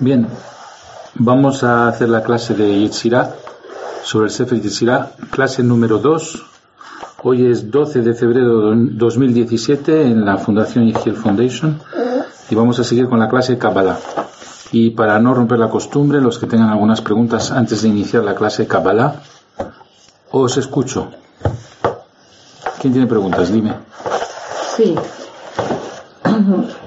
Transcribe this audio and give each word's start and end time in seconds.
Bien, 0.00 0.26
vamos 1.14 1.62
a 1.62 1.86
hacer 1.86 2.08
la 2.08 2.22
clase 2.22 2.54
de 2.54 2.80
Yitzhira 2.80 3.34
sobre 4.02 4.28
el 4.28 4.30
Sefer 4.32 4.58
Yitzhira, 4.58 5.12
clase 5.30 5.62
número 5.62 5.98
2. 5.98 6.42
Hoy 7.22 7.44
es 7.44 7.70
12 7.70 8.00
de 8.00 8.14
febrero 8.14 8.70
de 8.70 8.92
2017 8.92 10.06
en 10.06 10.24
la 10.24 10.38
Fundación 10.38 10.86
Yigiel 10.86 11.16
Foundation 11.16 11.78
y 12.48 12.54
vamos 12.54 12.80
a 12.80 12.84
seguir 12.84 13.10
con 13.10 13.18
la 13.18 13.28
clase 13.28 13.58
Kabbalah. 13.58 13.98
Y 14.72 14.88
para 14.92 15.18
no 15.18 15.34
romper 15.34 15.58
la 15.58 15.68
costumbre, 15.68 16.18
los 16.22 16.38
que 16.38 16.46
tengan 16.46 16.70
algunas 16.70 17.02
preguntas 17.02 17.50
antes 17.50 17.82
de 17.82 17.88
iniciar 17.88 18.24
la 18.24 18.34
clase 18.34 18.66
Kabbalah, 18.66 19.16
os 20.30 20.56
escucho. 20.56 21.10
¿Quién 22.80 22.94
tiene 22.94 23.06
preguntas? 23.06 23.52
Dime. 23.52 23.74
Sí. 24.76 24.94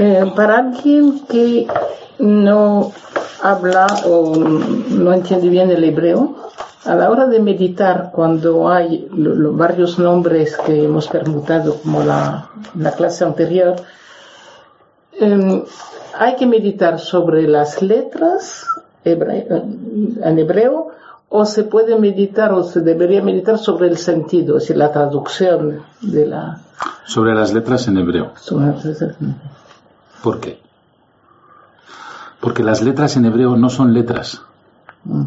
Eh, 0.00 0.32
para 0.36 0.58
alguien 0.58 1.26
que 1.26 1.66
no 2.18 2.92
habla 3.42 3.86
o 4.06 4.36
no 4.36 5.12
entiende 5.12 5.48
bien 5.48 5.70
el 5.70 5.84
hebreo, 5.84 6.36
a 6.84 6.94
la 6.94 7.10
hora 7.10 7.26
de 7.26 7.40
meditar, 7.40 8.10
cuando 8.12 8.68
hay 8.68 9.08
los 9.12 9.56
varios 9.56 9.98
nombres 9.98 10.56
que 10.56 10.84
hemos 10.84 11.08
permutado, 11.08 11.76
como 11.82 12.02
la, 12.02 12.50
la 12.76 12.92
clase 12.92 13.24
anterior, 13.24 13.76
em, 15.12 15.62
hay 16.18 16.36
que 16.36 16.46
meditar 16.46 16.98
sobre 16.98 17.46
las 17.46 17.82
letras 17.82 18.66
en 19.04 20.38
hebreo 20.38 20.88
o 21.28 21.44
se 21.44 21.64
puede 21.64 21.98
meditar 21.98 22.52
o 22.52 22.62
se 22.62 22.80
debería 22.80 23.22
meditar 23.22 23.58
sobre 23.58 23.88
el 23.88 23.98
sentido, 23.98 24.56
es 24.56 24.64
decir, 24.64 24.76
la 24.76 24.92
traducción 24.92 25.82
de 26.00 26.26
la... 26.26 26.60
Sobre 27.06 27.34
las 27.34 27.52
letras 27.52 27.86
en 27.88 27.98
hebreo. 27.98 28.32
¿Por 30.22 30.40
qué? 30.40 30.67
Porque 32.40 32.62
las 32.62 32.82
letras 32.82 33.16
en 33.16 33.26
hebreo 33.26 33.56
no 33.56 33.70
son 33.70 33.94
letras. 33.94 34.42
Mm. 35.04 35.24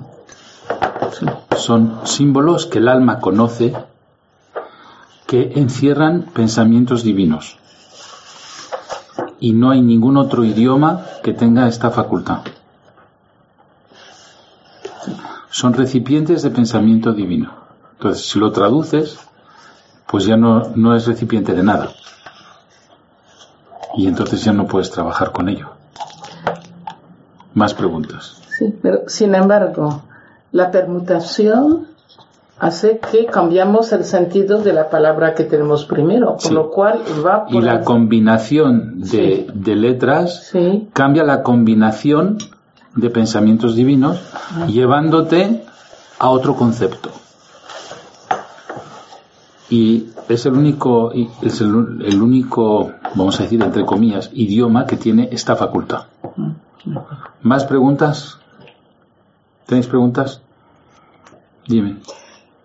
Son 1.57 2.01
símbolos 2.05 2.65
que 2.65 2.79
el 2.79 2.87
alma 2.87 3.19
conoce 3.19 3.75
que 5.27 5.53
encierran 5.55 6.23
pensamientos 6.33 7.03
divinos. 7.03 7.57
Y 9.39 9.53
no 9.53 9.71
hay 9.71 9.81
ningún 9.81 10.17
otro 10.17 10.43
idioma 10.43 11.05
que 11.23 11.33
tenga 11.33 11.67
esta 11.67 11.89
facultad. 11.91 12.41
Son 15.49 15.73
recipientes 15.73 16.43
de 16.43 16.49
pensamiento 16.49 17.13
divino. 17.13 17.53
Entonces, 17.93 18.25
si 18.25 18.39
lo 18.39 18.51
traduces, 18.51 19.19
pues 20.07 20.25
ya 20.25 20.37
no, 20.37 20.71
no 20.75 20.95
es 20.95 21.05
recipiente 21.07 21.53
de 21.53 21.63
nada. 21.63 21.91
Y 23.95 24.07
entonces 24.07 24.43
ya 24.43 24.53
no 24.53 24.67
puedes 24.67 24.91
trabajar 24.91 25.31
con 25.31 25.49
ello. 25.49 25.80
Más 27.53 27.73
preguntas. 27.73 28.41
Sí, 28.57 28.73
pero 28.81 29.03
sin 29.07 29.35
embargo, 29.35 30.03
la 30.51 30.71
permutación 30.71 31.87
hace 32.61 32.99
que 32.99 33.25
cambiamos 33.25 33.91
el 33.91 34.03
sentido 34.03 34.61
de 34.61 34.71
la 34.71 34.89
palabra 34.89 35.33
que 35.33 35.43
tenemos 35.45 35.85
primero, 35.85 36.37
por 36.37 36.51
lo 36.51 36.69
cual 36.69 37.01
va 37.25 37.45
por 37.45 37.55
Y 37.55 37.61
la 37.61 37.81
combinación 37.81 39.01
de, 39.01 39.47
letras 39.75 40.53
cambia 40.93 41.23
la 41.23 41.41
combinación 41.41 42.37
de 42.95 43.09
pensamientos 43.09 43.75
divinos, 43.75 44.21
llevándote 44.67 45.63
a 46.19 46.29
otro 46.29 46.55
concepto. 46.55 47.09
Y 49.71 50.09
es 50.29 50.45
el 50.45 50.53
único, 50.53 51.11
es 51.41 51.61
el 51.61 52.21
único, 52.21 52.91
vamos 53.15 53.39
a 53.39 53.43
decir, 53.43 53.61
entre 53.63 53.85
comillas, 53.85 54.29
idioma 54.33 54.85
que 54.85 54.97
tiene 54.97 55.29
esta 55.31 55.55
facultad. 55.55 56.03
¿Más 57.41 57.65
preguntas? 57.65 58.39
¿Tenéis 59.65 59.87
preguntas? 59.87 60.41
Dime. 61.67 61.99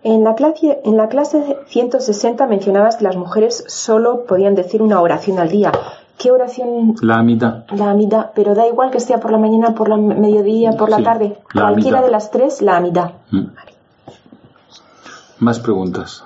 En 0.03 0.23
la, 0.23 0.35
clase, 0.35 0.79
en 0.85 0.97
la 0.97 1.09
clase 1.09 1.57
160 1.67 2.47
mencionabas 2.47 2.97
que 2.97 3.03
las 3.03 3.15
mujeres 3.15 3.63
solo 3.67 4.25
podían 4.25 4.55
decir 4.55 4.81
una 4.81 5.01
oración 5.01 5.39
al 5.39 5.49
día. 5.49 5.71
¿Qué 6.17 6.31
oración? 6.31 6.95
La 7.01 7.19
amida. 7.19 7.65
La 7.71 7.91
amida, 7.91 8.31
pero 8.33 8.55
da 8.55 8.67
igual 8.67 8.89
que 8.89 8.99
sea 8.99 9.19
por 9.19 9.31
la 9.31 9.37
mañana, 9.37 9.75
por 9.75 9.89
la 9.89 9.97
mediodía, 9.97 10.71
por 10.71 10.89
la 10.89 11.03
tarde. 11.03 11.37
Cualquiera 11.53 12.01
de 12.01 12.09
las 12.09 12.31
tres, 12.31 12.61
la 12.61 12.77
amida. 12.77 13.13
Mm. 13.31 13.45
Más 15.39 15.59
preguntas. 15.59 16.23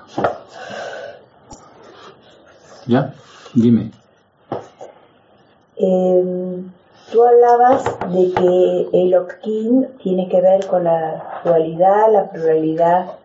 ¿Ya? 2.86 3.12
Dime. 3.54 3.90
Eh, 5.76 6.62
Tú 7.12 7.22
hablabas 7.22 7.84
de 8.10 8.32
que 8.32 8.88
el 9.02 9.14
Okkin 9.14 9.86
tiene 10.02 10.30
que 10.30 10.40
ver 10.40 10.66
con 10.66 10.84
la 10.84 11.42
dualidad, 11.44 12.10
la 12.10 12.30
pluralidad 12.30 13.18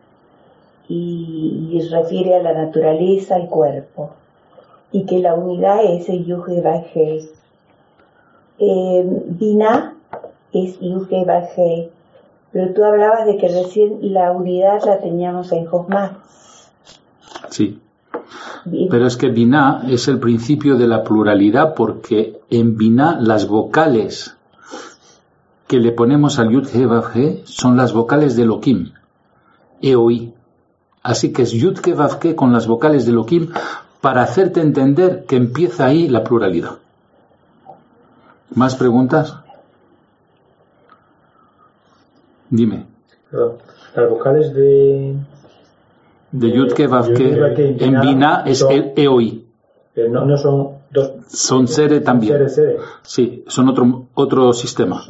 y, 0.90 1.88
refiere 1.90 2.36
a 2.36 2.44
la 2.44 2.52
naturaleza, 2.52 3.36
al 3.36 3.48
cuerpo, 3.48 4.10
y 4.92 5.06
que 5.06 5.20
la 5.20 5.36
unidad 5.36 5.86
es 5.86 6.10
el 6.10 6.26
Yuge 6.26 6.60
Bajé. 6.60 7.30
Eh, 8.60 9.04
Binah 9.06 9.96
es 10.52 10.78
Yuge 10.82 11.24
Bajé, 11.24 11.90
pero 12.52 12.74
tú 12.74 12.84
hablabas 12.84 13.26
de 13.26 13.38
que 13.38 13.48
recién 13.48 14.00
la 14.14 14.34
unidad 14.34 14.84
la 14.84 15.00
teníamos 15.00 15.54
en 15.54 15.66
Josma. 15.66 16.24
Sí. 17.50 17.82
Pero 18.90 19.08
es 19.08 19.18
que 19.18 19.30
Binah 19.30 19.84
es 19.88 20.08
el 20.08 20.20
principio 20.20 20.78
de 20.78 20.88
la 20.88 21.04
pluralidad 21.04 21.74
porque 21.76 22.40
en 22.50 22.78
Binah 22.78 23.20
las 23.22 23.48
vocales 23.48 24.36
que 25.68 25.80
le 25.80 25.92
ponemos 25.92 26.40
al 26.40 26.50
Yud 26.50 26.68
He 26.74 27.44
son 27.46 27.78
las 27.78 27.94
vocales 27.94 28.36
de 28.36 28.46
Lokim, 28.46 28.94
Eoi. 29.82 30.34
Así 31.04 31.32
que 31.34 31.44
es 31.44 31.52
Yud 31.52 31.80
He 31.86 32.36
con 32.36 32.52
las 32.52 32.68
vocales 32.68 33.06
de 33.06 33.12
Lokim 33.12 33.52
para 34.02 34.24
hacerte 34.24 34.62
entender 34.62 35.26
que 35.26 35.36
empieza 35.36 35.86
ahí 35.86 36.08
la 36.08 36.24
pluralidad. 36.24 36.78
¿Más 38.56 38.76
preguntas? 38.76 39.36
Dime. 42.50 42.86
Las 43.96 44.10
vocales 44.10 44.54
de 44.54 45.16
de 46.32 46.52
Yudke 46.52 46.88
Vavke 46.88 47.78
en 47.80 48.02
Bina 48.02 48.44
es 48.46 48.66
el 48.70 48.94
EOI. 48.96 49.46
no, 50.10 50.26
no 50.26 50.38
son 50.38 50.70
dos. 50.92 51.12
Son 51.28 51.68
Sere 51.68 52.02
también. 52.02 52.48
Sí, 53.02 53.44
son 53.48 53.70
otro, 53.70 54.08
otro 54.14 54.54
sistema. 54.54 55.04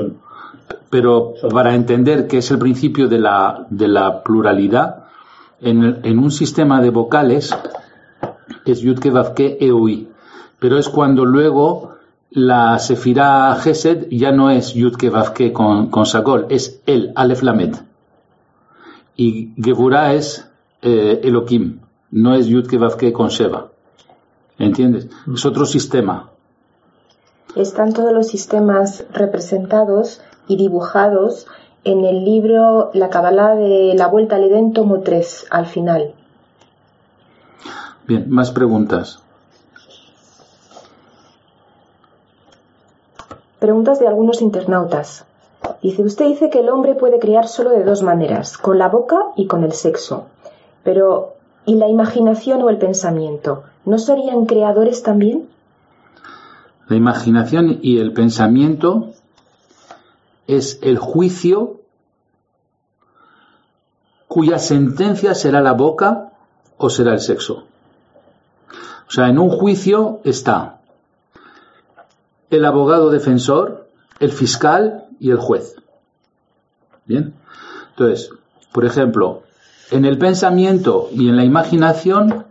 Pero 0.89 1.33
para 1.51 1.75
entender 1.75 2.27
que 2.27 2.37
es 2.37 2.51
el 2.51 2.59
principio 2.59 3.07
de 3.07 3.19
la, 3.19 3.65
de 3.69 3.87
la 3.87 4.23
pluralidad, 4.23 5.05
en, 5.59 5.99
en 6.03 6.19
un 6.19 6.31
sistema 6.31 6.81
de 6.81 6.91
vocales 6.91 7.55
es 8.65 8.79
Yudke 8.79 9.09
Vavke 9.09 9.57
EOI. 9.59 10.07
Pero 10.59 10.77
es 10.77 10.89
cuando 10.89 11.25
luego 11.25 11.97
la 12.31 12.77
Sefirah 12.79 13.55
Gesed 13.55 14.07
ya 14.11 14.31
no 14.31 14.49
es 14.49 14.73
Yudke 14.73 15.09
Vavke 15.09 15.53
con, 15.53 15.87
con 15.87 16.05
Sagol, 16.05 16.47
es 16.49 16.81
el 16.85 17.11
Aleph 17.15 17.41
Lamed. 17.41 17.75
Y 19.15 19.53
Gevurah 19.61 20.13
es 20.13 20.47
eh, 20.81 21.21
Elohim, 21.23 21.79
no 22.11 22.35
es 22.35 22.47
Yudke 22.47 22.77
Vavke 22.77 23.11
con 23.13 23.29
Sheva. 23.29 23.69
¿Entiendes? 24.59 25.07
Es 25.33 25.45
otro 25.45 25.65
sistema. 25.65 26.29
Están 27.55 27.93
todos 27.93 28.13
los 28.13 28.27
sistemas 28.27 29.05
representados 29.11 30.21
y 30.47 30.57
dibujados 30.57 31.47
en 31.83 32.05
el 32.05 32.25
libro 32.25 32.91
La 32.93 33.09
Kabbalah 33.09 33.55
de 33.55 33.93
la 33.95 34.07
Vuelta 34.07 34.35
al 34.35 34.43
Edén, 34.43 34.73
tomo 34.73 35.01
3, 35.01 35.47
al 35.49 35.65
final. 35.65 36.13
Bien, 38.07 38.29
más 38.29 38.51
preguntas. 38.51 39.21
Preguntas 43.59 43.99
de 43.99 44.07
algunos 44.07 44.41
internautas. 44.41 45.25
Dice, 45.81 46.03
usted 46.03 46.27
dice 46.27 46.49
que 46.49 46.59
el 46.59 46.69
hombre 46.69 46.95
puede 46.95 47.19
crear 47.19 47.47
solo 47.47 47.71
de 47.71 47.83
dos 47.83 48.03
maneras, 48.03 48.57
con 48.57 48.77
la 48.77 48.87
boca 48.87 49.17
y 49.35 49.47
con 49.47 49.63
el 49.63 49.71
sexo. 49.71 50.27
Pero, 50.87 51.35
¿y 51.65 51.75
la 51.75 51.89
imaginación 51.89 52.61
o 52.61 52.69
el 52.69 52.77
pensamiento? 52.77 53.65
¿No 53.83 53.97
serían 53.97 54.45
creadores 54.45 55.03
también? 55.03 55.49
La 56.87 56.95
imaginación 56.95 57.79
y 57.81 57.97
el 57.97 58.13
pensamiento 58.13 59.11
es 60.47 60.79
el 60.81 60.97
juicio 60.97 61.81
cuya 64.29 64.59
sentencia 64.59 65.35
será 65.35 65.59
la 65.59 65.73
boca 65.73 66.31
o 66.77 66.89
será 66.89 67.11
el 67.11 67.19
sexo. 67.19 67.65
O 69.09 69.11
sea, 69.11 69.27
en 69.27 69.39
un 69.39 69.49
juicio 69.49 70.21
está 70.23 70.79
el 72.49 72.63
abogado 72.63 73.09
defensor, 73.09 73.89
el 74.21 74.31
fiscal 74.31 75.03
y 75.19 75.31
el 75.31 75.37
juez. 75.37 75.75
Bien. 77.05 77.33
Entonces, 77.89 78.29
por 78.71 78.85
ejemplo, 78.85 79.43
en 79.91 80.05
el 80.05 80.17
pensamiento 80.17 81.09
y 81.13 81.29
en 81.29 81.35
la 81.35 81.45
imaginación, 81.45 82.45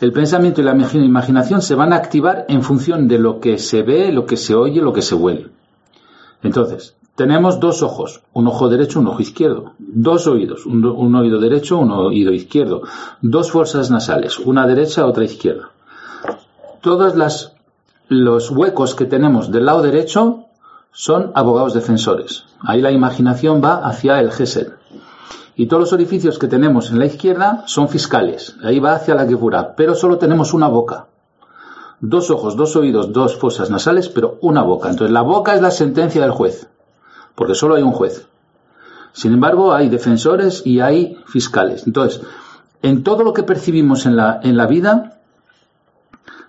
el 0.00 0.12
pensamiento 0.12 0.60
y 0.60 0.64
la 0.64 0.76
imaginación 0.94 1.62
se 1.62 1.74
van 1.74 1.92
a 1.92 1.96
activar 1.96 2.44
en 2.48 2.62
función 2.62 3.08
de 3.08 3.18
lo 3.18 3.40
que 3.40 3.58
se 3.58 3.82
ve, 3.82 4.12
lo 4.12 4.26
que 4.26 4.36
se 4.36 4.54
oye, 4.54 4.82
lo 4.82 4.92
que 4.92 5.02
se 5.02 5.14
huele. 5.14 5.48
Entonces, 6.42 6.94
tenemos 7.14 7.60
dos 7.60 7.82
ojos, 7.82 8.22
un 8.32 8.48
ojo 8.48 8.68
derecho, 8.68 8.98
un 8.98 9.06
ojo 9.06 9.22
izquierdo, 9.22 9.72
dos 9.78 10.26
oídos, 10.26 10.66
un, 10.66 11.14
oído 11.14 11.40
derecho, 11.40 11.78
un 11.78 11.92
oído 11.92 12.32
izquierdo, 12.32 12.82
dos 13.22 13.50
fuerzas 13.52 13.90
nasales, 13.90 14.38
una 14.38 14.66
derecha, 14.66 15.06
otra 15.06 15.24
izquierda. 15.24 15.70
Todos 16.80 17.14
los 18.08 18.50
huecos 18.50 18.94
que 18.94 19.06
tenemos 19.06 19.50
del 19.50 19.66
lado 19.66 19.80
derecho 19.80 20.46
son 20.92 21.30
abogados 21.34 21.72
defensores. 21.72 22.44
Ahí 22.60 22.80
la 22.80 22.90
imaginación 22.90 23.62
va 23.62 23.76
hacia 23.86 24.20
el 24.20 24.30
Gesed. 24.30 24.72
Y 25.56 25.66
todos 25.66 25.80
los 25.80 25.92
orificios 25.92 26.38
que 26.38 26.48
tenemos 26.48 26.90
en 26.90 26.98
la 26.98 27.06
izquierda 27.06 27.64
son 27.66 27.88
fiscales. 27.88 28.56
Ahí 28.62 28.80
va 28.80 28.94
hacia 28.94 29.14
la 29.14 29.26
Gebura. 29.26 29.74
Pero 29.76 29.94
solo 29.94 30.18
tenemos 30.18 30.52
una 30.52 30.68
boca. 30.68 31.06
Dos 32.00 32.30
ojos, 32.30 32.56
dos 32.56 32.74
oídos, 32.76 33.12
dos 33.12 33.36
fosas 33.36 33.70
nasales, 33.70 34.08
pero 34.08 34.38
una 34.40 34.62
boca. 34.62 34.90
Entonces 34.90 35.12
la 35.12 35.22
boca 35.22 35.54
es 35.54 35.62
la 35.62 35.70
sentencia 35.70 36.22
del 36.22 36.32
juez 36.32 36.68
porque 37.34 37.54
solo 37.54 37.74
hay 37.74 37.82
un 37.82 37.92
juez. 37.92 38.26
Sin 39.12 39.32
embargo, 39.32 39.74
hay 39.74 39.88
defensores 39.88 40.62
y 40.64 40.80
hay 40.80 41.16
fiscales. 41.26 41.86
Entonces, 41.86 42.20
en 42.82 43.02
todo 43.02 43.22
lo 43.22 43.32
que 43.32 43.42
percibimos 43.42 44.06
en 44.06 44.16
la, 44.16 44.40
en 44.42 44.56
la 44.56 44.66
vida, 44.66 45.18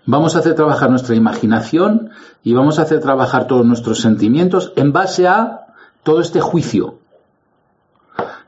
vamos 0.06 0.36
a 0.36 0.40
hacer 0.40 0.56
trabajar 0.56 0.90
nuestra 0.90 1.16
imaginación 1.16 2.10
y 2.44 2.54
vamos 2.54 2.80
a 2.80 2.84
hacer 2.84 3.02
trabajar 3.02 3.48
todos 3.48 3.66
nuestros 3.66 4.00
sentimientos 4.00 4.74
en 4.76 4.94
base 4.94 5.28
a 5.28 5.68
todo 6.04 6.22
este 6.22 6.42
juicio. 6.42 7.00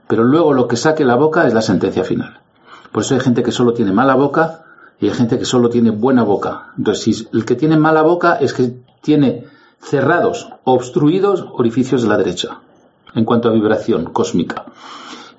Pero 0.08 0.24
luego 0.24 0.54
lo 0.54 0.68
que 0.68 0.78
saque 0.78 1.06
la 1.06 1.16
boca 1.16 1.48
es 1.48 1.54
la 1.54 1.62
sentencia 1.62 2.04
final. 2.04 2.40
Por 2.92 3.04
eso 3.04 3.14
hay 3.14 3.20
gente 3.20 3.44
que 3.44 3.52
solo 3.52 3.74
tiene 3.74 3.92
mala 3.92 4.16
boca 4.16 4.66
y 5.00 5.08
hay 5.08 5.14
gente 5.14 5.38
que 5.38 5.46
solo 5.46 5.70
tiene 5.70 5.92
buena 5.92 6.24
boca. 6.24 6.74
Entonces, 6.78 7.04
si 7.04 7.28
el 7.34 7.46
que 7.46 7.56
tiene 7.56 7.78
mala 7.78 8.02
boca 8.02 8.36
es 8.36 8.54
que 8.54 8.76
tiene 9.02 9.46
cerrados, 9.80 10.50
obstruidos 10.64 11.46
orificios 11.54 12.02
de 12.02 12.10
la 12.10 12.18
derecha, 12.18 12.60
en 13.14 13.26
cuanto 13.26 13.50
a 13.50 13.52
vibración 13.52 14.06
cósmica. 14.06 14.66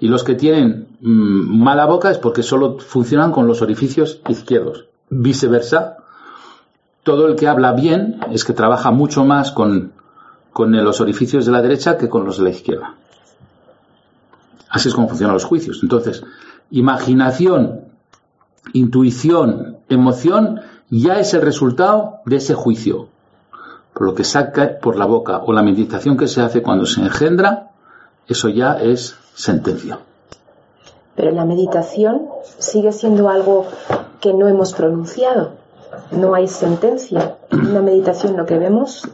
Y 0.00 0.08
los 0.08 0.22
que 0.22 0.34
tienen 0.34 0.88
mm, 1.00 1.62
mala 1.62 1.86
boca 1.86 2.10
es 2.10 2.18
porque 2.18 2.42
solo 2.42 2.78
funcionan 2.78 3.32
con 3.32 3.46
los 3.46 3.62
orificios 3.62 4.20
izquierdos. 4.28 4.86
Viceversa, 5.10 5.96
todo 7.02 7.26
el 7.26 7.36
que 7.36 7.48
habla 7.48 7.72
bien 7.72 8.20
es 8.30 8.44
que 8.44 8.52
trabaja 8.52 8.90
mucho 8.90 9.24
más 9.24 9.50
con, 9.50 9.92
con 10.52 10.72
los 10.72 11.00
orificios 11.00 11.46
de 11.46 11.52
la 11.52 11.62
derecha 11.62 11.96
que 11.96 12.08
con 12.08 12.24
los 12.24 12.38
de 12.38 12.44
la 12.44 12.50
izquierda. 12.50 12.94
Así 14.70 14.88
es 14.88 14.94
como 14.94 15.08
funcionan 15.08 15.34
los 15.34 15.44
juicios. 15.44 15.80
Entonces, 15.82 16.22
imaginación, 16.70 17.84
intuición, 18.72 19.78
emoción 19.88 20.60
ya 20.90 21.18
es 21.18 21.34
el 21.34 21.42
resultado 21.42 22.20
de 22.26 22.36
ese 22.36 22.54
juicio 22.54 23.08
por 23.98 24.06
lo 24.06 24.14
que 24.14 24.22
saca 24.22 24.78
por 24.80 24.94
la 24.94 25.06
boca 25.06 25.38
o 25.38 25.52
la 25.52 25.60
meditación 25.60 26.16
que 26.16 26.28
se 26.28 26.40
hace 26.40 26.62
cuando 26.62 26.86
se 26.86 27.00
engendra, 27.00 27.70
eso 28.28 28.48
ya 28.48 28.74
es 28.74 29.16
sentencia. 29.34 29.98
Pero 31.16 31.32
la 31.32 31.44
meditación 31.44 32.28
sigue 32.58 32.92
siendo 32.92 33.28
algo 33.28 33.66
que 34.20 34.32
no 34.32 34.46
hemos 34.46 34.72
pronunciado. 34.72 35.54
No 36.12 36.34
hay 36.34 36.46
sentencia. 36.46 37.38
En 37.50 37.66
una 37.66 37.82
meditación 37.82 38.36
lo 38.36 38.46
que 38.46 38.56
vemos, 38.56 39.08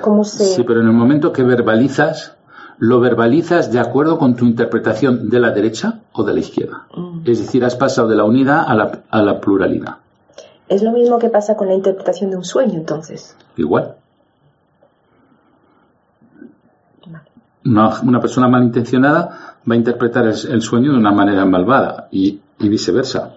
¿cómo 0.00 0.24
se...? 0.24 0.46
Sí, 0.46 0.62
pero 0.62 0.80
en 0.80 0.86
el 0.86 0.94
momento 0.94 1.34
que 1.34 1.42
verbalizas, 1.42 2.34
lo 2.80 2.98
verbalizas 2.98 3.70
de 3.70 3.78
acuerdo 3.78 4.18
con 4.18 4.34
tu 4.34 4.46
interpretación 4.46 5.28
de 5.28 5.38
la 5.38 5.50
derecha 5.50 6.00
o 6.12 6.24
de 6.24 6.32
la 6.32 6.40
izquierda. 6.40 6.86
Mm. 6.96 7.20
Es 7.26 7.38
decir, 7.38 7.64
has 7.64 7.76
pasado 7.76 8.08
de 8.08 8.16
la 8.16 8.24
unidad 8.24 8.64
a 8.66 8.74
la, 8.74 9.02
a 9.10 9.22
la 9.22 9.38
pluralidad. 9.38 9.98
Es 10.66 10.82
lo 10.82 10.90
mismo 10.90 11.18
que 11.18 11.28
pasa 11.28 11.56
con 11.56 11.68
la 11.68 11.74
interpretación 11.74 12.30
de 12.30 12.36
un 12.36 12.44
sueño, 12.44 12.78
entonces. 12.78 13.36
Igual. 13.56 13.96
Una, 17.64 18.20
persona 18.20 18.48
malintencionada 18.48 19.56
va 19.68 19.74
a 19.74 19.76
interpretar 19.76 20.26
el, 20.26 20.62
sueño 20.62 20.92
de 20.92 20.98
una 20.98 21.12
manera 21.12 21.44
malvada 21.44 22.08
y, 22.10 22.40
viceversa. 22.58 23.34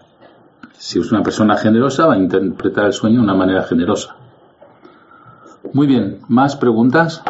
Si 0.77 0.99
es 0.99 1.11
una 1.11 1.21
persona 1.21 1.57
generosa, 1.57 2.05
va 2.05 2.13
a 2.13 2.17
interpretar 2.17 2.85
el 2.85 2.93
sueño 2.93 3.17
de 3.17 3.23
una 3.23 3.35
manera 3.35 3.63
generosa. 3.63 4.15
Muy 5.73 5.87
bien, 5.87 6.21
¿más 6.29 6.55
preguntas? 6.55 7.21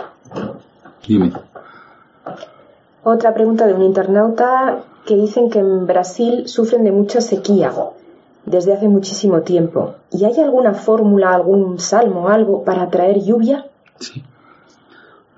Dime. 1.07 1.33
Otra 3.03 3.33
pregunta 3.33 3.67
de 3.67 3.73
un 3.73 3.83
internauta 3.83 4.83
que 5.05 5.15
dicen 5.15 5.49
que 5.49 5.59
en 5.59 5.85
Brasil 5.85 6.47
sufren 6.47 6.83
de 6.83 6.91
mucha 6.91 7.21
sequía 7.21 7.71
desde 8.45 8.73
hace 8.73 8.87
muchísimo 8.87 9.41
tiempo. 9.41 9.95
¿Y 10.11 10.25
hay 10.25 10.39
alguna 10.39 10.73
fórmula, 10.73 11.33
algún 11.33 11.79
salmo, 11.79 12.29
algo 12.29 12.63
para 12.63 12.89
traer 12.89 13.21
lluvia? 13.21 13.65
Sí 13.99 14.23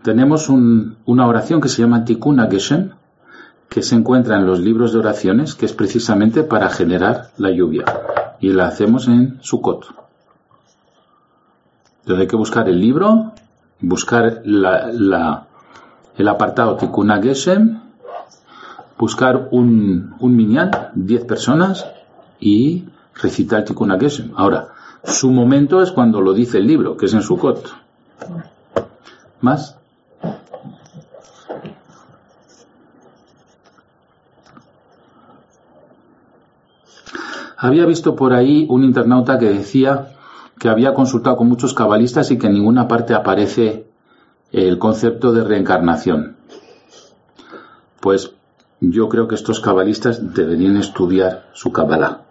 tenemos 0.05 0.49
una 0.49 1.27
oración 1.27 1.59
que 1.59 1.67
se 1.67 1.81
llama 1.81 2.05
Tikkun 2.05 2.37
Geshem, 2.51 2.91
que 3.67 3.81
se 3.81 3.95
encuentra 3.95 4.37
en 4.37 4.45
los 4.45 4.59
libros 4.59 4.93
de 4.93 4.99
oraciones, 4.99 5.55
que 5.55 5.65
es 5.65 5.73
precisamente 5.73 6.43
para 6.43 6.69
generar 6.69 7.31
la 7.37 7.49
lluvia. 7.49 7.85
Y 8.39 8.53
la 8.53 8.67
hacemos 8.67 9.07
en 9.07 9.39
Sukkot. 9.41 9.87
Entonces 12.01 12.21
hay 12.21 12.27
que 12.27 12.35
buscar 12.35 12.69
el 12.69 12.79
libro, 12.79 13.33
buscar 13.81 14.43
el 16.17 16.27
apartado 16.27 16.77
Tikkun 16.77 17.09
Geshem, 17.21 17.81
buscar 18.97 19.49
un, 19.51 20.15
un 20.19 20.35
minyan, 20.35 20.71
10 20.95 21.25
personas, 21.25 21.85
y 22.39 22.85
recitar 23.21 23.65
Tikkun 23.65 23.99
Geshem. 23.99 24.31
Ahora, 24.35 24.69
su 25.03 25.31
momento 25.31 25.81
es 25.81 25.91
cuando 25.91 26.21
lo 26.21 26.33
dice 26.33 26.57
el 26.57 26.67
libro, 26.67 26.97
que 26.97 27.05
es 27.05 27.13
en 27.13 27.21
Sukkot. 27.21 27.69
¿Más? 29.41 29.77
Había 37.57 37.85
visto 37.85 38.15
por 38.15 38.33
ahí 38.33 38.67
un 38.69 38.83
internauta 38.83 39.39
que 39.39 39.49
decía 39.49 40.11
que 40.59 40.69
había 40.69 40.93
consultado 40.93 41.37
con 41.37 41.47
muchos 41.47 41.73
cabalistas 41.73 42.31
y 42.31 42.37
que 42.37 42.47
en 42.47 42.53
ninguna 42.53 42.87
parte 42.87 43.13
aparece 43.13 43.84
el 44.55 44.77
concepto 44.79 45.33
de 45.33 45.43
reencarnación. 45.43 46.37
Pues 47.99 48.31
yo 48.79 49.09
creo 49.09 49.27
que 49.27 49.35
estos 49.35 49.59
cabalistas 49.59 50.33
deberían 50.33 50.77
estudiar 50.77 51.49
su 51.53 51.71
cabalá. 51.71 52.21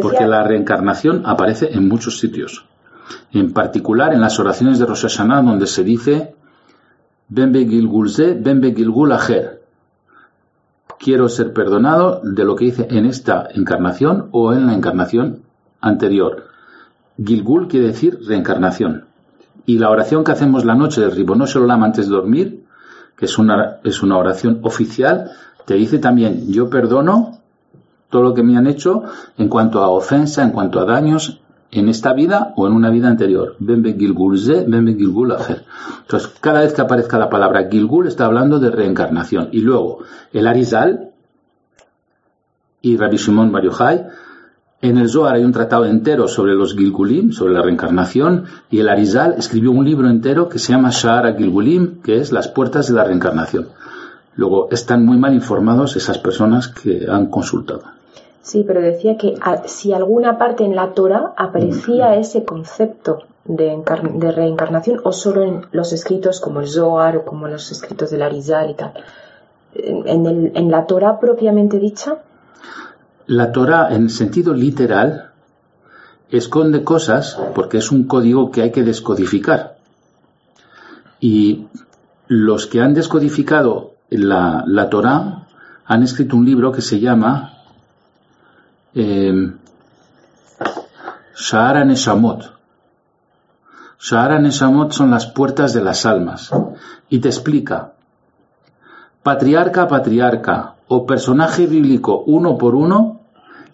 Porque 0.00 0.26
la 0.26 0.42
reencarnación 0.42 1.22
aparece 1.26 1.70
en 1.72 1.88
muchos 1.88 2.18
sitios. 2.18 2.66
En 3.32 3.52
particular 3.52 4.12
en 4.12 4.20
las 4.20 4.38
oraciones 4.38 4.78
de 4.78 4.86
Rosh 4.86 5.02
Hashanah 5.02 5.42
donde 5.42 5.66
se 5.66 5.82
dice 5.84 6.34
Benbe 7.28 7.66
Gilgulze, 7.66 8.34
Benbe 8.34 8.74
Gilgul 8.74 9.12
Ajer 9.12 9.60
quiero 10.98 11.28
ser 11.28 11.52
perdonado 11.52 12.20
de 12.22 12.44
lo 12.44 12.54
que 12.54 12.66
hice 12.66 12.86
en 12.90 13.06
esta 13.06 13.48
encarnación 13.54 14.28
o 14.32 14.52
en 14.52 14.66
la 14.66 14.74
encarnación 14.74 15.42
anterior. 15.80 16.48
Gilgul 17.22 17.68
quiere 17.68 17.88
decir 17.88 18.20
reencarnación. 18.26 19.09
Y 19.70 19.78
la 19.78 19.88
oración 19.88 20.24
que 20.24 20.32
hacemos 20.32 20.64
la 20.64 20.74
noche 20.74 21.00
del 21.00 21.12
Ribono 21.12 21.46
Shalom 21.46 21.84
antes 21.84 22.08
de 22.08 22.16
dormir, 22.16 22.64
que 23.16 23.26
es 23.26 23.38
una, 23.38 23.76
es 23.84 24.02
una 24.02 24.18
oración 24.18 24.58
oficial, 24.62 25.30
te 25.64 25.74
dice 25.74 26.00
también, 26.00 26.50
yo 26.50 26.68
perdono 26.68 27.38
todo 28.08 28.22
lo 28.22 28.34
que 28.34 28.42
me 28.42 28.56
han 28.56 28.66
hecho 28.66 29.04
en 29.38 29.48
cuanto 29.48 29.80
a 29.80 29.88
ofensa, 29.90 30.42
en 30.42 30.50
cuanto 30.50 30.80
a 30.80 30.86
daños, 30.86 31.40
en 31.70 31.88
esta 31.88 32.12
vida 32.14 32.52
o 32.56 32.66
en 32.66 32.72
una 32.72 32.90
vida 32.90 33.06
anterior. 33.06 33.54
Entonces, 33.60 33.94
cada 36.40 36.62
vez 36.62 36.72
que 36.72 36.80
aparezca 36.80 37.16
la 37.16 37.30
palabra 37.30 37.68
Gilgul 37.70 38.08
está 38.08 38.24
hablando 38.24 38.58
de 38.58 38.72
reencarnación. 38.72 39.50
Y 39.52 39.60
luego, 39.60 40.00
el 40.32 40.48
Arizal 40.48 41.12
y 42.82 42.96
Rabbi 42.96 43.18
Shimon 43.18 43.52
Bar 43.52 43.62
en 44.82 44.96
el 44.96 45.10
Zohar 45.10 45.34
hay 45.34 45.44
un 45.44 45.52
tratado 45.52 45.84
entero 45.84 46.26
sobre 46.26 46.54
los 46.54 46.74
Gilgulim, 46.74 47.32
sobre 47.32 47.52
la 47.52 47.62
reencarnación, 47.62 48.46
y 48.70 48.80
el 48.80 48.88
Arizal 48.88 49.34
escribió 49.36 49.72
un 49.72 49.84
libro 49.84 50.08
entero 50.08 50.48
que 50.48 50.58
se 50.58 50.72
llama 50.72 50.90
Shahara 50.90 51.34
Gilgulim, 51.34 52.00
que 52.00 52.16
es 52.16 52.32
las 52.32 52.48
puertas 52.48 52.88
de 52.88 52.94
la 52.94 53.04
reencarnación. 53.04 53.68
Luego, 54.36 54.68
están 54.70 55.04
muy 55.04 55.18
mal 55.18 55.34
informados 55.34 55.96
esas 55.96 56.18
personas 56.18 56.68
que 56.68 57.06
han 57.10 57.26
consultado. 57.26 57.82
Sí, 58.40 58.64
pero 58.66 58.80
decía 58.80 59.18
que 59.18 59.34
si 59.66 59.92
alguna 59.92 60.38
parte 60.38 60.64
en 60.64 60.74
la 60.74 60.92
Torah 60.94 61.34
aparecía 61.36 62.16
ese 62.16 62.44
concepto 62.44 63.24
de, 63.44 63.82
reencarnación 64.34 65.00
o 65.04 65.12
solo 65.12 65.42
en 65.42 65.66
los 65.72 65.92
escritos 65.92 66.40
como 66.40 66.60
el 66.60 66.68
Zohar 66.68 67.18
o 67.18 67.24
como 67.26 67.48
los 67.48 67.70
escritos 67.70 68.10
del 68.10 68.22
Arizal 68.22 68.70
y 68.70 68.74
tal. 68.74 68.92
En, 69.74 70.52
en 70.56 70.70
la 70.70 70.86
Torah 70.86 71.20
propiamente 71.20 71.78
dicha. 71.78 72.16
La 73.30 73.52
Torah 73.52 73.94
en 73.94 74.10
sentido 74.10 74.52
literal 74.52 75.30
esconde 76.30 76.82
cosas 76.82 77.38
porque 77.54 77.78
es 77.78 77.92
un 77.92 78.08
código 78.08 78.50
que 78.50 78.62
hay 78.62 78.72
que 78.72 78.82
descodificar. 78.82 79.76
Y 81.20 81.66
los 82.26 82.66
que 82.66 82.80
han 82.80 82.92
descodificado 82.92 83.92
la, 84.08 84.64
la 84.66 84.90
Torah 84.90 85.46
han 85.86 86.02
escrito 86.02 86.36
un 86.36 86.44
libro 86.44 86.72
que 86.72 86.82
se 86.82 86.98
llama 86.98 87.52
eh, 88.96 89.52
Shahara 91.36 91.84
Neshamot. 91.84 92.52
Shahara 94.00 94.40
Neshamot 94.40 94.90
son 94.90 95.12
las 95.12 95.26
puertas 95.26 95.72
de 95.72 95.84
las 95.84 96.04
almas. 96.04 96.50
Y 97.08 97.20
te 97.20 97.28
explica, 97.28 97.92
patriarca 99.22 99.86
patriarca 99.86 100.74
o 100.88 101.06
personaje 101.06 101.68
bíblico 101.68 102.24
uno 102.26 102.58
por 102.58 102.74
uno, 102.74 103.19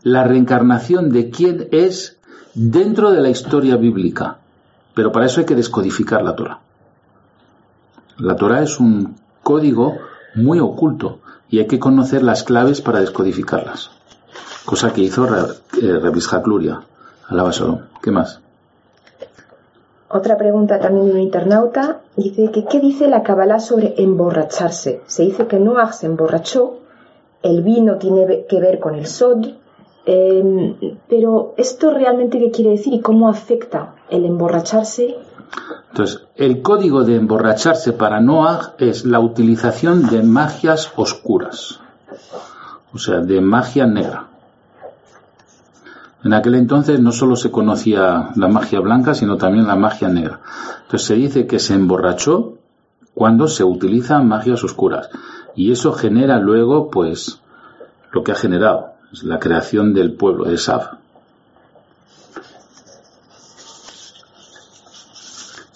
la 0.07 0.23
reencarnación 0.23 1.11
de 1.11 1.31
quién 1.31 1.67
es 1.73 2.17
dentro 2.55 3.11
de 3.11 3.21
la 3.21 3.29
historia 3.29 3.75
bíblica. 3.75 4.39
Pero 4.95 5.11
para 5.11 5.27
eso 5.27 5.41
hay 5.41 5.47
que 5.47 5.57
descodificar 5.57 6.23
la 6.23 6.37
Torah. 6.37 6.61
La 8.19 8.37
Torah 8.37 8.63
es 8.63 8.79
un 8.79 9.17
código 9.43 9.99
muy 10.37 10.61
oculto 10.61 11.19
y 11.51 11.59
hay 11.59 11.67
que 11.67 11.81
conocer 11.81 12.23
las 12.23 12.45
claves 12.45 12.81
para 12.83 13.01
descodificarlas. 13.01 13.91
Cosa 14.65 14.93
que 14.93 15.01
hizo 15.01 15.27
Rebis 15.27 16.33
Hakluria. 16.33 16.83
Alaba. 17.27 17.51
¿Qué 18.01 18.13
más? 18.13 18.39
Otra 20.09 20.39
pregunta 20.39 20.79
también 20.79 21.07
de 21.07 21.13
un 21.15 21.21
internauta 21.21 21.99
dice 22.15 22.53
que 22.53 22.65
¿qué 22.65 22.79
dice 22.79 23.09
la 23.09 23.25
Kabbalah 23.25 23.59
sobre 23.59 24.01
emborracharse? 24.01 25.01
Se 25.09 25.25
dice 25.25 25.49
que 25.49 25.59
Noah 25.59 25.93
se 25.93 26.07
emborrachó, 26.07 26.79
el 27.43 27.65
vino 27.65 27.97
tiene 27.97 28.47
que 28.49 28.61
ver 28.61 28.79
con 28.79 28.95
el 28.95 29.09
sod, 29.09 29.47
em, 30.07 30.77
pero 31.09 31.55
¿esto 31.57 31.93
realmente 31.93 32.39
qué 32.39 32.51
quiere 32.51 32.71
decir 32.71 32.95
y 32.95 33.01
cómo 33.01 33.29
afecta 33.29 33.95
el 34.09 34.25
emborracharse? 34.25 35.17
Entonces, 35.91 36.23
el 36.37 36.63
código 36.63 37.05
de 37.05 37.17
emborracharse 37.17 37.93
para 37.93 38.21
Noah 38.21 38.75
es 38.79 39.05
la 39.05 39.21
utilización 39.21 40.09
de 40.09 40.23
magias 40.23 40.93
oscuras, 40.97 41.81
o 42.93 42.99
sea, 42.99 43.21
de 43.21 43.41
magia 43.41 43.87
negra. 43.87 44.29
En 46.25 46.35
aquel 46.35 46.57
entonces 46.57 46.99
no 47.01 47.13
solo 47.13 47.37
se 47.37 47.51
conocía 47.51 48.31
la 48.35 48.49
magia 48.49 48.81
blanca, 48.81 49.15
sino 49.15 49.37
también 49.37 49.67
la 49.67 49.77
magia 49.77 50.09
negra. 50.09 50.41
Entonces 50.83 51.07
se 51.07 51.15
dice 51.15 51.47
que 51.47 51.59
se 51.59 51.75
emborrachó 51.75 52.55
cuando 53.15 53.49
se 53.49 53.65
utilizan 53.65 54.29
magias 54.29 54.63
oscuras. 54.65 55.09
Y 55.55 55.73
eso 55.73 55.93
genera 55.93 56.39
luego, 56.39 56.91
pues, 56.91 57.41
lo 58.13 58.23
que 58.23 58.33
ha 58.33 58.35
generado, 58.35 58.96
la 59.23 59.39
creación 59.39 59.95
del 59.95 60.13
pueblo 60.13 60.45
de 60.45 60.59
Saf. 60.59 60.95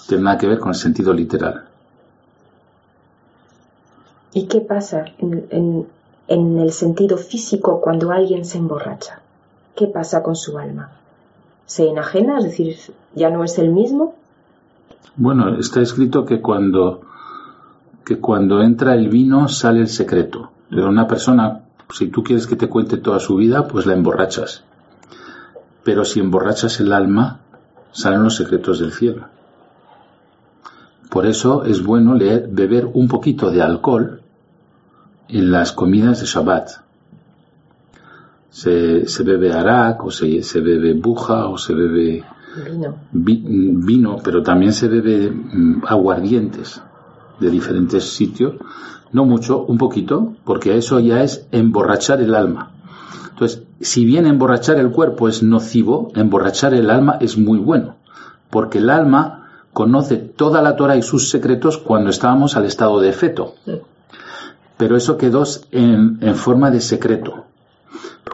Tiene 0.07 0.25
nada 0.25 0.39
que 0.39 0.47
ver 0.47 0.59
con 0.59 0.71
el 0.71 0.75
sentido 0.75 1.13
literal. 1.13 1.67
¿Y 4.33 4.47
qué 4.47 4.61
pasa 4.61 5.05
en 5.19 5.87
el 6.29 6.73
sentido 6.73 7.17
físico 7.17 7.81
cuando 7.81 8.11
alguien 8.11 8.45
se 8.45 8.59
emborracha? 8.59 9.21
¿qué 9.81 9.87
pasa 9.87 10.23
con 10.23 10.37
su 10.37 10.59
alma? 10.59 10.91
¿Se 11.65 11.89
enajena? 11.89 12.37
Es 12.39 12.45
decir, 12.45 12.77
¿ya 13.15 13.31
no 13.31 13.43
es 13.45 13.59
el 13.59 13.71
mismo? 13.71 14.15
Bueno, 15.17 15.59
está 15.59 15.81
escrito 15.81 16.27
que 16.27 16.43
cuando, 16.43 17.01
que 18.05 18.19
cuando 18.19 18.61
entra 18.63 18.93
el 18.93 19.09
vino 19.09 19.49
sale 19.49 19.81
el 19.81 19.89
secreto. 19.89 20.51
Pero 20.69 20.91
una 20.91 21.07
persona, 21.07 21.63
si 21.93 22.09
tú 22.09 22.23
quieres 22.23 22.47
que 22.47 22.57
te 22.57 22.69
cuente 22.69 22.97
toda 22.97 23.21
su 23.21 23.37
vida, 23.37 23.67
pues 23.69 23.87
la 23.87 23.95
emborrachas. 23.95 24.65
Pero 25.85 26.05
si 26.05 26.21
emborrachas 26.21 26.81
el 26.81 26.93
alma, 26.93 27.41
salen 27.93 28.23
los 28.23 28.37
secretos 28.37 28.81
del 28.81 28.93
cielo. 28.93 29.27
Por 31.11 31.27
eso 31.27 31.65
es 31.65 31.83
bueno 31.83 32.15
leer, 32.15 32.49
beber 32.51 32.87
un 32.87 33.09
poquito 33.09 33.51
de 33.51 33.63
alcohol 33.63 34.23
en 35.29 35.51
las 35.51 35.73
comidas 35.73 36.21
de 36.21 36.27
Shabbat 36.27 36.71
se, 38.51 39.07
se 39.07 39.23
bebe 39.23 39.53
arak, 39.53 40.05
o 40.05 40.11
se, 40.11 40.43
se, 40.43 40.61
bebe 40.61 40.95
buja, 40.95 41.47
o 41.47 41.57
se 41.57 41.73
bebe 41.73 42.25
vino. 43.13 44.17
pero 44.23 44.43
también 44.43 44.73
se 44.73 44.89
bebe 44.89 45.31
mm, 45.31 45.85
aguardientes 45.87 46.83
de 47.39 47.51
diferentes 47.51 48.05
sitios. 48.05 48.55
No 49.13 49.25
mucho, 49.25 49.65
un 49.65 49.79
poquito, 49.79 50.35
porque 50.45 50.77
eso 50.77 51.01
ya 51.01 51.23
es 51.23 51.47
emborrachar 51.51 52.21
el 52.21 52.35
alma. 52.35 52.73
Entonces, 53.31 53.63
si 53.81 54.05
bien 54.05 54.27
emborrachar 54.27 54.79
el 54.79 54.91
cuerpo 54.91 55.29
es 55.29 55.43
nocivo, 55.43 56.13
emborrachar 56.15 56.75
el 56.75 56.91
alma 56.91 57.17
es 57.21 57.39
muy 57.39 57.59
bueno, 57.59 57.97
porque 58.51 58.79
el 58.79 58.91
alma 58.91 59.49
conoce 59.73 60.17
toda 60.17 60.63
la 60.63 60.77
Torah 60.77 60.97
y 60.97 61.03
sus 61.03 61.31
secretos 61.31 61.79
cuando 61.79 62.11
estábamos 62.11 62.57
al 62.57 62.67
estado 62.67 63.01
de 63.01 63.13
feto. 63.13 63.55
Pero 64.77 64.97
eso 64.97 65.17
quedó 65.17 65.45
en, 65.73 66.19
en 66.21 66.35
forma 66.35 66.71
de 66.71 66.81
secreto. 66.81 67.45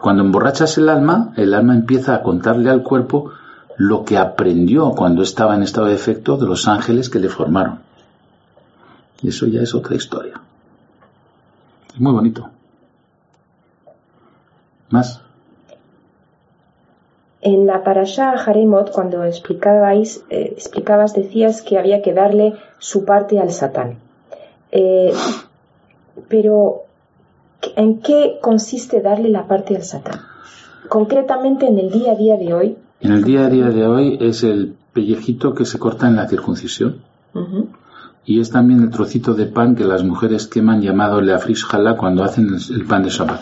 Cuando 0.01 0.23
emborrachas 0.23 0.77
el 0.77 0.89
alma, 0.89 1.33
el 1.37 1.53
alma 1.53 1.73
empieza 1.73 2.13
a 2.13 2.21
contarle 2.21 2.69
al 2.69 2.83
cuerpo 2.83 3.31
lo 3.77 4.03
que 4.03 4.17
aprendió 4.17 4.91
cuando 4.91 5.21
estaba 5.21 5.55
en 5.55 5.63
estado 5.63 5.87
de 5.87 5.95
efecto 5.95 6.37
de 6.37 6.47
los 6.47 6.67
ángeles 6.67 7.09
que 7.09 7.19
le 7.19 7.29
formaron. 7.29 7.79
Y 9.21 9.29
eso 9.29 9.47
ya 9.47 9.61
es 9.61 9.73
otra 9.73 9.95
historia. 9.95 10.41
Es 11.97 12.01
muy 12.01 12.13
bonito. 12.13 12.49
¿Más? 14.91 15.19
En 17.41 17.65
la 17.65 17.83
parasha 17.83 18.33
Haremot, 18.33 18.91
cuando 18.91 19.23
explicabais, 19.23 20.23
eh, 20.29 20.53
explicabas, 20.53 21.15
decías 21.15 21.63
que 21.63 21.79
había 21.79 22.03
que 22.03 22.13
darle 22.13 22.53
su 22.77 23.03
parte 23.03 23.39
al 23.39 23.51
Satán. 23.51 23.97
Eh, 24.71 25.11
pero 26.27 26.83
¿En 27.75 27.99
qué 27.99 28.37
consiste 28.41 29.01
darle 29.01 29.29
la 29.29 29.47
parte 29.47 29.75
al 29.75 29.83
Satán? 29.83 30.19
Concretamente 30.89 31.67
en 31.67 31.79
el 31.79 31.91
día 31.91 32.11
a 32.11 32.15
día 32.15 32.37
de 32.37 32.53
hoy. 32.53 32.77
En 33.01 33.11
el 33.11 33.23
día 33.23 33.45
a 33.45 33.49
día 33.49 33.69
de 33.69 33.87
hoy 33.87 34.17
es 34.21 34.43
el 34.43 34.75
pellejito 34.93 35.53
que 35.53 35.65
se 35.65 35.79
corta 35.79 36.07
en 36.07 36.15
la 36.15 36.27
circuncisión. 36.27 37.01
Y 38.29 38.41
es 38.41 38.51
también 38.51 38.81
el 38.83 38.89
trocito 38.89 39.33
de 39.33 39.45
pan 39.45 39.73
que 39.73 39.85
las 39.85 40.03
mujeres 40.03 40.47
queman 40.47 40.81
llamado 40.81 41.21
leafrish 41.21 41.65
hala 41.71 41.95
cuando 41.95 42.25
hacen 42.25 42.49
el, 42.69 42.85
pan 42.85 43.01
de 43.01 43.09
Shabbat. 43.09 43.39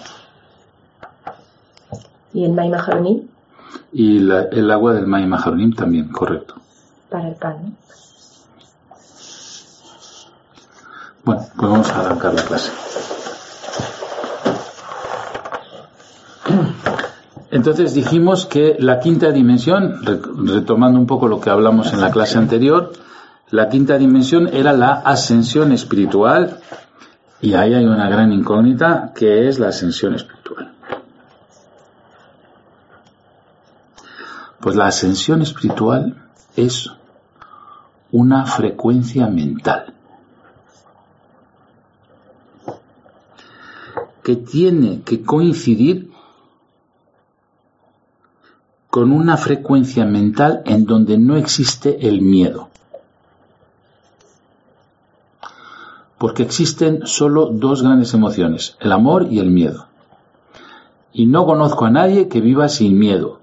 ¿Y 2.34 2.46
el 2.46 2.51
maíz 2.51 2.72
Y 3.92 4.18
el 4.18 4.72
agua 4.72 4.94
del 4.94 5.08
maíz 5.08 5.27
también, 5.75 6.10
correcto. 6.10 6.54
Para 7.10 7.30
el 7.30 7.34
pan, 7.34 7.75
Bueno, 11.24 11.42
pues 11.58 11.72
vamos 11.72 11.89
a 11.89 12.00
arrancar 12.01 12.36
la 12.36 12.44
clase. 12.44 12.72
Entonces 17.50 17.96
dijimos 17.96 18.46
que 18.46 18.75
la 18.77 19.00
quinta 19.00 19.32
dimensión, 19.32 20.01
retomando 20.46 21.00
un 21.00 21.08
poco 21.08 21.27
lo 21.27 21.42
que 21.42 21.50
hablamos 21.50 21.92
en 21.92 22.01
la 22.01 22.12
clase 22.12 22.38
anterior, 22.38 22.92
la 23.52 23.70
quinta 23.70 23.98
dimensión 23.98 24.48
era 24.48 24.74
la 24.74 24.94
ascensión 24.94 25.72
espiritual 25.72 26.60
y 27.42 27.54
ahí 27.54 27.74
hay 27.74 27.86
una 27.86 28.10
gran 28.10 28.32
incógnita 28.32 29.12
que 29.14 29.48
es 29.48 29.60
la 29.60 29.68
ascensión 29.68 30.16
espiritual. 30.16 30.74
Pues 34.60 34.75
la 34.75 34.88
ascensión 34.88 35.44
espiritual 35.44 36.16
es 36.56 36.90
una 38.12 38.46
frecuencia 38.46 39.28
mental 39.28 39.94
que 44.24 44.38
tiene 44.38 45.02
que 45.04 45.22
coincidir 45.22 46.10
con 48.90 49.12
una 49.12 49.38
frecuencia 49.38 50.04
mental 50.06 50.64
en 50.66 50.86
donde 50.86 51.20
no 51.20 51.36
existe 51.36 52.08
el 52.08 52.22
miedo. 52.22 52.70
Porque 56.25 56.41
existen 56.41 57.05
solo 57.05 57.51
dos 57.53 57.84
grandes 57.84 58.15
emociones, 58.15 58.77
el 58.79 58.91
amor 58.94 59.27
y 59.29 59.38
el 59.38 59.51
miedo. 59.51 59.86
Y 61.13 61.27
no 61.27 61.46
conozco 61.46 61.86
a 61.86 61.91
nadie 61.91 62.29
que 62.29 62.41
viva 62.41 62.67
sin 62.67 62.98
miedo. 62.98 63.41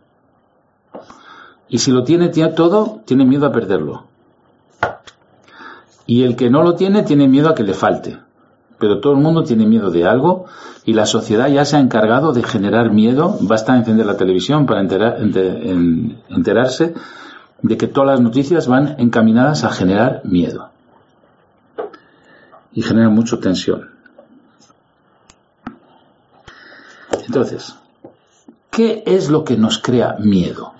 Y 1.68 1.78
si 1.78 1.92
lo 1.92 2.02
tiene, 2.02 2.28
todo, 2.28 3.00
tiene 3.04 3.24
miedo 3.24 3.46
a 3.46 3.52
perderlo. 3.52 4.06
Y 6.06 6.24
el 6.24 6.34
que 6.34 6.50
no 6.50 6.64
lo 6.64 6.74
tiene, 6.74 7.04
tiene 7.04 7.28
miedo 7.28 7.50
a 7.50 7.54
que 7.54 7.62
le 7.62 7.72
falte 7.72 8.18
pero 8.80 8.98
todo 8.98 9.12
el 9.12 9.20
mundo 9.20 9.44
tiene 9.44 9.64
miedo 9.64 9.92
de 9.92 10.04
algo 10.04 10.46
y 10.84 10.94
la 10.94 11.06
sociedad 11.06 11.46
ya 11.46 11.64
se 11.64 11.76
ha 11.76 11.78
encargado 11.78 12.32
de 12.32 12.42
generar 12.42 12.90
miedo. 12.90 13.36
Basta 13.42 13.76
encender 13.76 14.06
la 14.06 14.16
televisión 14.16 14.66
para 14.66 14.80
enterarse 16.28 16.94
de 17.62 17.76
que 17.76 17.86
todas 17.86 18.10
las 18.10 18.20
noticias 18.20 18.66
van 18.66 18.96
encaminadas 18.98 19.62
a 19.62 19.70
generar 19.70 20.22
miedo 20.24 20.71
y 22.74 22.82
generan 22.82 23.14
mucha 23.14 23.38
tensión. 23.38 23.90
Entonces, 27.26 27.76
¿qué 28.70 29.02
es 29.06 29.28
lo 29.28 29.44
que 29.44 29.56
nos 29.56 29.78
crea 29.78 30.16
miedo? 30.18 30.72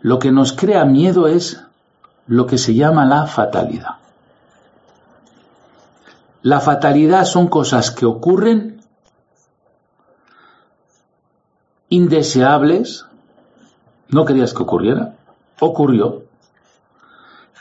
Lo 0.00 0.18
que 0.18 0.30
nos 0.30 0.52
crea 0.52 0.84
miedo 0.84 1.26
es 1.26 1.62
lo 2.26 2.46
que 2.46 2.58
se 2.58 2.74
llama 2.74 3.04
la 3.04 3.26
fatalidad. 3.26 3.96
La 6.42 6.60
fatalidad 6.60 7.24
son 7.24 7.48
cosas 7.48 7.90
que 7.90 8.04
ocurren 8.04 8.82
indeseables, 11.88 13.06
no 14.08 14.24
querías 14.24 14.52
que 14.52 14.62
ocurriera, 14.62 15.14
ocurrió 15.60 16.23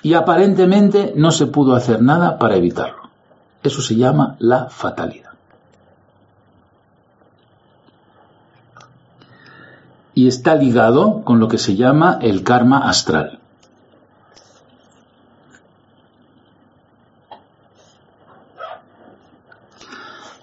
y 0.04 0.14
aparentemente 0.16 1.14
no 1.16 1.32
se 1.32 1.48
pudo 1.48 1.76
hacer 1.76 2.02
nada 2.02 2.38
para 2.38 2.58
evitarlo. 2.58 3.10
Eso 3.64 3.82
se 3.82 3.96
llama 3.96 4.36
la 4.40 4.70
fatalidad. 4.70 5.32
Y 10.14 10.28
está 10.28 10.56
ligado 10.56 11.24
con 11.24 11.40
lo 11.40 11.48
que 11.48 11.58
se 11.58 11.76
llama 11.76 12.20
el 12.22 12.44
karma 12.44 12.90
astral. 12.90 13.40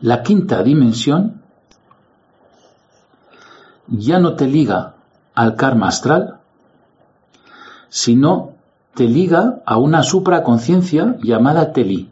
La 0.01 0.23
quinta 0.23 0.63
dimensión 0.63 1.43
ya 3.87 4.19
no 4.19 4.35
te 4.35 4.47
liga 4.47 4.95
al 5.35 5.57
karma 5.57 5.89
astral, 5.89 6.41
sino 7.91 8.55
te 8.95 9.05
liga 9.05 9.61
a 9.65 9.79
una 9.79 10.03
supraconciencia 10.03 11.17
llamada 11.23 11.73
Teli. 11.73 12.11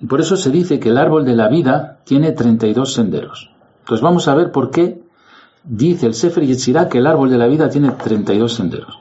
Y 0.00 0.06
por 0.06 0.20
eso 0.20 0.36
se 0.36 0.50
dice 0.50 0.78
que 0.78 0.90
el 0.90 0.98
árbol 0.98 1.24
de 1.24 1.34
la 1.34 1.48
vida 1.48 1.98
tiene 2.04 2.32
32 2.32 2.92
senderos. 2.92 3.50
Entonces 3.80 4.02
vamos 4.02 4.28
a 4.28 4.34
ver 4.34 4.52
por 4.52 4.70
qué 4.70 5.02
dice 5.64 6.06
el 6.06 6.14
Sefer 6.14 6.44
Yetzirah 6.44 6.88
que 6.88 6.98
el 6.98 7.06
árbol 7.06 7.30
de 7.30 7.38
la 7.38 7.46
vida 7.46 7.68
tiene 7.68 7.90
32 7.92 8.52
senderos. 8.54 8.98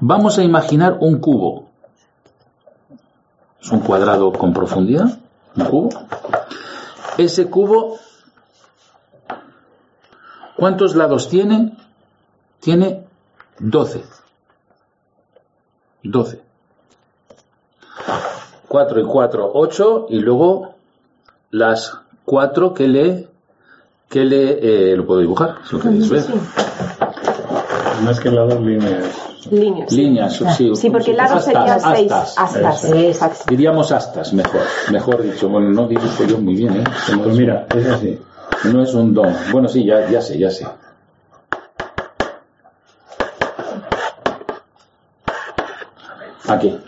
Vamos 0.00 0.38
a 0.38 0.42
imaginar 0.42 0.98
un 1.00 1.18
cubo. 1.18 1.68
Es 3.60 3.70
un 3.70 3.80
cuadrado 3.80 4.32
con 4.32 4.52
profundidad, 4.52 5.18
un 5.56 5.64
cubo. 5.64 5.88
Ese 7.18 7.48
cubo, 7.48 7.98
¿cuántos 10.56 10.96
lados 10.96 11.28
tiene? 11.28 11.76
Tiene 12.62 13.02
12. 13.58 14.04
12. 16.04 16.40
4 18.68 19.00
y 19.00 19.04
4, 19.04 19.50
8, 19.52 20.06
y 20.10 20.20
luego 20.20 20.76
las 21.50 21.98
4 22.24 22.72
que 22.72 22.86
le, 22.86 23.28
que 24.08 24.24
le, 24.24 24.92
eh, 24.92 24.96
lo 24.96 25.04
puedo 25.04 25.20
dibujar, 25.20 25.56
si 25.68 25.74
lo 25.76 25.82
queréis 25.82 26.08
ver. 26.08 26.24
Más 28.04 28.20
que 28.20 28.30
lados, 28.30 28.60
líneas. 28.60 29.06
Líneas. 29.50 29.92
Líneas, 29.92 30.40
sí. 30.56 30.70
Sí, 30.76 30.88
porque 30.88 31.14
lado 31.14 31.40
sería 31.40 31.80
6 31.80 32.12
astas. 32.12 32.38
astas. 32.38 33.46
Diríamos 33.46 33.90
astas, 33.90 34.32
mejor, 34.32 34.62
mejor 34.92 35.22
dicho. 35.22 35.48
Bueno, 35.48 35.68
no 35.70 35.88
dibujo 35.88 36.24
yo 36.24 36.38
muy 36.38 36.54
bien, 36.54 36.76
¿eh? 36.76 36.84
Pues 37.24 37.36
mira, 37.36 37.66
es 37.74 37.86
así. 37.88 38.20
No 38.72 38.84
es 38.84 38.94
un 38.94 39.12
don. 39.12 39.34
Bueno, 39.50 39.66
sí, 39.66 39.84
ya, 39.84 40.08
ya 40.08 40.22
sé, 40.22 40.38
ya 40.38 40.48
sé. 40.48 40.64
Aquí. 46.52 46.78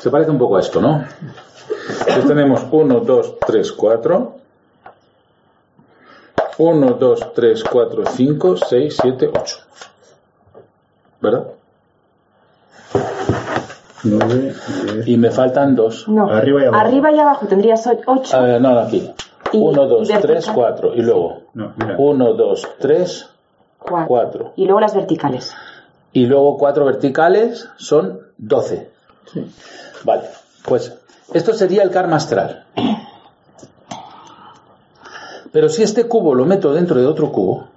Se 0.00 0.10
parece 0.10 0.30
un 0.32 0.38
poco 0.38 0.56
a 0.56 0.60
esto, 0.60 0.80
¿no? 0.80 1.04
Entonces 2.00 2.26
tenemos 2.26 2.66
1, 2.70 3.00
2, 3.00 3.38
3, 3.46 3.72
4. 3.72 4.36
1, 6.58 6.92
2, 6.94 7.32
3, 7.32 7.64
4, 7.64 8.04
5, 8.06 8.56
6, 8.56 8.96
7, 9.00 9.30
8. 9.32 9.56
¿Verdad? 11.20 11.46
9, 14.02 14.54
10. 14.94 15.08
Y 15.08 15.16
me 15.16 15.30
faltan 15.30 15.76
dos. 15.76 16.08
No, 16.08 16.28
Arriba 16.28 16.62
y 16.62 16.66
abajo. 16.66 16.84
Arriba 16.84 17.12
y 17.12 17.18
abajo 17.20 17.46
tendrías 17.46 17.86
8. 17.86 18.36
A 18.36 18.40
ver, 18.40 18.60
no, 18.60 18.72
no, 18.72 18.80
aquí. 18.80 19.08
Y 19.52 19.58
1, 19.58 19.86
2, 19.86 20.08
3, 20.08 20.22
vertical. 20.22 20.54
4. 20.54 20.94
Y 20.94 21.02
luego 21.02 21.42
No, 21.54 21.72
mira. 21.76 21.94
1, 21.96 22.32
2, 22.32 22.68
3, 22.80 23.30
4. 23.78 24.52
Y 24.56 24.64
luego 24.64 24.80
las 24.80 24.94
verticales. 24.94 25.54
Y 26.12 26.26
luego 26.26 26.58
4 26.58 26.84
verticales 26.84 27.68
son 27.76 28.20
12. 28.38 28.90
Vale, 30.04 30.22
pues 30.64 30.92
esto 31.32 31.54
sería 31.54 31.82
el 31.82 31.90
karma 31.90 32.16
astral. 32.16 32.66
Pero 35.52 35.68
si 35.68 35.82
este 35.82 36.04
cubo 36.04 36.34
lo 36.34 36.44
meto 36.44 36.72
dentro 36.72 36.98
de 36.98 37.06
otro 37.06 37.30
cubo, 37.30 37.68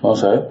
vamos 0.00 0.24
a 0.24 0.28
ver. 0.28 0.48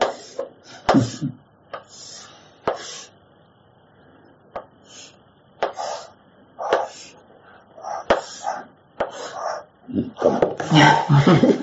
Toma. 10.19 10.39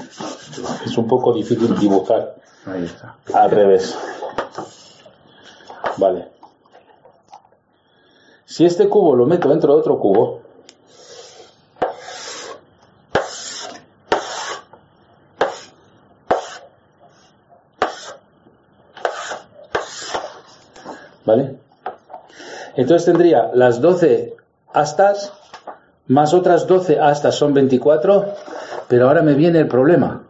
Un 0.98 1.06
poco 1.06 1.32
difícil 1.32 1.78
dibujar 1.78 2.34
Ahí 2.66 2.84
está. 2.84 3.16
al 3.32 3.50
revés. 3.50 3.96
Vale. 5.96 6.28
Si 8.44 8.64
este 8.64 8.88
cubo 8.88 9.14
lo 9.14 9.26
meto 9.26 9.48
dentro 9.48 9.74
de 9.74 9.80
otro 9.80 9.98
cubo, 9.98 10.40
¿vale? 21.24 21.56
Entonces 22.76 23.06
tendría 23.06 23.50
las 23.54 23.80
12 23.80 24.36
astas 24.72 25.32
más 26.06 26.32
otras 26.32 26.66
12 26.66 26.98
astas 27.00 27.34
son 27.34 27.52
24, 27.52 28.24
pero 28.88 29.08
ahora 29.08 29.22
me 29.22 29.34
viene 29.34 29.58
el 29.58 29.68
problema. 29.68 30.22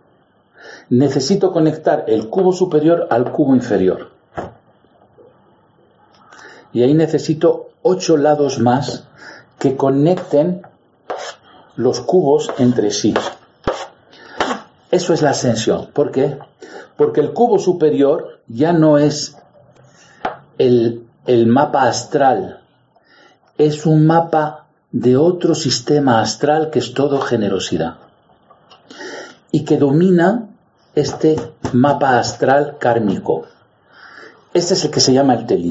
Necesito 0.91 1.53
conectar 1.53 2.05
el 2.09 2.29
cubo 2.29 2.53
superior 2.53 3.09
al 3.11 3.31
cubo 3.31 3.55
inferior. 3.55 4.11
Y 6.73 6.83
ahí 6.83 6.95
necesito 6.95 7.71
8 7.83 8.17
lados 8.17 8.59
más 8.59 9.05
que 9.59 9.77
conecten 9.77 10.63
los 11.77 12.01
cubos 12.01 12.51
entre 12.59 12.91
sí. 12.91 13.15
Eso 14.91 15.13
es 15.13 15.23
la 15.23 15.31
ascensión. 15.31 15.89
¿Por 15.93 16.11
qué? 16.11 16.39
Porque 16.97 17.21
el 17.21 17.33
cubo 17.33 17.59
superior 17.59 18.41
ya 18.49 18.73
no 18.73 18.99
es 18.99 19.37
el, 20.59 21.07
el 21.27 21.47
mapa 21.47 21.83
astral, 21.83 22.61
es 23.57 23.87
un 23.87 24.07
mapa 24.07 24.67
de 24.91 25.17
otro 25.17 25.55
sistema 25.55 26.21
astral 26.21 26.71
que 26.71 26.79
es 26.79 26.95
todo 26.95 27.21
generosidad 27.21 27.97
y 29.51 29.65
que 29.65 29.77
domina 29.77 30.48
este 30.99 31.37
mapa 31.73 32.19
astral 32.19 32.77
kármico. 32.79 33.45
Este 34.53 34.75
es 34.75 34.85
el 34.85 34.91
que 34.91 34.99
se 34.99 35.13
llama 35.13 35.35
el 35.35 35.47
Telí. 35.47 35.69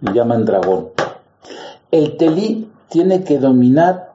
Le 0.00 0.12
llaman 0.12 0.44
dragón. 0.44 0.90
El 1.90 2.16
Telí 2.16 2.70
tiene 2.88 3.24
que 3.24 3.38
dominar 3.38 4.14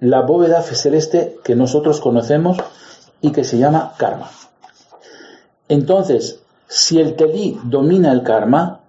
la 0.00 0.22
bóveda 0.22 0.60
celeste 0.62 1.38
que 1.44 1.54
nosotros 1.54 2.00
conocemos 2.00 2.56
y 3.20 3.30
que 3.30 3.44
se 3.44 3.58
llama 3.58 3.94
karma. 3.96 4.28
Entonces, 5.68 6.40
si 6.66 6.98
el 6.98 7.14
Telí 7.14 7.60
domina 7.62 8.10
el 8.10 8.24
karma, 8.24 8.80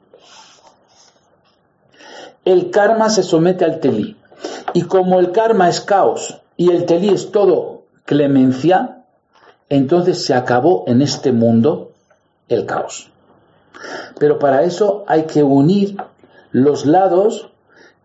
el 2.43 2.71
karma 2.71 3.11
se 3.11 3.21
somete 3.21 3.65
al 3.65 3.79
Telí. 3.79 4.17
Y 4.73 4.83
como 4.83 5.19
el 5.19 5.31
karma 5.31 5.69
es 5.69 5.79
caos 5.79 6.39
y 6.57 6.71
el 6.71 6.85
Telí 6.85 7.09
es 7.09 7.31
todo 7.31 7.83
clemencia, 8.05 9.00
entonces 9.71 10.25
se 10.25 10.33
acabó 10.33 10.83
en 10.85 11.01
este 11.01 11.31
mundo 11.31 11.93
el 12.49 12.65
caos. 12.65 13.09
Pero 14.19 14.37
para 14.37 14.63
eso 14.63 15.05
hay 15.07 15.23
que 15.23 15.43
unir 15.43 15.95
los 16.51 16.85
lados 16.85 17.49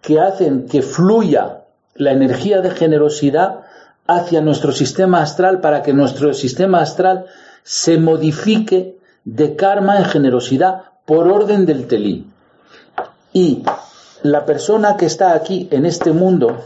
que 0.00 0.20
hacen 0.20 0.68
que 0.68 0.81
fluya 0.81 1.64
la 1.96 2.12
energía 2.12 2.61
de 2.61 2.70
generosidad 2.70 3.62
hacia 4.07 4.42
nuestro 4.42 4.70
sistema 4.70 5.22
astral 5.22 5.61
para 5.61 5.83
que 5.83 5.92
nuestro 5.92 6.33
sistema 6.35 6.81
astral 6.81 7.26
se 7.64 7.98
modifique 7.98 8.98
de 9.24 9.57
karma 9.57 9.98
en 9.98 10.05
generosidad 10.05 10.83
por 11.05 11.26
orden 11.26 11.66
del 11.66 11.88
telí. 11.88 12.31
Y 13.33 13.64
la 14.22 14.46
persona 14.46 14.96
que 14.96 15.07
está 15.07 15.33
aquí 15.33 15.66
en 15.72 15.85
este 15.85 16.12
mundo, 16.12 16.59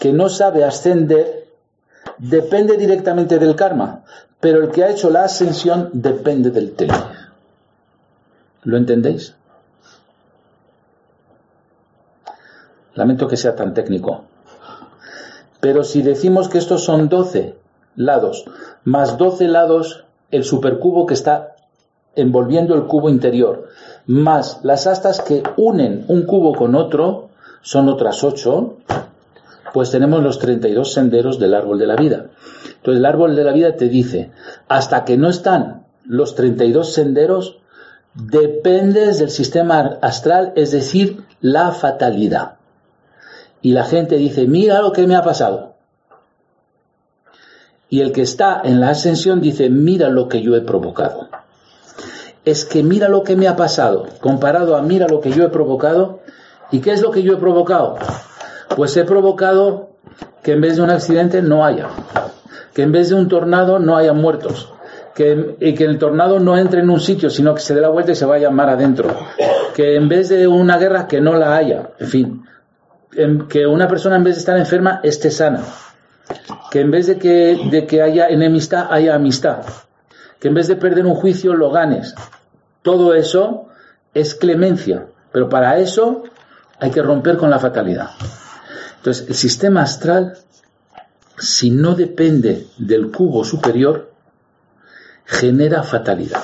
que 0.00 0.14
no 0.14 0.30
sabe 0.30 0.64
ascender, 0.64 1.47
depende 2.18 2.76
directamente 2.76 3.38
del 3.38 3.56
karma, 3.56 4.02
pero 4.40 4.62
el 4.62 4.70
que 4.70 4.84
ha 4.84 4.90
hecho 4.90 5.10
la 5.10 5.24
ascensión 5.24 5.90
depende 5.92 6.50
del 6.50 6.72
telí. 6.72 6.94
¿Lo 8.62 8.76
entendéis? 8.76 9.34
Lamento 12.94 13.28
que 13.28 13.36
sea 13.36 13.54
tan 13.54 13.74
técnico. 13.74 14.24
Pero 15.60 15.84
si 15.84 16.02
decimos 16.02 16.48
que 16.48 16.58
estos 16.58 16.84
son 16.84 17.08
12 17.08 17.56
lados, 17.96 18.44
más 18.84 19.18
12 19.18 19.48
lados 19.48 20.04
el 20.30 20.44
supercubo 20.44 21.06
que 21.06 21.14
está 21.14 21.56
envolviendo 22.14 22.74
el 22.74 22.86
cubo 22.86 23.08
interior, 23.08 23.68
más 24.06 24.60
las 24.62 24.86
astas 24.86 25.20
que 25.20 25.42
unen 25.56 26.04
un 26.08 26.24
cubo 26.26 26.54
con 26.54 26.74
otro, 26.74 27.28
son 27.62 27.88
otras 27.88 28.22
8, 28.22 28.76
pues 29.72 29.90
tenemos 29.90 30.22
los 30.22 30.38
32 30.38 30.92
senderos 30.92 31.38
del 31.38 31.54
árbol 31.54 31.78
de 31.78 31.86
la 31.86 31.96
vida. 31.96 32.26
Entonces 32.76 32.98
el 32.98 33.06
árbol 33.06 33.36
de 33.36 33.44
la 33.44 33.52
vida 33.52 33.76
te 33.76 33.88
dice, 33.88 34.30
hasta 34.68 35.04
que 35.04 35.16
no 35.16 35.28
están 35.28 35.84
los 36.04 36.34
32 36.34 36.92
senderos, 36.92 37.58
dependes 38.14 39.18
del 39.18 39.30
sistema 39.30 39.98
astral, 40.02 40.52
es 40.56 40.72
decir, 40.72 41.24
la 41.40 41.72
fatalidad. 41.72 42.54
Y 43.60 43.72
la 43.72 43.84
gente 43.84 44.16
dice, 44.16 44.46
mira 44.46 44.80
lo 44.80 44.92
que 44.92 45.06
me 45.06 45.16
ha 45.16 45.22
pasado. 45.22 45.74
Y 47.90 48.00
el 48.00 48.12
que 48.12 48.22
está 48.22 48.60
en 48.64 48.80
la 48.80 48.90
ascensión 48.90 49.40
dice, 49.40 49.70
mira 49.70 50.08
lo 50.08 50.28
que 50.28 50.42
yo 50.42 50.54
he 50.56 50.60
provocado. 50.60 51.28
Es 52.44 52.64
que 52.64 52.82
mira 52.82 53.08
lo 53.08 53.22
que 53.22 53.36
me 53.36 53.48
ha 53.48 53.56
pasado, 53.56 54.06
comparado 54.20 54.76
a 54.76 54.82
mira 54.82 55.06
lo 55.08 55.20
que 55.20 55.30
yo 55.30 55.44
he 55.44 55.48
provocado. 55.48 56.20
¿Y 56.70 56.80
qué 56.80 56.92
es 56.92 57.02
lo 57.02 57.10
que 57.10 57.22
yo 57.22 57.34
he 57.34 57.36
provocado? 57.36 57.96
Pues 58.76 58.96
he 58.96 59.04
provocado 59.04 59.90
que 60.42 60.52
en 60.52 60.60
vez 60.60 60.76
de 60.76 60.82
un 60.82 60.90
accidente 60.90 61.42
no 61.42 61.64
haya, 61.64 61.88
que 62.74 62.82
en 62.82 62.92
vez 62.92 63.08
de 63.08 63.14
un 63.14 63.28
tornado 63.28 63.78
no 63.78 63.96
haya 63.96 64.12
muertos, 64.12 64.72
que, 65.14 65.56
y 65.60 65.74
que 65.74 65.84
el 65.84 65.98
tornado 65.98 66.38
no 66.38 66.56
entre 66.56 66.80
en 66.80 66.90
un 66.90 67.00
sitio, 67.00 67.28
sino 67.28 67.54
que 67.54 67.60
se 67.60 67.74
dé 67.74 67.80
la 67.80 67.88
vuelta 67.88 68.12
y 68.12 68.14
se 68.14 68.24
vaya 68.24 68.50
mar 68.50 68.70
adentro, 68.70 69.14
que 69.74 69.96
en 69.96 70.08
vez 70.08 70.28
de 70.28 70.46
una 70.46 70.78
guerra 70.78 71.06
que 71.06 71.20
no 71.20 71.34
la 71.34 71.56
haya, 71.56 71.90
en 71.98 72.06
fin, 72.06 72.44
que 73.48 73.66
una 73.66 73.88
persona 73.88 74.16
en 74.16 74.24
vez 74.24 74.36
de 74.36 74.40
estar 74.40 74.56
enferma 74.56 75.00
esté 75.02 75.30
sana, 75.30 75.62
que 76.70 76.80
en 76.80 76.90
vez 76.90 77.06
de 77.06 77.18
que, 77.18 77.68
de 77.70 77.86
que 77.86 78.02
haya 78.02 78.28
enemistad 78.28 78.88
haya 78.90 79.14
amistad, 79.14 79.62
que 80.38 80.48
en 80.48 80.54
vez 80.54 80.68
de 80.68 80.76
perder 80.76 81.06
un 81.06 81.14
juicio 81.14 81.54
lo 81.54 81.70
ganes. 81.70 82.14
Todo 82.82 83.14
eso 83.14 83.66
es 84.14 84.34
clemencia, 84.34 85.06
pero 85.32 85.48
para 85.48 85.78
eso 85.78 86.24
hay 86.78 86.90
que 86.90 87.02
romper 87.02 87.36
con 87.36 87.50
la 87.50 87.58
fatalidad. 87.58 88.10
Entonces, 88.98 89.28
el 89.28 89.34
sistema 89.34 89.82
astral, 89.82 90.38
si 91.38 91.70
no 91.70 91.94
depende 91.94 92.66
del 92.78 93.10
cubo 93.10 93.44
superior, 93.44 94.10
genera 95.24 95.82
fatalidad. 95.82 96.42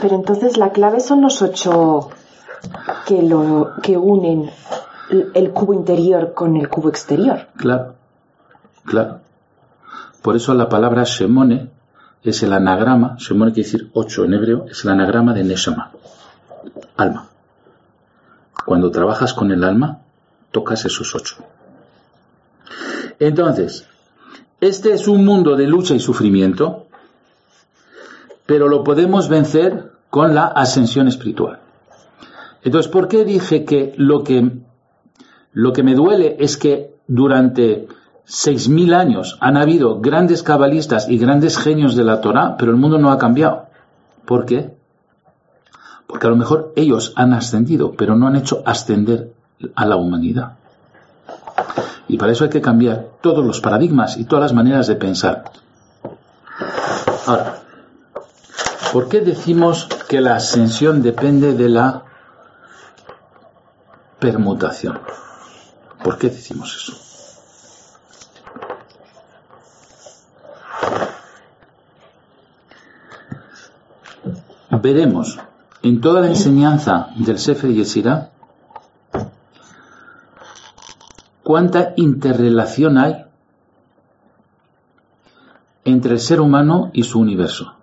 Pero 0.00 0.16
entonces 0.16 0.56
la 0.56 0.70
clave 0.70 1.00
son 1.00 1.20
los 1.22 1.42
ocho 1.42 2.10
que, 3.06 3.22
lo, 3.22 3.74
que 3.82 3.96
unen 3.96 4.50
el 5.34 5.50
cubo 5.50 5.74
interior 5.74 6.34
con 6.34 6.56
el 6.56 6.68
cubo 6.68 6.88
exterior. 6.88 7.48
Claro, 7.56 7.94
claro. 8.84 9.20
Por 10.22 10.36
eso 10.36 10.54
la 10.54 10.68
palabra 10.68 11.04
Shemone 11.04 11.70
es 12.24 12.42
el 12.42 12.52
anagrama, 12.52 13.16
Shemone 13.18 13.52
quiere 13.52 13.68
decir 13.68 13.90
ocho 13.94 14.24
en 14.24 14.34
hebreo, 14.34 14.66
es 14.70 14.84
el 14.84 14.90
anagrama 14.90 15.34
de 15.34 15.44
Neshama, 15.44 15.90
alma. 16.96 17.28
Cuando 18.64 18.90
trabajas 18.90 19.34
con 19.34 19.50
el 19.50 19.64
alma, 19.64 20.02
tocas 20.52 20.84
esos 20.84 21.14
ocho. 21.14 21.36
Entonces, 23.18 23.86
este 24.60 24.92
es 24.92 25.08
un 25.08 25.24
mundo 25.24 25.56
de 25.56 25.66
lucha 25.66 25.94
y 25.94 26.00
sufrimiento, 26.00 26.86
pero 28.46 28.68
lo 28.68 28.84
podemos 28.84 29.28
vencer 29.28 29.92
con 30.08 30.34
la 30.34 30.46
ascensión 30.46 31.08
espiritual. 31.08 31.58
Entonces, 32.62 32.90
¿por 32.90 33.08
qué 33.08 33.24
dije 33.24 33.64
que 33.64 33.94
lo 33.96 34.22
que, 34.22 34.50
lo 35.52 35.72
que 35.72 35.82
me 35.82 35.94
duele 35.94 36.36
es 36.38 36.56
que 36.56 36.94
durante 37.08 37.88
seis 38.24 38.68
mil 38.68 38.94
años 38.94 39.36
han 39.40 39.56
habido 39.56 40.00
grandes 40.00 40.42
cabalistas 40.42 41.08
y 41.08 41.18
grandes 41.18 41.58
genios 41.58 41.96
de 41.96 42.04
la 42.04 42.20
Torah, 42.20 42.56
pero 42.58 42.70
el 42.70 42.76
mundo 42.76 42.98
no 42.98 43.10
ha 43.10 43.18
cambiado? 43.18 43.66
¿Por 44.24 44.46
qué? 44.46 44.74
Porque 46.06 46.26
a 46.26 46.30
lo 46.30 46.36
mejor 46.36 46.72
ellos 46.76 47.12
han 47.16 47.32
ascendido, 47.32 47.92
pero 47.92 48.16
no 48.16 48.26
han 48.26 48.36
hecho 48.36 48.62
ascender 48.66 49.32
a 49.74 49.86
la 49.86 49.96
humanidad. 49.96 50.54
Y 52.08 52.18
para 52.18 52.32
eso 52.32 52.44
hay 52.44 52.50
que 52.50 52.60
cambiar 52.60 53.06
todos 53.20 53.44
los 53.44 53.60
paradigmas 53.60 54.16
y 54.16 54.24
todas 54.24 54.42
las 54.42 54.52
maneras 54.52 54.86
de 54.86 54.96
pensar. 54.96 55.44
Ahora, 57.26 57.62
¿Por 58.92 59.08
qué 59.08 59.22
decimos 59.22 59.88
que 60.06 60.20
la 60.20 60.36
ascensión 60.36 61.00
depende 61.00 61.54
de 61.54 61.70
la 61.70 62.02
permutación? 64.18 65.00
¿Por 66.04 66.18
qué 66.18 66.28
decimos 66.28 66.76
eso? 66.76 67.11
Veremos 74.82 75.38
en 75.82 76.00
toda 76.00 76.20
la 76.20 76.28
enseñanza 76.28 77.08
del 77.16 77.38
Sefer 77.38 77.72
Yesira 77.72 78.30
cuánta 81.42 81.94
interrelación 81.96 82.98
hay 82.98 83.24
entre 85.84 86.12
el 86.12 86.20
ser 86.20 86.40
humano 86.40 86.90
y 86.92 87.04
su 87.04 87.18
universo 87.18 87.74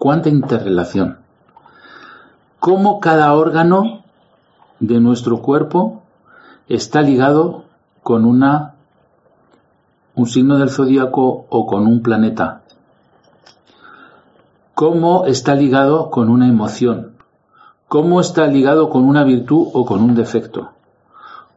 cuánta 0.00 0.30
interrelación. 0.30 1.18
Cómo 2.58 3.00
cada 3.00 3.34
órgano 3.34 4.02
de 4.80 4.98
nuestro 4.98 5.42
cuerpo 5.42 6.02
está 6.68 7.02
ligado 7.02 7.64
con 8.02 8.24
una 8.24 8.74
un 10.14 10.26
signo 10.26 10.56
del 10.58 10.70
zodíaco 10.70 11.46
o 11.50 11.66
con 11.66 11.86
un 11.86 12.02
planeta. 12.02 12.62
Cómo 14.80 15.26
está 15.26 15.54
ligado 15.54 16.08
con 16.08 16.30
una 16.30 16.48
emoción. 16.48 17.12
Cómo 17.86 18.18
está 18.18 18.46
ligado 18.46 18.88
con 18.88 19.04
una 19.04 19.24
virtud 19.24 19.68
o 19.74 19.84
con 19.84 20.00
un 20.00 20.14
defecto. 20.14 20.70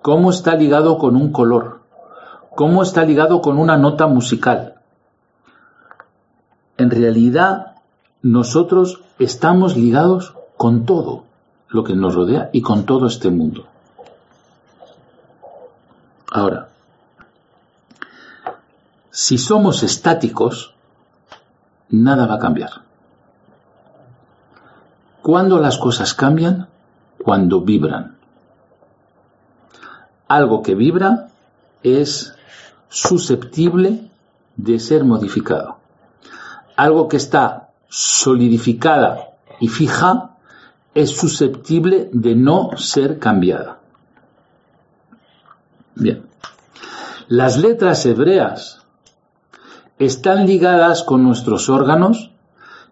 Cómo 0.01 0.29
está 0.29 0.55
ligado 0.55 0.97
con 0.97 1.15
un 1.15 1.31
color. 1.31 1.79
Cómo 2.53 2.83
está 2.83 3.05
ligado 3.05 3.41
con 3.41 3.59
una 3.59 3.77
nota 3.77 4.07
musical. 4.07 4.73
En 6.77 6.91
realidad, 6.91 7.77
nosotros 8.21 8.99
estamos 9.19 9.77
ligados 9.77 10.33
con 10.57 10.85
todo 10.85 11.23
lo 11.69 11.85
que 11.85 11.95
nos 11.95 12.15
rodea 12.15 12.49
y 12.51 12.61
con 12.61 12.85
todo 12.85 13.07
este 13.07 13.29
mundo. 13.29 13.67
Ahora, 16.29 16.67
si 19.11 19.37
somos 19.37 19.81
estáticos, 19.81 20.75
nada 21.87 22.25
va 22.25 22.33
a 22.33 22.39
cambiar. 22.39 22.83
¿Cuándo 25.23 25.57
las 25.57 25.77
cosas 25.77 26.13
cambian? 26.13 26.67
Cuando 27.17 27.61
vibran. 27.61 28.17
Algo 30.27 30.61
que 30.61 30.75
vibra 30.75 31.29
es 31.81 32.35
susceptible 32.89 34.11
de 34.57 34.79
ser 34.81 35.05
modificado. 35.05 35.77
Algo 36.75 37.07
que 37.07 37.15
está 37.15 37.69
solidificada 37.87 39.29
y 39.61 39.69
fija 39.69 40.31
es 40.93 41.15
susceptible 41.15 42.09
de 42.11 42.35
no 42.35 42.71
ser 42.75 43.17
cambiada. 43.17 43.79
Bien. 45.95 46.25
Las 47.29 47.57
letras 47.57 48.05
hebreas 48.05 48.83
están 49.99 50.47
ligadas 50.47 51.01
con 51.01 51.23
nuestros 51.23 51.69
órganos, 51.69 52.31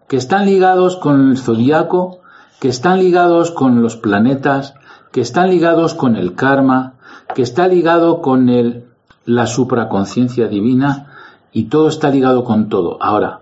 que 0.08 0.16
están 0.16 0.46
ligados 0.46 0.96
con 0.96 1.30
el 1.30 1.36
zodiaco, 1.36 2.21
que 2.62 2.68
están 2.68 3.00
ligados 3.00 3.50
con 3.50 3.82
los 3.82 3.96
planetas, 3.96 4.74
que 5.10 5.20
están 5.20 5.50
ligados 5.50 5.94
con 5.94 6.14
el 6.14 6.36
karma, 6.36 6.94
que 7.34 7.42
está 7.42 7.66
ligado 7.66 8.22
con 8.22 8.48
el, 8.48 8.84
la 9.24 9.48
supraconciencia 9.48 10.46
divina 10.46 11.08
y 11.50 11.64
todo 11.64 11.88
está 11.88 12.08
ligado 12.10 12.44
con 12.44 12.68
todo. 12.68 13.02
Ahora, 13.02 13.40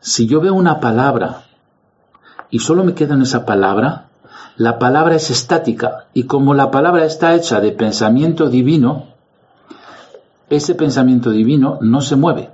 si 0.00 0.26
yo 0.26 0.40
veo 0.40 0.54
una 0.54 0.80
palabra 0.80 1.44
y 2.50 2.58
solo 2.58 2.82
me 2.82 2.94
quedo 2.94 3.14
en 3.14 3.22
esa 3.22 3.46
palabra, 3.46 4.08
la 4.56 4.80
palabra 4.80 5.14
es 5.14 5.30
estática 5.30 6.06
y 6.12 6.24
como 6.24 6.52
la 6.52 6.72
palabra 6.72 7.04
está 7.04 7.36
hecha 7.36 7.60
de 7.60 7.70
pensamiento 7.70 8.48
divino, 8.50 9.04
ese 10.50 10.74
pensamiento 10.74 11.30
divino 11.30 11.78
no 11.80 12.00
se 12.00 12.16
mueve. 12.16 12.50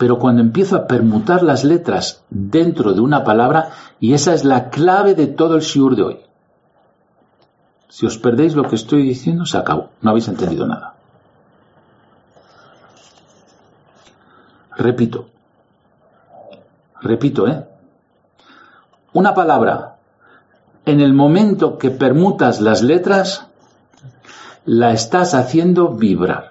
Pero 0.00 0.18
cuando 0.18 0.40
empiezo 0.40 0.76
a 0.76 0.86
permutar 0.86 1.42
las 1.42 1.62
letras 1.62 2.24
dentro 2.30 2.94
de 2.94 3.02
una 3.02 3.22
palabra, 3.22 3.72
y 4.00 4.14
esa 4.14 4.32
es 4.32 4.46
la 4.46 4.70
clave 4.70 5.14
de 5.14 5.26
todo 5.26 5.56
el 5.56 5.60
shiur 5.60 5.94
de 5.94 6.02
hoy. 6.02 6.20
Si 7.90 8.06
os 8.06 8.16
perdéis 8.16 8.54
lo 8.54 8.64
que 8.64 8.76
estoy 8.76 9.02
diciendo, 9.02 9.44
se 9.44 9.58
acabó. 9.58 9.90
No 10.00 10.08
habéis 10.08 10.28
entendido 10.28 10.66
nada. 10.66 10.94
Repito, 14.74 15.26
Repito, 17.02 17.46
¿eh? 17.46 17.66
Una 19.12 19.34
palabra, 19.34 19.96
en 20.86 21.02
el 21.02 21.12
momento 21.12 21.76
que 21.76 21.90
permutas 21.90 22.62
las 22.62 22.82
letras, 22.82 23.48
la 24.64 24.92
estás 24.92 25.34
haciendo 25.34 25.88
vibrar. 25.88 26.49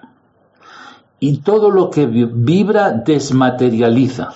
Y 1.20 1.38
todo 1.38 1.70
lo 1.70 1.90
que 1.90 2.06
vibra 2.06 2.90
desmaterializa. 2.90 4.34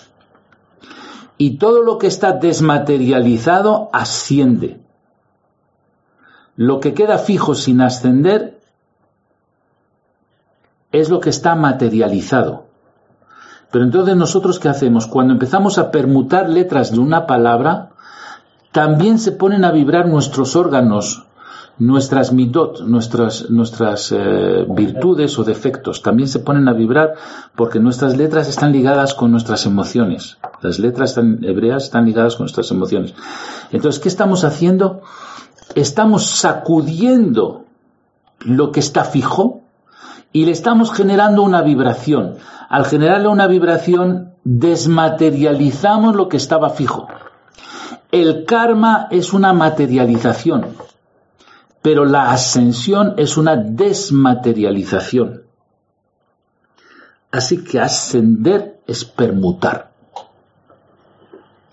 Y 1.39 1.57
todo 1.59 1.83
lo 1.83 1.99
que 1.99 2.07
está 2.07 2.33
desmaterializado 2.33 3.91
asciende. 3.93 4.81
Lo 6.57 6.79
que 6.79 6.95
queda 6.95 7.19
fijo 7.19 7.55
sin 7.55 7.81
ascender 7.81 8.61
es 10.93 11.11
lo 11.11 11.19
que 11.19 11.31
está 11.31 11.57
materializado. 11.57 12.67
Pero 13.73 13.85
entonces 13.85 14.15
nosotros 14.15 14.61
qué 14.61 14.69
hacemos? 14.69 15.09
Cuando 15.09 15.33
empezamos 15.33 15.79
a 15.79 15.91
permutar 15.91 16.49
letras 16.49 16.93
de 16.93 17.01
una 17.01 17.27
palabra, 17.27 17.91
también 18.71 19.19
se 19.19 19.33
ponen 19.33 19.65
a 19.65 19.73
vibrar 19.73 20.07
nuestros 20.07 20.55
órganos, 20.55 21.27
nuestras 21.79 22.33
midot, 22.33 22.81
nuestras, 22.83 23.51
nuestras 23.51 24.13
eh, 24.13 24.65
virtudes 24.69 25.39
o 25.39 25.45
defectos, 25.45 26.03
también 26.03 26.29
se 26.29 26.39
ponen 26.39 26.69
a 26.69 26.73
vibrar 26.73 27.15
porque 27.57 27.81
nuestras 27.81 28.17
letras 28.17 28.49
están 28.49 28.73
ligadas 28.73 29.15
con 29.15 29.31
nuestras 29.31 29.67
emociones. 29.67 30.39
Las 30.61 30.79
letras 30.79 31.17
hebreas 31.17 31.85
están 31.85 32.07
ligadas 32.07 32.37
con 32.37 32.45
nuestras 32.45 32.71
emociones. 32.71 33.15
Entonces, 33.73 34.01
¿qué 34.01 34.09
estamos 34.09 34.45
haciendo? 34.45 35.03
Estamos 35.75 36.27
sacudiendo 36.27 37.65
lo 38.41 38.71
que 38.71 38.81
está 38.81 39.05
fijo 39.05 39.63
y 40.33 40.45
le 40.47 40.53
estamos 40.53 40.93
generando 40.93 41.43
una 41.43 41.63
vibración. 41.63 42.37
Al 42.69 42.85
generarle 42.87 43.29
una 43.29 43.47
vibración, 43.47 44.35
desmaterializamos 44.45 46.15
lo 46.15 46.29
que 46.29 46.37
estaba 46.37 46.71
fijo. 46.71 47.09
El 48.11 48.45
karma 48.45 49.09
es 49.11 49.33
una 49.33 49.53
materialización, 49.53 50.67
pero 51.85 52.07
la 52.07 52.31
ascensión 52.31 53.13
es 53.19 53.37
una 53.37 53.57
desmaterialización. 53.57 55.43
Así 57.31 57.63
que 57.63 57.79
ascender 57.79 58.81
es 58.87 59.05
permutar. 59.05 59.91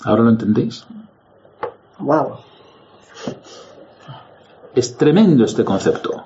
¿Ahora 0.03 0.23
lo 0.23 0.31
entendéis? 0.31 0.85
Wow. 1.97 2.39
Es 4.75 4.97
tremendo 4.97 5.45
este 5.45 5.63
concepto. 5.63 6.25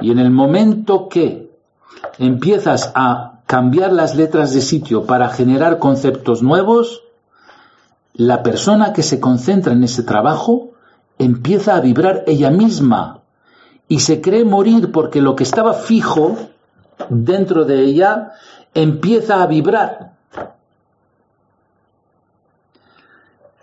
Y 0.00 0.10
en 0.10 0.18
el 0.18 0.32
momento 0.32 1.08
que 1.08 1.48
empiezas 2.18 2.90
a 2.96 3.34
cambiar 3.46 3.92
las 3.92 4.16
letras 4.16 4.52
de 4.52 4.62
sitio 4.62 5.04
para 5.06 5.28
generar 5.28 5.78
conceptos 5.78 6.42
nuevos, 6.42 7.04
la 8.14 8.42
persona 8.42 8.92
que 8.92 9.04
se 9.04 9.20
concentra 9.20 9.74
en 9.74 9.84
ese 9.84 10.02
trabajo 10.02 10.71
empieza 11.24 11.76
a 11.76 11.80
vibrar 11.80 12.24
ella 12.26 12.50
misma 12.50 13.20
y 13.88 14.00
se 14.00 14.20
cree 14.20 14.44
morir 14.44 14.90
porque 14.92 15.20
lo 15.20 15.36
que 15.36 15.44
estaba 15.44 15.74
fijo 15.74 16.36
dentro 17.08 17.64
de 17.64 17.80
ella 17.80 18.32
empieza 18.74 19.42
a 19.42 19.46
vibrar 19.46 20.12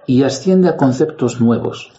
y 0.05 0.23
asciende 0.23 0.69
a 0.69 0.77
conceptos 0.77 1.39
nuevos. 1.39 1.91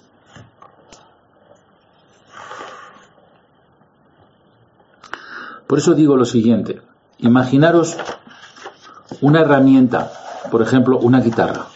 Por 5.66 5.78
eso 5.78 5.94
digo 5.94 6.16
lo 6.16 6.24
siguiente, 6.24 6.82
imaginaros 7.18 7.96
una 9.20 9.42
herramienta, 9.42 10.10
por 10.50 10.62
ejemplo, 10.62 10.98
una 10.98 11.20
guitarra. 11.20 11.66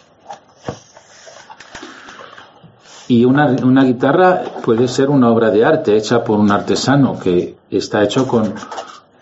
Y 3.07 3.25
una, 3.27 3.85
guitarra 3.85 4.43
puede 4.65 4.89
ser 4.89 5.11
una 5.11 5.29
obra 5.29 5.51
de 5.51 5.65
arte 5.65 5.97
hecha 5.97 6.25
por 6.25 6.39
un 6.39 6.51
artesano 6.51 7.19
que 7.19 7.57
está 7.71 8.03
hecho 8.03 8.27
con, 8.27 8.55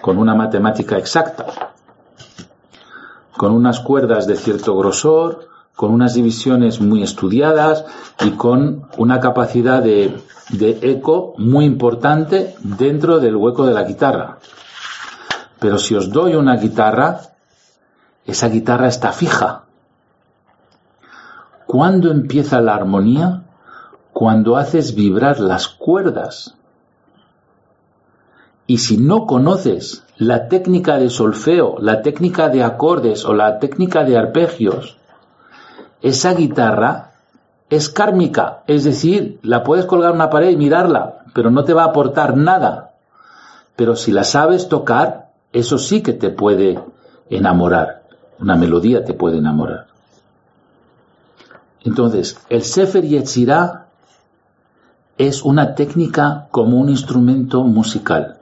con 0.01 0.19
una 0.19 0.37
matemática 0.37 0.97
exacta, 0.97 1.47
con 3.37 3.53
unas 3.53 3.81
cuerdas 3.81 4.29
de 4.29 4.37
cierto 4.37 4.77
grosor, 4.77 5.49
con 5.75 5.91
unas 5.91 6.15
divisiones 6.15 6.81
muy 6.81 7.03
estudiadas 7.03 7.85
y 8.21 8.31
con 8.33 8.87
una 8.99 9.19
capacidad 9.19 9.83
de, 9.83 10.17
de 10.51 10.79
eco 10.83 11.35
muy 11.39 11.65
importante 11.65 12.55
dentro 12.63 13.19
del 13.19 13.35
hueco 13.35 13.67
de 13.67 13.73
la 13.73 13.83
guitarra. 13.83 14.39
Pero 15.59 15.79
si 15.79 15.97
os 15.97 16.11
doy 16.11 16.37
una 16.37 16.57
guitarra, 16.57 17.21
esa 18.27 18.49
guitarra 18.49 18.87
está 18.87 19.13
fija. 19.13 19.65
¿Cuándo 21.67 22.11
empieza 22.11 22.61
la 22.61 22.75
armonía? 22.75 23.43
Cuando 24.23 24.57
haces 24.57 24.95
vibrar 24.95 25.41
las 25.41 25.67
cuerdas. 25.67 26.55
Y 28.69 28.79
si 28.79 28.97
no 28.97 29.27
conoces 29.27 30.05
la 30.17 30.47
técnica 30.47 30.97
de 30.97 31.11
solfeo, 31.11 31.79
la 31.81 32.03
técnica 32.03 32.49
de 32.49 32.63
acordes 32.63 33.25
o 33.25 33.35
la 33.35 33.59
técnica 33.59 34.05
de 34.05 34.17
arpegios, 34.17 34.97
esa 36.03 36.35
guitarra 36.35 37.15
es 37.69 37.89
kármica, 37.89 38.63
es 38.69 38.85
decir, 38.85 39.41
la 39.43 39.65
puedes 39.65 39.87
colgar 39.87 40.11
en 40.11 40.17
una 40.19 40.31
pared 40.31 40.51
y 40.51 40.57
mirarla, 40.57 41.25
pero 41.35 41.51
no 41.51 41.65
te 41.65 41.75
va 41.75 41.83
a 41.83 41.87
aportar 41.87 42.37
nada. 42.37 42.93
Pero 43.75 43.97
si 43.97 44.13
la 44.13 44.23
sabes 44.23 44.69
tocar, 44.69 45.33
eso 45.53 45.79
sí 45.79 46.01
que 46.01 46.13
te 46.13 46.31
puede 46.31 46.79
enamorar. 47.29 48.05
Una 48.39 48.55
melodía 48.55 49.05
te 49.05 49.15
puede 49.15 49.39
enamorar. 49.39 49.89
Entonces, 51.83 52.39
el 52.49 52.63
Sefer 52.63 53.05
Yetzirah 53.05 53.82
es 55.19 55.43
una 55.43 55.75
técnica 55.75 56.49
como 56.51 56.79
un 56.79 56.89
instrumento 56.89 57.65
musical. 57.65 58.39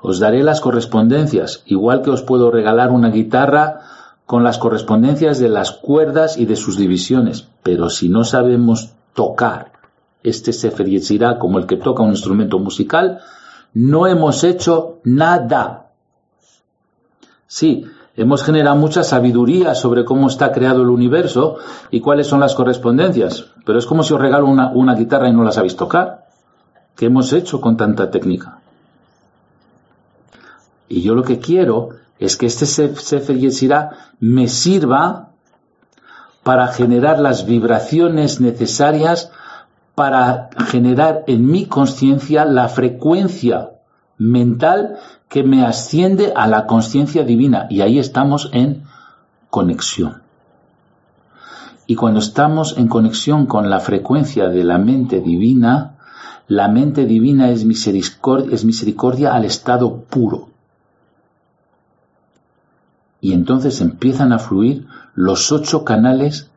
Os 0.00 0.20
daré 0.20 0.42
las 0.42 0.60
correspondencias, 0.60 1.62
igual 1.66 2.02
que 2.02 2.10
os 2.10 2.22
puedo 2.22 2.50
regalar 2.50 2.90
una 2.90 3.10
guitarra 3.10 3.80
con 4.24 4.44
las 4.44 4.58
correspondencias 4.58 5.38
de 5.38 5.48
las 5.48 5.72
cuerdas 5.72 6.36
y 6.36 6.46
de 6.46 6.56
sus 6.56 6.76
divisiones. 6.76 7.48
Pero 7.62 7.90
si 7.90 8.08
no 8.08 8.24
sabemos 8.24 8.92
tocar 9.14 9.72
este 10.22 10.52
Yetzirah 10.52 11.38
como 11.38 11.58
el 11.58 11.66
que 11.66 11.76
toca 11.76 12.02
un 12.02 12.10
instrumento 12.10 12.58
musical, 12.58 13.20
no 13.74 14.06
hemos 14.06 14.42
hecho 14.44 14.98
nada. 15.04 15.90
Sí, 17.46 17.86
hemos 18.16 18.42
generado 18.42 18.76
mucha 18.76 19.04
sabiduría 19.04 19.74
sobre 19.74 20.04
cómo 20.04 20.28
está 20.28 20.52
creado 20.52 20.82
el 20.82 20.88
universo 20.88 21.56
y 21.90 22.00
cuáles 22.00 22.26
son 22.26 22.40
las 22.40 22.54
correspondencias, 22.54 23.52
pero 23.66 23.80
es 23.80 23.86
como 23.86 24.04
si 24.04 24.14
os 24.14 24.20
regalo 24.20 24.46
una, 24.46 24.94
guitarra 24.94 25.28
y 25.28 25.32
no 25.32 25.42
la 25.42 25.50
sabéis 25.50 25.74
tocar. 25.74 26.28
¿Qué 26.94 27.06
hemos 27.06 27.32
hecho 27.32 27.60
con 27.60 27.76
tanta 27.76 28.12
técnica? 28.12 28.60
Y 30.88 31.02
yo 31.02 31.16
lo 31.16 31.24
que 31.24 31.40
quiero 31.40 31.88
es 32.20 32.36
que 32.36 32.46
este 32.46 32.64
Sefer 32.64 33.36
Yetzirah 33.36 33.90
me 34.20 34.46
sirva 34.46 35.30
para 36.44 36.68
generar 36.68 37.18
las 37.18 37.44
vibraciones 37.44 38.40
necesarias 38.40 39.32
para 39.96 40.48
generar 40.68 41.24
en 41.26 41.46
mi 41.46 41.66
conciencia 41.66 42.44
la 42.44 42.68
frecuencia 42.68 43.70
mental 44.16 44.98
que 45.28 45.42
me 45.42 45.66
asciende 45.66 46.32
a 46.36 46.46
la 46.46 46.66
conciencia 46.66 47.24
divina 47.24 47.66
y 47.68 47.80
ahí 47.80 47.98
estamos 47.98 48.48
en 48.52 48.84
conexión. 49.50 50.25
Y 51.86 51.94
cuando 51.94 52.20
estamos 52.20 52.76
en 52.76 52.88
conexión 52.88 53.46
con 53.46 53.70
la 53.70 53.80
frecuencia 53.80 54.48
de 54.48 54.64
la 54.64 54.78
mente 54.78 55.20
divina, 55.20 55.96
la 56.48 56.68
mente 56.68 57.06
divina 57.06 57.50
es 57.50 57.64
misericordia, 57.64 59.34
al 59.34 59.44
estado 59.44 60.00
puro. 60.02 60.48
Y 63.20 63.32
entonces 63.32 63.80
empiezan 63.80 64.32
a 64.32 64.38
fluir 64.38 64.86
los 65.14 65.50
ocho 65.52 65.84
canales 65.84 66.50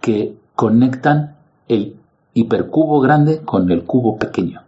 que 0.00 0.36
conectan 0.54 1.36
el 1.68 1.96
hipercubo 2.34 3.00
grande 3.00 3.40
con 3.40 3.70
el 3.70 3.84
cubo 3.84 4.18
pequeño. 4.18 4.62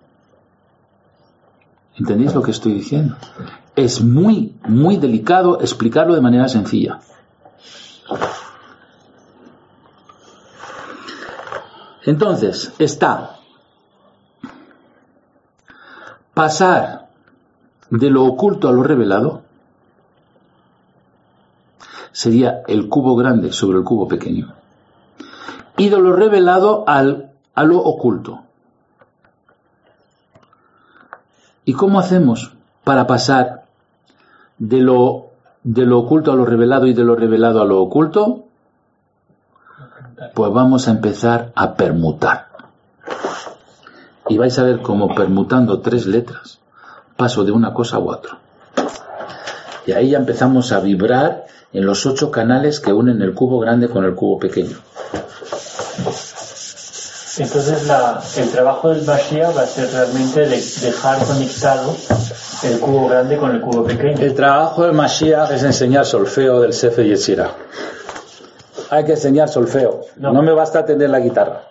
¿Entendéis 1.96 2.34
lo 2.34 2.42
que 2.42 2.52
estoy 2.52 2.72
diciendo? 2.72 3.16
Es 3.76 4.02
muy, 4.02 4.54
muy 4.66 4.96
delicado 4.96 5.61
explicarlo 5.61 6.14
de 6.14 6.20
manera 6.20 6.48
sencilla. 6.48 7.00
Entonces, 12.09 12.73
está 12.79 13.37
pasar 16.33 17.11
de 17.90 18.09
lo 18.09 18.25
oculto 18.25 18.66
a 18.66 18.73
lo 18.73 18.83
revelado 18.83 19.42
sería 22.11 22.62
el 22.66 22.88
cubo 22.88 23.14
grande 23.14 23.53
sobre 23.53 23.77
el 23.77 23.85
cubo 23.85 24.09
pequeño. 24.09 24.55
Y 25.77 25.90
de 25.90 25.99
lo 25.99 26.16
revelado 26.16 26.85
al, 26.87 27.33
a 27.55 27.64
lo 27.64 27.77
oculto. 27.77 28.40
¿Y 31.66 31.75
cómo 31.75 32.01
hacemos 32.01 32.55
para 32.85 33.07
pasar 33.07 33.66
de 34.57 34.79
lo, 34.79 35.27
de 35.62 35.85
lo 35.85 35.99
oculto 35.99 36.33
a 36.33 36.37
lo 36.37 36.47
revelado 36.47 36.87
y 36.87 36.94
de 36.94 37.05
lo 37.05 37.16
revelado 37.16 37.61
a 37.61 37.66
lo 37.66 37.83
oculto? 37.83 38.47
Pues 40.35 40.52
vamos 40.52 40.88
a 40.88 40.92
empezar 40.92 41.52
a 41.54 41.74
permutar. 41.74 42.48
Y 44.28 44.37
vais 44.37 44.59
a 44.59 44.62
ver 44.64 44.83
cómo 44.83 45.14
permutando 45.14 45.81
tres 45.81 46.07
letras 46.07 46.59
paso 47.18 47.44
de 47.44 47.52
una 47.52 47.74
cosa 47.74 47.96
a 47.96 47.98
otra. 47.98 48.38
Y 49.87 49.92
ahí 49.92 50.11
ya 50.11 50.18
empezamos 50.18 50.70
a 50.72 50.81
vibrar 50.81 51.46
en 51.72 51.85
los 51.85 52.07
ocho 52.07 52.31
canales 52.31 52.78
que 52.78 52.92
unen 52.92 53.20
el 53.22 53.35
cubo 53.35 53.59
grande 53.59 53.88
con 53.88 54.04
el 54.04 54.14
cubo 54.14 54.38
pequeño. 54.38 54.76
Entonces 57.38 57.87
la, 57.87 58.20
el 58.37 58.50
trabajo 58.50 58.90
del 58.90 59.04
Mashiach 59.04 59.57
va 59.57 59.62
a 59.62 59.66
ser 59.66 59.90
realmente 59.92 60.40
de 60.40 60.61
dejar 60.83 61.24
conectado 61.24 61.94
el 62.64 62.81
cubo 62.81 63.09
grande 63.09 63.37
con 63.37 63.50
el 63.52 63.61
cubo 63.61 63.85
pequeño. 63.85 64.20
El 64.20 64.35
trabajo 64.35 64.85
del 64.85 64.92
Mashiach 64.92 65.50
es 65.52 65.62
enseñar 65.62 66.04
solfeo 66.04 66.61
del 66.61 66.72
Sefer 66.72 67.04
Yetzirah. 67.07 67.50
Hay 68.90 69.05
que 69.05 69.12
enseñar 69.12 69.48
solfeo. 69.48 70.01
No. 70.16 70.42
me 70.42 70.53
basta 70.53 70.85
tener 70.85 71.11
la 71.11 71.20
guitarra. 71.20 71.62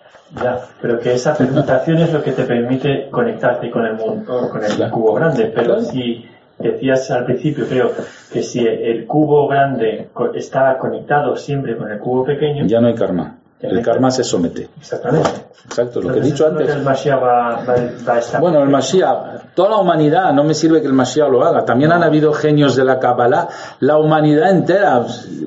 Ya, 0.42 0.60
pero 0.82 1.00
que 1.00 1.14
esa 1.14 1.34
permutación 1.34 1.98
es 1.98 2.12
lo 2.12 2.22
que 2.22 2.32
te 2.32 2.44
permite 2.44 3.08
conectarte 3.10 3.70
con 3.70 3.86
el, 3.86 3.94
mundo, 3.94 4.50
con 4.50 4.62
el 4.62 4.90
cubo 4.90 5.14
grande. 5.14 5.50
Pero 5.54 5.80
si 5.80 6.26
decías 6.58 7.10
al 7.10 7.24
principio, 7.24 7.66
creo, 7.66 7.92
que 8.30 8.42
si 8.42 8.66
el 8.66 9.06
cubo 9.06 9.48
grande 9.48 10.08
está 10.34 10.76
conectado 10.76 11.36
siempre 11.36 11.76
con 11.76 11.90
el 11.90 11.98
cubo 11.98 12.24
pequeño... 12.24 12.66
Ya 12.66 12.80
no 12.80 12.88
hay 12.88 12.94
karma. 12.94 13.37
El 13.60 13.82
karma 13.82 14.10
se 14.10 14.22
somete. 14.22 14.68
Exactamente. 14.78 15.46
Exacto, 15.64 16.00
lo 16.00 16.12
que 16.12 16.20
he 16.20 16.22
dicho 16.22 16.46
antes. 16.46 16.70
El 16.70 16.82
Mashiach 16.82 17.20
va, 17.20 17.58
a 17.58 18.18
estar 18.18 18.40
bueno, 18.40 18.62
el 18.62 18.68
Mashiach, 18.68 19.54
toda 19.54 19.70
la 19.70 19.76
humanidad, 19.78 20.32
no 20.32 20.44
me 20.44 20.54
sirve 20.54 20.80
que 20.80 20.86
el 20.86 20.92
Mashiach 20.92 21.28
lo 21.28 21.44
haga. 21.44 21.64
También 21.64 21.90
han 21.90 22.04
habido 22.04 22.32
genios 22.32 22.76
de 22.76 22.84
la 22.84 23.00
Kabbalah. 23.00 23.48
La 23.80 23.98
humanidad 23.98 24.50
entera, 24.50 25.04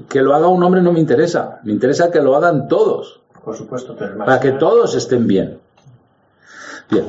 que 0.09 0.21
lo 0.21 0.35
haga 0.35 0.47
un 0.47 0.61
hombre 0.61 0.81
no 0.81 0.91
me 0.91 0.99
interesa. 0.99 1.59
Me 1.63 1.71
interesa 1.71 2.11
que 2.11 2.19
lo 2.19 2.35
hagan 2.35 2.67
todos. 2.67 3.21
Por 3.43 3.55
supuesto, 3.55 3.95
pero 3.97 4.11
el 4.11 4.17
Para 4.17 4.39
que 4.39 4.51
todos 4.51 4.93
estén 4.93 5.25
bien. 5.25 5.59
Bien. 6.89 7.05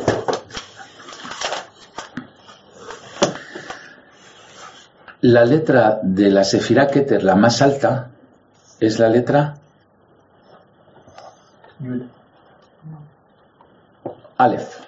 La 5.22 5.44
letra 5.44 6.00
de 6.02 6.30
la 6.30 6.44
Sefirah 6.44 6.86
Keter, 6.86 7.22
la 7.22 7.34
más 7.34 7.60
alta, 7.60 8.10
es 8.80 8.98
la 8.98 9.08
letra 9.08 9.56
Aleph. 14.36 14.80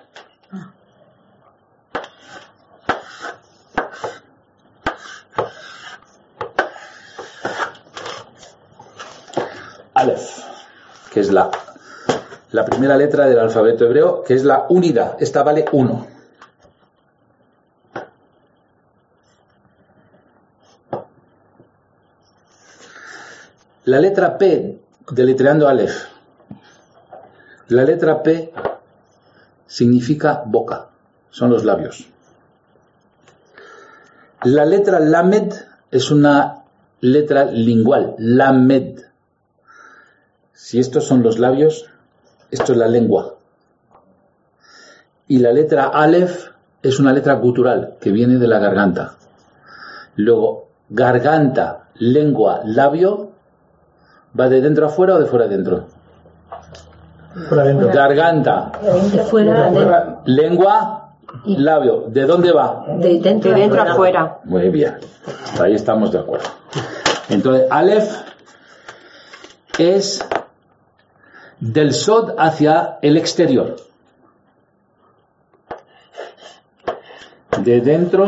Aleph, 9.94 10.40
que 11.12 11.20
es 11.20 11.30
la, 11.30 11.50
la 12.50 12.64
primera 12.64 12.96
letra 12.96 13.26
del 13.26 13.38
alfabeto 13.38 13.84
hebreo, 13.84 14.22
que 14.22 14.34
es 14.34 14.44
la 14.44 14.66
unidad. 14.68 15.16
Esta 15.20 15.42
vale 15.42 15.64
uno. 15.72 16.06
La 23.84 24.00
letra 24.00 24.38
P, 24.38 24.78
deletreando 25.10 25.68
Aleph, 25.68 26.13
la 27.68 27.84
letra 27.84 28.22
P 28.22 28.52
significa 29.66 30.42
boca, 30.44 30.88
son 31.30 31.50
los 31.50 31.64
labios. 31.64 32.08
La 34.44 34.66
letra 34.66 35.00
Lamed 35.00 35.54
es 35.90 36.10
una 36.10 36.64
letra 37.00 37.46
lingual, 37.46 38.14
Lamed. 38.18 39.00
Si 40.52 40.78
estos 40.78 41.04
son 41.04 41.22
los 41.22 41.38
labios, 41.38 41.86
esto 42.50 42.72
es 42.72 42.78
la 42.78 42.88
lengua. 42.88 43.36
Y 45.26 45.38
la 45.38 45.52
letra 45.52 45.86
Aleph 45.86 46.50
es 46.82 47.00
una 47.00 47.12
letra 47.12 47.34
gutural 47.34 47.96
que 48.00 48.12
viene 48.12 48.36
de 48.36 48.46
la 48.46 48.58
garganta. 48.58 49.16
Luego, 50.16 50.68
garganta, 50.90 51.88
lengua, 51.94 52.60
labio, 52.64 53.32
¿va 54.38 54.48
de 54.50 54.60
dentro 54.60 54.86
a 54.86 54.90
fuera 54.90 55.14
o 55.14 55.18
de 55.18 55.26
fuera 55.26 55.46
a 55.46 55.48
dentro? 55.48 55.88
Garganta. 57.34 58.72
Lengua. 60.26 61.00
Labio. 61.44 62.04
¿De 62.08 62.26
dónde 62.26 62.52
va? 62.52 62.84
De 62.98 63.18
dentro, 63.18 63.50
de 63.50 63.60
dentro 63.60 63.82
afuera. 63.82 64.38
Muy 64.44 64.68
bien. 64.70 64.98
Ahí 65.60 65.74
estamos 65.74 66.12
de 66.12 66.20
acuerdo. 66.20 66.48
Entonces, 67.28 67.66
Aleph 67.70 68.12
es 69.78 70.24
del 71.58 71.92
Sod 71.92 72.34
hacia 72.38 72.98
el 73.02 73.16
exterior. 73.16 73.76
De 77.58 77.80
dentro 77.80 78.26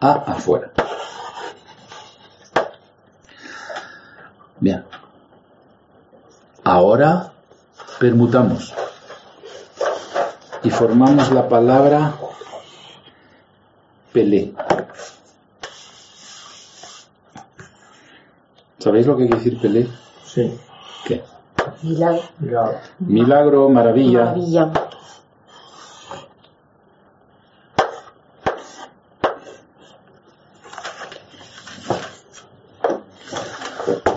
a 0.00 0.12
afuera. 0.12 0.70
Bien. 4.60 4.84
Ahora 6.68 7.32
permutamos 7.98 8.74
y 10.62 10.68
formamos 10.68 11.32
la 11.32 11.48
palabra 11.48 12.12
Pelé. 14.12 14.52
¿Sabéis 18.78 19.06
lo 19.06 19.16
que 19.16 19.22
quiere 19.22 19.38
decir 19.38 19.58
Pelé? 19.62 19.88
Sí. 20.26 20.60
¿Qué? 21.06 21.24
Milagro. 21.84 22.80
Milagro. 22.98 23.68
maravilla. 23.70 24.24
Maravilla. 24.26 24.72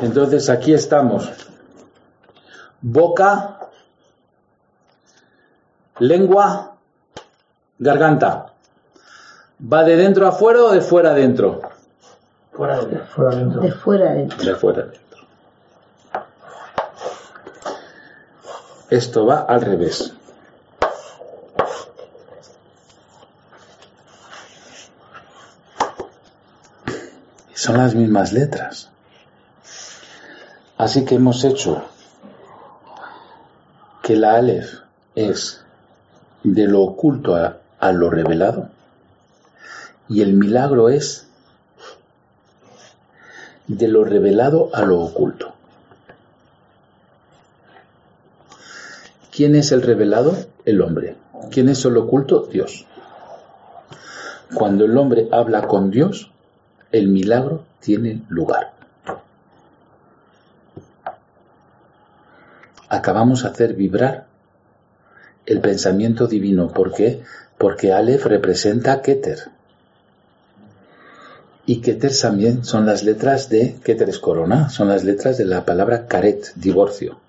Entonces 0.01 0.49
aquí 0.49 0.73
estamos 0.73 1.31
boca, 2.81 3.59
lengua, 5.99 6.75
garganta. 7.79 8.47
¿Va 9.61 9.83
de 9.83 9.95
dentro 9.95 10.27
a 10.27 10.31
fuera 10.31 10.63
o 10.63 10.71
de 10.71 10.81
fuera 10.81 11.11
adentro? 11.11 11.61
Fuera 12.51 12.75
adentro. 12.75 13.05
Fuera 13.05 13.31
adentro. 13.31 13.61
De 13.61 13.71
fuera 13.71 14.09
adentro. 14.09 14.43
De 14.43 14.55
fuera 14.55 14.81
adentro. 14.81 15.01
Esto 18.89 19.25
va 19.25 19.41
al 19.41 19.61
revés. 19.61 20.13
Son 27.53 27.77
las 27.77 27.93
mismas 27.93 28.33
letras. 28.33 28.89
Así 30.77 31.05
que 31.05 31.15
hemos 31.15 31.43
hecho 31.43 31.85
que 34.11 34.17
la 34.17 34.35
Aleph 34.35 34.81
es 35.15 35.63
de 36.43 36.67
lo 36.67 36.81
oculto 36.81 37.33
a, 37.33 37.91
lo 37.93 38.09
revelado 38.09 38.67
y 40.09 40.21
el 40.21 40.33
milagro 40.33 40.89
es 40.89 41.29
de 43.67 43.87
lo 43.87 44.03
revelado 44.03 44.69
a 44.73 44.81
lo 44.81 44.99
oculto. 44.99 45.53
¿Quién 49.33 49.55
es 49.55 49.71
el 49.71 49.81
revelado? 49.81 50.35
El 50.65 50.81
hombre. 50.81 51.15
¿Quién 51.49 51.69
es 51.69 51.85
el 51.85 51.95
oculto? 51.95 52.49
Dios. 52.51 52.85
Cuando 54.53 54.83
el 54.83 54.97
hombre 54.97 55.29
habla 55.31 55.69
con 55.69 55.89
Dios, 55.89 56.29
el 56.91 57.07
milagro 57.07 57.63
tiene 57.79 58.23
lugar. 58.27 58.80
Acabamos 63.01 63.41
de 63.43 63.49
hacer 63.49 63.73
vibrar 63.73 64.27
el 65.45 65.59
pensamiento 65.59 66.27
divino. 66.27 66.69
¿Por 66.69 66.93
qué? 66.93 67.23
Porque 67.57 67.91
Aleph 67.91 68.25
representa 68.25 69.01
Keter. 69.01 69.49
Y 71.65 71.81
Keter 71.81 72.11
también 72.19 72.63
son 72.63 72.85
las 72.85 73.03
letras 73.03 73.49
de 73.49 73.75
Keter 73.83 74.09
es 74.09 74.19
corona, 74.19 74.69
son 74.69 74.87
las 74.87 75.03
letras 75.03 75.37
de 75.37 75.45
la 75.45 75.65
palabra 75.65 76.07
Karet, 76.07 76.53
divorcio. 76.55 77.19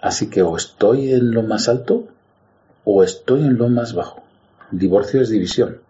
Así 0.00 0.28
que 0.28 0.42
o 0.42 0.56
estoy 0.56 1.12
en 1.12 1.32
lo 1.32 1.42
más 1.42 1.68
alto 1.68 2.06
o 2.84 3.02
estoy 3.02 3.40
en 3.42 3.58
lo 3.58 3.68
más 3.68 3.94
bajo. 3.94 4.22
Divorcio 4.70 5.20
es 5.20 5.28
división. 5.28 5.80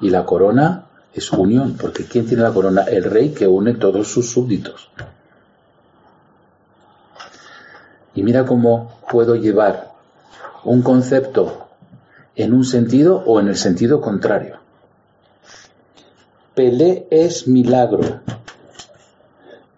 Y 0.00 0.10
la 0.10 0.24
corona 0.24 0.86
es 1.14 1.32
unión, 1.32 1.76
porque 1.80 2.04
¿quién 2.04 2.26
tiene 2.26 2.42
la 2.42 2.52
corona? 2.52 2.82
El 2.82 3.04
rey 3.04 3.30
que 3.30 3.46
une 3.46 3.74
todos 3.74 4.08
sus 4.08 4.30
súbditos. 4.30 4.90
Y 8.18 8.24
mira 8.24 8.44
cómo 8.44 8.90
puedo 9.08 9.36
llevar 9.36 9.92
un 10.64 10.82
concepto 10.82 11.68
en 12.34 12.52
un 12.52 12.64
sentido 12.64 13.22
o 13.24 13.38
en 13.38 13.46
el 13.46 13.54
sentido 13.54 14.00
contrario. 14.00 14.56
Pelé 16.52 17.06
es 17.12 17.46
milagro, 17.46 18.22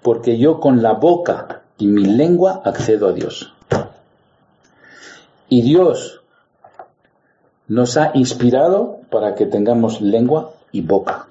porque 0.00 0.38
yo 0.38 0.58
con 0.58 0.80
la 0.80 0.94
boca 0.94 1.64
y 1.76 1.86
mi 1.86 2.06
lengua 2.06 2.62
accedo 2.64 3.08
a 3.08 3.12
Dios. 3.12 3.52
Y 5.50 5.60
Dios 5.60 6.22
nos 7.68 7.98
ha 7.98 8.12
inspirado 8.14 9.00
para 9.10 9.34
que 9.34 9.44
tengamos 9.44 10.00
lengua 10.00 10.52
y 10.72 10.80
boca. 10.80 11.26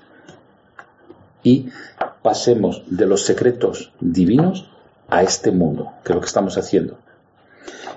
y 1.41 1.70
pasemos 2.22 2.84
de 2.86 3.07
los 3.07 3.26
secretos 3.26 3.91
divinos 3.99 4.70
a 5.10 5.24
este 5.24 5.51
mundo, 5.51 5.91
que 6.03 6.14
es 6.14 6.16
lo 6.16 6.22
que 6.22 6.28
estamos 6.28 6.57
haciendo. 6.57 6.97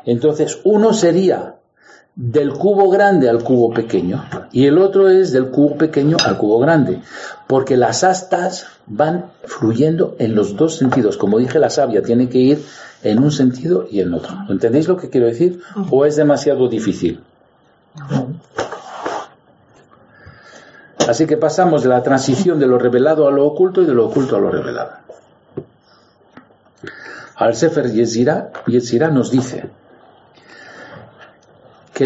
Entonces, 0.04 0.60
uno 0.64 0.92
sería 0.92 1.56
del 2.14 2.52
cubo 2.52 2.90
grande 2.90 3.30
al 3.30 3.42
cubo 3.42 3.72
pequeño 3.72 4.22
y 4.52 4.66
el 4.66 4.76
otro 4.76 5.08
es 5.08 5.32
del 5.32 5.48
cubo 5.48 5.76
pequeño 5.76 6.18
al 6.24 6.36
cubo 6.36 6.58
grande, 6.58 7.00
porque 7.46 7.76
las 7.76 8.04
astas 8.04 8.66
van 8.86 9.30
fluyendo 9.44 10.16
en 10.18 10.34
los 10.34 10.56
dos 10.56 10.76
sentidos. 10.76 11.16
Como 11.16 11.38
dije, 11.38 11.58
la 11.58 11.70
savia 11.70 12.02
tiene 12.02 12.28
que 12.28 12.38
ir 12.38 12.64
en 13.02 13.18
un 13.18 13.32
sentido 13.32 13.86
y 13.90 14.00
en 14.00 14.12
otro. 14.12 14.36
¿Entendéis 14.48 14.88
lo 14.88 14.96
que 14.96 15.08
quiero 15.08 15.26
decir? 15.26 15.62
¿O 15.90 16.04
es 16.04 16.16
demasiado 16.16 16.68
difícil? 16.68 17.20
Así 21.08 21.26
que 21.26 21.36
pasamos 21.36 21.82
de 21.82 21.88
la 21.88 22.02
transición 22.02 22.58
de 22.58 22.66
lo 22.66 22.78
revelado 22.78 23.26
a 23.26 23.30
lo 23.30 23.46
oculto 23.46 23.82
y 23.82 23.86
de 23.86 23.94
lo 23.94 24.06
oculto 24.06 24.36
a 24.36 24.40
lo 24.40 24.50
revelado. 24.50 24.92
Al 27.42 27.56
Sefer 27.56 27.90
Yetzirah, 27.90 29.10
nos 29.10 29.32
dice 29.32 29.68
que, 31.92 32.04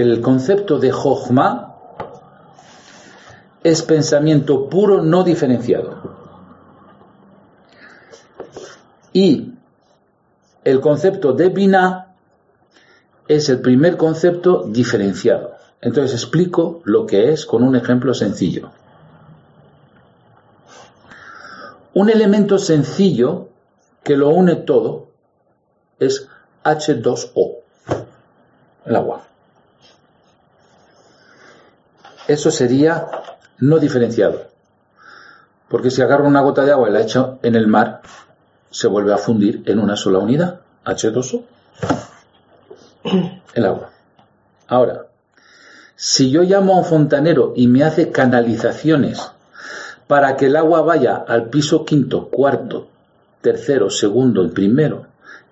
el 0.00 0.20
concepto 0.22 0.78
de 0.78 0.90
Jochma 0.90 1.74
es 3.62 3.82
pensamiento 3.82 4.70
puro 4.70 5.02
no 5.02 5.24
diferenciado. 5.24 6.00
Y 9.12 9.52
el 10.64 10.80
concepto 10.80 11.34
de 11.34 11.50
Binah 11.50 12.14
es 13.28 13.50
el 13.50 13.60
primer 13.60 13.98
concepto 13.98 14.64
diferenciado. 14.68 15.52
Entonces 15.82 16.14
explico 16.14 16.80
lo 16.84 17.04
que 17.04 17.30
es 17.30 17.44
con 17.44 17.62
un 17.62 17.76
ejemplo 17.76 18.14
sencillo. 18.14 18.70
Un 21.92 22.08
elemento 22.08 22.56
sencillo 22.56 23.50
que 24.06 24.16
lo 24.16 24.28
une 24.28 24.54
todo 24.54 25.08
es 25.98 26.28
H2O, 26.62 27.56
el 28.84 28.94
agua. 28.94 29.24
Eso 32.28 32.52
sería 32.52 33.08
no 33.58 33.80
diferenciado. 33.80 34.44
Porque 35.68 35.90
si 35.90 36.02
agarro 36.02 36.28
una 36.28 36.40
gota 36.40 36.64
de 36.64 36.70
agua 36.70 36.88
y 36.88 36.92
la 36.92 37.00
echo 37.00 37.40
en 37.42 37.56
el 37.56 37.66
mar, 37.66 38.02
se 38.70 38.86
vuelve 38.86 39.12
a 39.12 39.18
fundir 39.18 39.64
en 39.66 39.80
una 39.80 39.96
sola 39.96 40.20
unidad, 40.20 40.60
H2O, 40.84 41.42
el 43.54 43.66
agua. 43.66 43.90
Ahora, 44.68 45.06
si 45.96 46.30
yo 46.30 46.42
llamo 46.42 46.74
a 46.74 46.78
un 46.78 46.84
fontanero 46.84 47.54
y 47.56 47.66
me 47.66 47.82
hace 47.82 48.12
canalizaciones 48.12 49.32
para 50.06 50.36
que 50.36 50.46
el 50.46 50.54
agua 50.54 50.82
vaya 50.82 51.16
al 51.26 51.48
piso 51.48 51.84
quinto, 51.84 52.28
cuarto, 52.28 52.90
tercero, 53.46 53.90
segundo 53.90 54.44
y 54.44 54.48
primero 54.48 55.06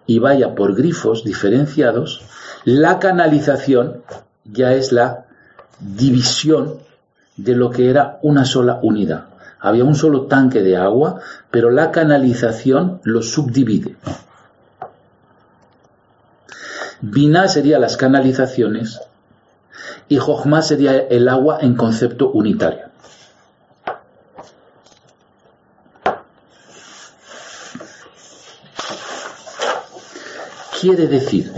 y 0.05 0.19
vaya 0.19 0.55
por 0.57 0.75
grifos 0.75 1.23
diferenciados, 1.23 2.23
la 2.65 2.99
canalización 2.99 4.03
ya 4.45 4.75
es 4.75 4.91
la 4.91 5.27
división 5.79 6.79
de 7.37 7.55
lo 7.55 7.71
que 7.71 7.89
era 7.89 8.19
una 8.23 8.45
sola 8.45 8.81
unidad. 8.83 9.27
Había 9.61 9.85
un 9.85 9.95
solo 9.95 10.23
tanque 10.27 10.61
de 10.63 10.77
agua, 10.77 11.21
pero 11.53 11.71
la 11.71 11.93
canalización 11.93 13.01
lo 13.05 13.23
subdivide. 13.23 13.97
Binah 17.01 17.47
sería 17.47 17.79
las 17.79 17.97
canalizaciones 17.97 19.01
y 20.09 20.17
Jochma 20.17 20.63
sería 20.63 20.97
el 20.97 21.29
agua 21.29 21.59
en 21.61 21.77
concepto 21.77 22.31
unitario. 22.31 22.94
Quiere 30.85 31.07
decir 31.07 31.51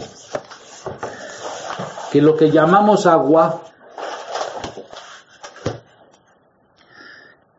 que 2.12 2.22
lo 2.22 2.37
que 2.37 2.53
llamamos 2.53 3.07
agua 3.07 3.61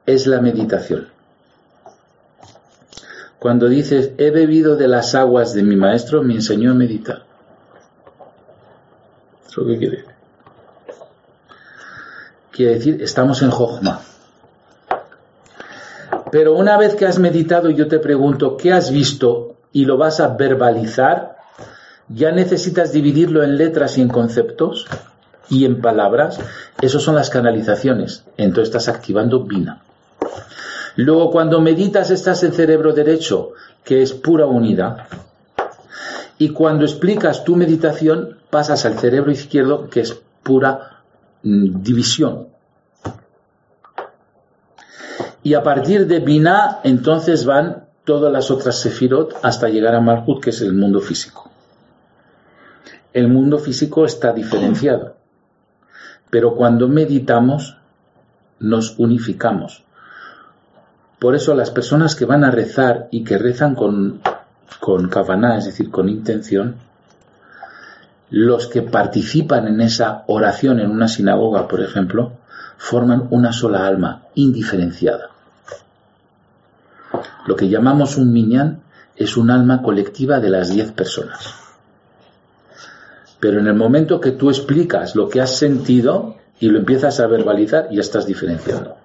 es 0.06 0.28
la 0.28 0.40
meditación. 0.40 1.10
Cuando 3.38 3.68
dices, 3.68 4.12
he 4.18 4.32
bebido 4.32 4.78
de 4.78 4.88
las 4.88 5.14
aguas 5.14 5.54
de 5.54 5.64
mi 5.64 5.76
maestro, 5.76 6.24
me 6.24 6.36
enseñó 6.36 6.72
a 6.72 6.74
meditar. 6.74 7.26
¿Eso 9.46 9.66
qué 9.66 9.78
quiere 9.78 9.98
decir? 9.98 10.16
Quiere 12.50 12.74
decir, 12.76 13.04
estamos 13.04 13.42
en 13.42 13.52
Jochma. 13.52 14.00
Pero 16.32 16.54
una 16.54 16.78
vez 16.78 16.96
que 16.96 17.06
has 17.06 17.20
meditado 17.20 17.70
yo 17.70 17.90
te 17.90 18.00
pregunto, 18.00 18.56
¿qué 18.56 18.72
has 18.72 18.90
visto? 18.90 19.58
Y 19.74 19.84
lo 19.84 19.98
vas 19.98 20.22
a 20.22 20.30
verbalizar, 20.30 21.37
ya 22.10 22.32
necesitas 22.32 22.92
dividirlo 22.92 23.44
en 23.44 23.58
letras 23.58 23.98
y 23.98 24.02
en 24.02 24.10
conceptos 24.10 24.88
y 25.50 25.66
en 25.66 25.82
palabras. 25.82 26.40
Esas 26.82 27.02
son 27.02 27.16
las 27.16 27.30
canalizaciones. 27.30 28.24
Entonces 28.38 28.70
estás 28.70 28.88
activando 28.88 29.44
Vina. 29.44 29.82
Luego 30.96 31.32
cuando 31.32 31.62
meditas 31.62 32.10
estás 32.10 32.44
en 32.44 32.54
cerebro 32.54 32.94
derecho, 32.94 33.52
que 33.84 34.02
es 34.02 34.14
pura 34.14 34.46
unidad. 34.46 35.08
Y 36.40 36.50
cuando 36.50 36.86
explicas 36.86 37.44
tu 37.44 37.56
meditación 37.56 38.38
pasas 38.50 38.86
al 38.86 38.98
cerebro 38.98 39.32
izquierdo, 39.32 39.90
que 39.90 40.02
es 40.02 40.18
pura 40.44 40.98
Mm, 41.44 41.82
división. 41.82 42.48
Y 45.44 45.54
a 45.54 45.64
partir 45.64 46.08
de 46.08 46.20
Binah, 46.20 46.82
entonces 46.84 47.46
van 47.46 47.86
todas 48.04 48.32
las 48.34 48.52
otras 48.52 48.80
Sefirot 48.80 49.38
hasta 49.44 49.70
llegar 49.70 49.96
a 49.96 50.02
Malhut, 50.02 50.44
que 50.44 50.50
es 50.50 50.62
el 50.62 50.74
mundo 50.74 51.00
físico. 51.00 51.50
El 53.18 53.30
mundo 53.30 53.58
físico 53.58 54.06
está 54.06 54.32
diferenciado, 54.32 55.16
pero 56.30 56.54
cuando 56.54 56.88
meditamos 56.88 57.76
nos 58.60 58.94
unificamos. 59.00 59.84
Por 61.18 61.34
eso 61.34 61.56
las 61.56 61.72
personas 61.72 62.14
que 62.14 62.26
van 62.26 62.44
a 62.44 62.52
rezar 62.52 63.08
y 63.10 63.24
que 63.24 63.40
rezan 63.40 63.74
con, 63.74 64.22
con 64.80 65.10
kavaná, 65.10 65.58
es 65.58 65.66
decir, 65.66 65.90
con 65.90 66.10
intención, 66.10 66.76
los 68.30 68.68
que 68.68 68.84
participan 68.84 69.68
en 69.68 69.82
esa 69.82 70.24
oración 70.28 70.80
en 70.80 70.92
una 70.92 71.08
sinagoga, 71.08 71.68
por 71.68 71.82
ejemplo, 71.82 72.34
forman 72.78 73.30
una 73.32 73.52
sola 73.52 73.88
alma, 73.88 74.26
indiferenciada. 74.36 75.32
Lo 77.48 77.56
que 77.56 77.68
llamamos 77.68 78.16
un 78.16 78.32
minyan 78.32 78.82
es 79.16 79.38
un 79.38 79.50
alma 79.50 79.82
colectiva 79.82 80.40
de 80.40 80.52
las 80.52 80.70
diez 80.70 80.92
personas. 80.92 81.66
Pero 83.40 83.60
en 83.60 83.68
el 83.68 83.76
momento 83.76 84.20
que 84.20 84.32
tú 84.32 84.50
explicas 84.50 85.16
lo 85.16 85.30
que 85.30 85.42
has 85.42 85.56
sentido 85.58 86.36
y 86.60 86.70
lo 86.70 86.80
empiezas 86.80 87.20
a 87.20 87.28
verbalizar, 87.28 87.90
ya 87.92 88.02
estás 88.02 88.26
diferenciando. 88.26 88.96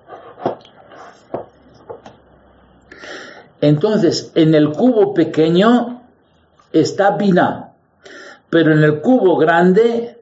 Entonces, 3.60 4.32
en 4.34 4.54
el 4.54 4.72
cubo 4.72 5.14
pequeño 5.14 6.02
está 6.72 7.16
Binah, 7.16 7.72
pero 8.50 8.72
en 8.72 8.82
el 8.82 9.00
cubo 9.00 9.36
grande 9.36 10.18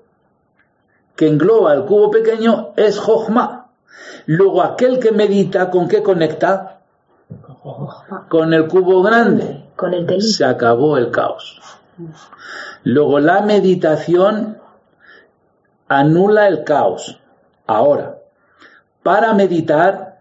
que 1.17 1.27
engloba 1.27 1.75
el 1.75 1.85
cubo 1.85 2.11
pequeño 2.11 2.73
es 2.77 2.99
Jochma. 2.99 3.69
Luego 4.27 4.63
aquel 4.63 4.99
que 4.99 5.13
medita, 5.13 5.71
¿con 5.71 5.89
qué 5.89 6.03
conecta? 6.03 6.81
Con 8.29 8.53
el 8.53 8.67
cubo 8.69 9.03
grande. 9.03 9.65
Con 9.77 9.95
el 9.95 10.23
Se 10.23 10.45
acabó 10.45 10.97
el 10.97 11.11
caos. 11.11 11.61
Luego 12.85 13.21
la 13.21 13.43
meditación 13.43 14.59
anula 15.89 16.49
el 16.49 16.65
caos. 16.65 17.19
Ahora, 17.67 18.19
para 19.03 19.33
meditar 19.35 20.21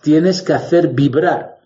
tienes 0.00 0.42
que 0.42 0.54
hacer 0.54 0.88
vibrar 0.88 1.60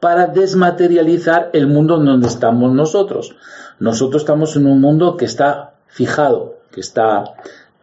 para 0.00 0.26
desmaterializar 0.26 1.50
el 1.52 1.66
mundo 1.66 1.98
en 1.98 2.06
donde 2.06 2.26
estamos 2.26 2.72
nosotros. 2.72 3.36
Nosotros 3.78 4.22
estamos 4.22 4.56
en 4.56 4.66
un 4.66 4.80
mundo 4.80 5.16
que 5.16 5.26
está 5.26 5.74
fijado, 5.88 6.56
que 6.72 6.80
está 6.80 7.24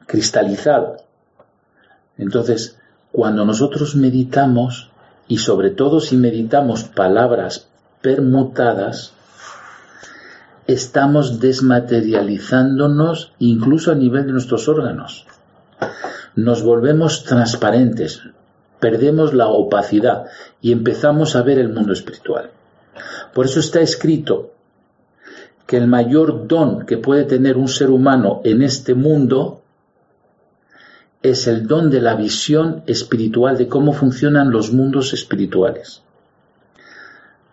cristalizado. 0.08 0.98
Entonces, 2.18 2.78
cuando 3.12 3.46
nosotros 3.46 3.96
meditamos, 3.96 4.90
y 5.28 5.38
sobre 5.38 5.70
todo 5.70 6.00
si 6.00 6.18
meditamos 6.18 6.84
palabras 6.86 7.68
permutadas, 8.02 9.14
estamos 10.68 11.40
desmaterializándonos 11.40 13.34
incluso 13.40 13.92
a 13.92 13.96
nivel 13.96 14.28
de 14.28 14.34
nuestros 14.34 14.68
órganos. 14.68 15.26
Nos 16.36 16.62
volvemos 16.62 17.24
transparentes, 17.24 18.22
perdemos 18.80 19.34
la 19.34 19.48
opacidad 19.48 20.26
y 20.62 20.74
empezamos 20.74 21.36
a 21.36 21.42
ver 21.42 21.58
el 21.58 21.70
mundo 21.70 21.94
espiritual. 21.94 22.52
Por 23.34 23.46
eso 23.46 23.60
está 23.60 23.80
escrito 23.80 24.52
que 25.66 25.78
el 25.78 25.88
mayor 25.88 26.48
don 26.48 26.86
que 26.86 26.98
puede 26.98 27.24
tener 27.24 27.58
un 27.58 27.68
ser 27.68 27.90
humano 27.90 28.42
en 28.44 28.62
este 28.62 28.94
mundo 28.94 29.62
es 31.24 31.48
el 31.48 31.66
don 31.68 31.90
de 31.90 32.02
la 32.02 32.16
visión 32.16 32.84
espiritual 32.88 33.58
de 33.58 33.68
cómo 33.68 33.94
funcionan 33.94 34.52
los 34.52 34.72
mundos 34.72 35.14
espirituales. 35.14 36.04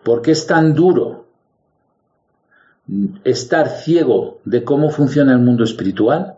Porque 0.03 0.31
es 0.31 0.45
tan 0.45 0.73
duro 0.75 1.24
estar 3.23 3.69
ciego 3.69 4.39
de 4.45 4.63
cómo 4.63 4.89
funciona 4.89 5.33
el 5.33 5.39
mundo 5.39 5.63
espiritual 5.63 6.35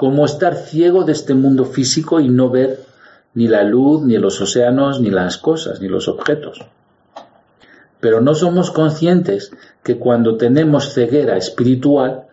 como 0.00 0.24
estar 0.24 0.56
ciego 0.56 1.04
de 1.04 1.12
este 1.12 1.34
mundo 1.34 1.66
físico 1.66 2.20
y 2.20 2.30
no 2.30 2.48
ver 2.48 2.80
ni 3.34 3.48
la 3.48 3.64
luz, 3.64 4.02
ni 4.02 4.16
los 4.16 4.40
océanos, 4.40 4.98
ni 4.98 5.10
las 5.10 5.36
cosas, 5.36 5.82
ni 5.82 5.88
los 5.88 6.08
objetos. 6.08 6.64
Pero 8.00 8.22
no 8.22 8.34
somos 8.34 8.70
conscientes 8.70 9.52
que 9.82 9.98
cuando 9.98 10.38
tenemos 10.38 10.94
ceguera 10.94 11.36
espiritual, 11.36 12.28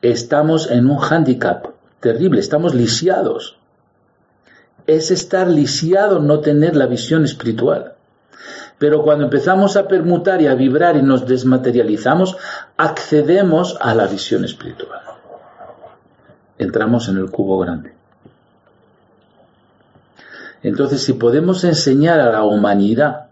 estamos 0.00 0.70
en 0.70 0.88
un 0.88 0.96
hándicap 0.96 1.66
terrible, 2.00 2.40
estamos 2.40 2.74
lisiados. 2.74 3.58
Es 4.86 5.10
estar 5.10 5.48
lisiado 5.48 6.18
no 6.18 6.40
tener 6.40 6.76
la 6.76 6.86
visión 6.86 7.26
espiritual. 7.26 7.91
Pero 8.82 9.00
cuando 9.04 9.22
empezamos 9.22 9.76
a 9.76 9.86
permutar 9.86 10.42
y 10.42 10.48
a 10.48 10.56
vibrar 10.56 10.96
y 10.96 11.02
nos 11.02 11.24
desmaterializamos, 11.24 12.36
accedemos 12.76 13.76
a 13.80 13.94
la 13.94 14.08
visión 14.08 14.44
espiritual. 14.44 15.02
Entramos 16.58 17.08
en 17.08 17.18
el 17.18 17.30
cubo 17.30 17.60
grande. 17.60 17.94
Entonces, 20.64 21.00
si 21.00 21.12
podemos 21.12 21.62
enseñar 21.62 22.18
a 22.18 22.32
la 22.32 22.42
humanidad 22.42 23.28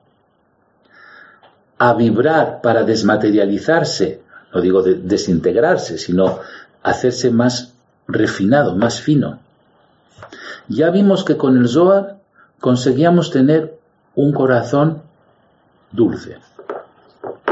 a 1.78 1.94
vibrar 1.94 2.60
para 2.60 2.84
desmaterializarse, 2.84 4.22
no 4.54 4.60
digo 4.60 4.84
desintegrarse, 4.84 5.98
sino 5.98 6.38
hacerse 6.84 7.32
más 7.32 7.74
refinado, 8.06 8.76
más 8.76 9.00
fino. 9.00 9.40
Ya 10.68 10.90
vimos 10.90 11.24
que 11.24 11.36
con 11.36 11.58
el 11.58 11.68
Zohar 11.68 12.18
conseguíamos 12.60 13.32
tener 13.32 13.76
un 14.14 14.32
corazón 14.32 15.09
dulce, 15.92 16.38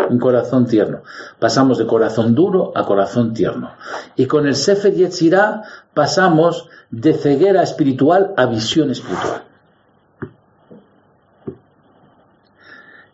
un 0.08 0.18
corazón 0.18 0.66
tierno. 0.66 1.02
Pasamos 1.38 1.78
de 1.78 1.86
corazón 1.86 2.34
duro 2.34 2.72
a 2.74 2.84
corazón 2.84 3.34
tierno. 3.34 3.72
Y 4.16 4.26
con 4.26 4.46
el 4.46 4.54
Sefer 4.54 4.94
Yetzirah 4.94 5.62
pasamos 5.94 6.68
de 6.90 7.14
ceguera 7.14 7.62
espiritual 7.62 8.32
a 8.36 8.46
visión 8.46 8.90
espiritual. 8.90 9.42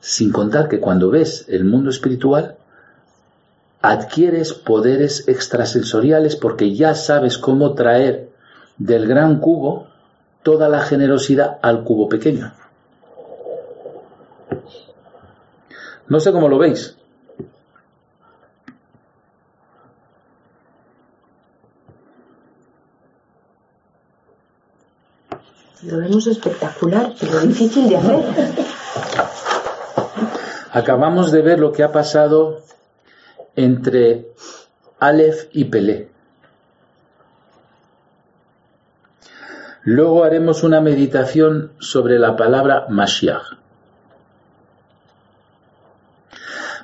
Sin 0.01 0.33
contar 0.33 0.69
que 0.69 0.81
cuando 0.81 1.11
ves 1.11 1.47
el 1.49 1.65
mundo 1.65 1.91
espiritual, 1.91 2.57
adquieres 3.81 4.53
poderes 4.53 5.29
extrasensoriales 5.29 6.37
porque 6.37 6.75
ya 6.75 6.95
sabes 6.95 7.39
cómo 7.39 7.75
traer 7.75 8.31
del 8.79 9.07
gran 9.07 9.41
cubo 9.41 9.89
toda 10.43 10.69
la 10.69 10.81
generosidad 10.81 11.59
al 11.63 11.85
cubo 11.85 12.09
pequeño. 12.09 12.53
No 16.09 16.21
sé 16.21 16.33
cómo 16.33 16.49
lo 16.49 16.59
veis. 16.59 16.97
Lo 25.83 25.99
vemos 25.99 26.27
espectacular, 26.27 27.13
pero 27.21 27.41
difícil 27.41 27.89
de 27.89 27.97
hacer. 27.97 28.25
Acabamos 30.73 31.31
de 31.31 31.43
ver 31.43 31.59
lo 31.59 31.73
que 31.73 31.83
ha 31.83 31.93
pasado 31.93 32.63
entre 33.55 34.33
Aleph 34.99 35.49
y 35.53 35.67
Pelé. 35.67 36.09
Luego 39.83 40.25
haremos 40.25 40.63
una 40.63 40.81
meditación 40.81 41.73
sobre 41.79 42.19
la 42.19 42.37
palabra 42.37 42.87
Mashiach. 42.89 43.64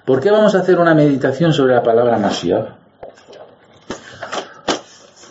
¿Por 0.05 0.21
qué 0.21 0.31
vamos 0.31 0.55
a 0.55 0.61
hacer 0.61 0.79
una 0.79 0.95
meditación 0.95 1.53
sobre 1.53 1.75
la 1.75 1.83
palabra 1.83 2.19
Mashiach? 2.19 2.69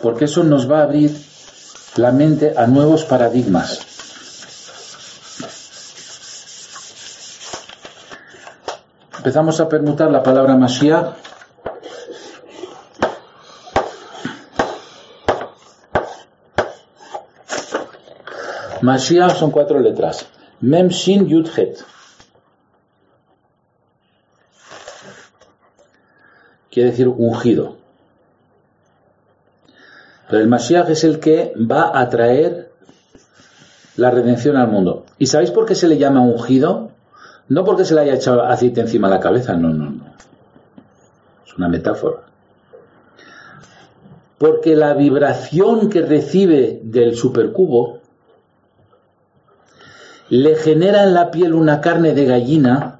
Porque 0.02 0.24
eso 0.24 0.44
nos 0.44 0.70
va 0.70 0.80
a 0.80 0.82
abrir 0.84 1.10
la 1.96 2.12
mente 2.12 2.54
a 2.56 2.66
nuevos 2.66 3.04
paradigmas. 3.04 3.80
Empezamos 9.18 9.60
a 9.60 9.68
permutar 9.68 10.10
la 10.10 10.22
palabra 10.22 10.56
Mashiach. 10.56 11.14
Mashiach 18.80 19.36
son 19.36 19.50
cuatro 19.50 19.78
letras. 19.78 20.26
Mem, 20.60 20.88
Shin, 20.88 21.26
Yud, 21.28 21.48
Het. 21.54 21.89
Quiere 26.70 26.90
decir 26.90 27.08
ungido. 27.08 27.76
Pero 30.28 30.42
el 30.42 30.48
Mashiach 30.48 30.88
es 30.90 31.02
el 31.02 31.18
que 31.18 31.52
va 31.56 31.98
a 31.98 32.08
traer 32.08 32.70
la 33.96 34.10
redención 34.10 34.56
al 34.56 34.68
mundo. 34.68 35.04
¿Y 35.18 35.26
sabéis 35.26 35.50
por 35.50 35.66
qué 35.66 35.74
se 35.74 35.88
le 35.88 35.98
llama 35.98 36.20
ungido? 36.20 36.90
No 37.48 37.64
porque 37.64 37.84
se 37.84 37.94
le 37.94 38.02
haya 38.02 38.14
echado 38.14 38.44
aceite 38.44 38.80
encima 38.80 39.08
de 39.08 39.14
la 39.16 39.20
cabeza, 39.20 39.54
no, 39.54 39.70
no, 39.70 39.90
no. 39.90 40.04
Es 41.44 41.54
una 41.56 41.68
metáfora. 41.68 42.18
Porque 44.38 44.76
la 44.76 44.94
vibración 44.94 45.90
que 45.90 46.02
recibe 46.02 46.80
del 46.84 47.16
supercubo 47.16 47.98
le 50.28 50.54
genera 50.54 51.02
en 51.02 51.12
la 51.12 51.32
piel 51.32 51.54
una 51.54 51.80
carne 51.80 52.14
de 52.14 52.24
gallina 52.24 52.99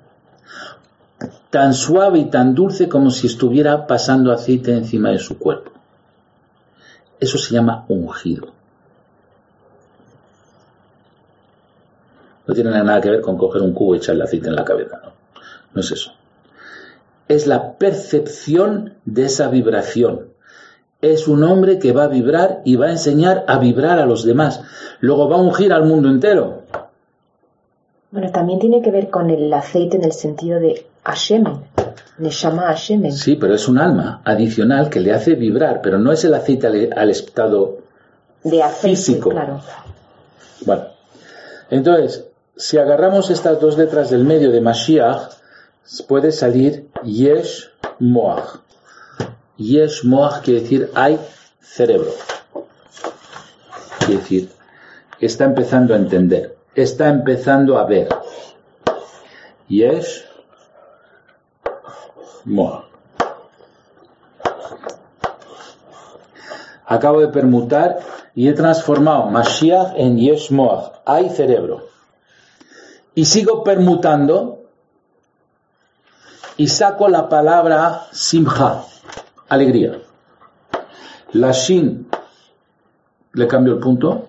tan 1.51 1.75
suave 1.75 2.21
y 2.21 2.25
tan 2.27 2.55
dulce 2.55 2.89
como 2.89 3.11
si 3.11 3.27
estuviera 3.27 3.87
pasando 3.87 4.33
aceite 4.33 4.73
encima 4.73 5.11
de 5.11 5.19
su 5.19 5.39
cuerpo. 5.39 5.73
Eso 7.19 7.37
se 7.39 7.53
llama 7.53 7.85
ungido. 7.89 8.53
No 12.47 12.55
tiene 12.55 12.71
nada 12.71 13.01
que 13.01 13.11
ver 13.11 13.21
con 13.21 13.37
coger 13.37 13.63
un 13.63 13.75
cubo 13.75 13.95
y 13.95 13.99
echarle 13.99 14.25
aceite 14.25 14.49
en 14.49 14.57
la 14.57 14.65
cabeza, 14.65 15.01
no. 15.05 15.13
No 15.75 15.81
es 15.81 15.91
eso. 15.93 16.13
Es 17.29 17.47
la 17.47 17.75
percepción 17.75 18.95
de 19.05 19.27
esa 19.27 19.49
vibración. 19.49 20.31
Es 21.01 21.29
un 21.29 21.45
hombre 21.45 21.79
que 21.79 21.93
va 21.93 22.05
a 22.05 22.09
vibrar 22.09 22.61
y 22.65 22.77
va 22.77 22.87
a 22.87 22.91
enseñar 22.91 23.45
a 23.47 23.59
vibrar 23.59 23.99
a 23.99 24.07
los 24.07 24.25
demás. 24.25 24.63
Luego 25.01 25.29
va 25.29 25.37
a 25.37 25.41
ungir 25.41 25.73
al 25.73 25.85
mundo 25.85 26.09
entero. 26.09 26.63
Bueno, 28.11 28.33
también 28.33 28.59
tiene 28.59 28.83
que 28.83 28.91
ver 28.91 29.11
con 29.11 29.31
el 29.31 29.53
aceite 29.53 29.97
en 29.97 30.05
el 30.05 30.13
sentido 30.13 30.59
de 30.59 30.87
Hashemen, 31.11 31.65
Neshama 32.19 32.69
Hashemen. 32.69 33.13
Sí, 33.13 33.37
pero 33.37 33.55
es 33.55 33.67
un 33.69 33.79
alma 33.79 34.23
adicional 34.25 34.89
que 34.91 35.01
le 35.01 35.13
hace 35.13 35.35
vibrar, 35.35 35.81
pero 35.83 35.99
no 35.99 36.13
es 36.13 36.25
el 36.25 36.35
aceite 36.35 36.67
al, 36.67 37.11
estado 37.11 37.79
de 38.45 38.63
aceite, 38.63 38.97
físico. 38.97 39.31
Claro. 39.31 39.61
Bueno, 40.65 40.85
entonces, 41.71 42.27
si 42.57 42.79
agarramos 42.79 43.31
estas 43.31 43.61
dos 43.61 43.77
letras 43.77 44.11
del 44.11 44.25
medio 44.25 44.51
de 44.53 44.61
Mashiach, 44.61 45.33
puede 46.07 46.31
salir 46.31 46.89
Yesh 47.03 47.71
Moach. 47.99 48.61
Yesh 49.57 50.05
Moach 50.05 50.43
quiere 50.43 50.61
decir 50.61 50.91
hay 50.95 51.19
cerebro. 51.61 52.13
Quiere 53.99 54.21
decir, 54.21 54.49
está 55.21 55.45
empezando 55.45 55.95
a 55.95 55.97
entender, 55.97 56.57
está 56.75 57.09
empezando 57.09 57.79
a 57.79 57.85
ver. 57.85 58.09
Yesh 59.69 60.30
Moach. 62.45 62.85
Acabo 66.87 67.21
de 67.21 67.29
permutar 67.29 68.01
y 68.35 68.49
he 68.49 68.53
transformado 68.53 69.27
Mashiach 69.31 69.93
en 69.97 70.19
Yesh. 70.19 70.51
Hay 71.05 71.31
cerebro 71.31 71.91
y 73.15 73.25
sigo 73.25 73.63
permutando 73.63 74.65
y 76.57 76.67
saco 76.69 77.09
la 77.09 77.29
palabra 77.29 78.07
simha, 78.13 78.85
alegría. 79.49 80.01
La 81.33 81.53
shin 81.53 82.09
le 83.33 83.47
cambio 83.47 83.75
el 83.75 83.81
punto, 83.81 84.29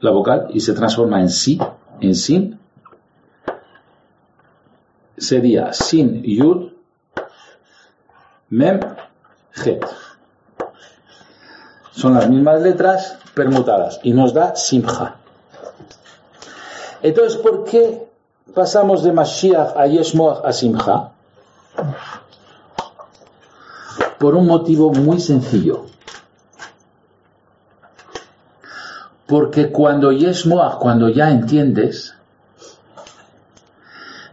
la 0.00 0.10
vocal, 0.10 0.48
y 0.50 0.60
se 0.60 0.72
transforma 0.72 1.20
en 1.20 1.28
si, 1.28 1.60
en 2.00 2.14
sin. 2.14 2.58
Sería 5.16 5.72
sin 5.72 6.22
yud, 6.22 6.72
mem, 8.50 8.80
het. 9.64 9.84
Son 11.92 12.14
las 12.14 12.28
mismas 12.28 12.62
letras 12.62 13.18
permutadas 13.34 14.00
y 14.02 14.12
nos 14.12 14.32
da 14.32 14.54
simha. 14.56 15.16
Entonces, 17.02 17.36
¿por 17.36 17.64
qué 17.64 18.08
pasamos 18.54 19.02
de 19.02 19.12
Mashiach 19.12 19.76
a 19.76 19.86
Yeshmoach 19.86 20.44
a 20.44 20.52
Simcha? 20.52 21.10
Por 24.18 24.34
un 24.34 24.46
motivo 24.46 24.92
muy 24.92 25.20
sencillo. 25.20 25.86
Porque 29.26 29.70
cuando 29.70 30.10
Yeshmoah, 30.10 30.78
cuando 30.78 31.08
ya 31.08 31.30
entiendes, 31.30 32.14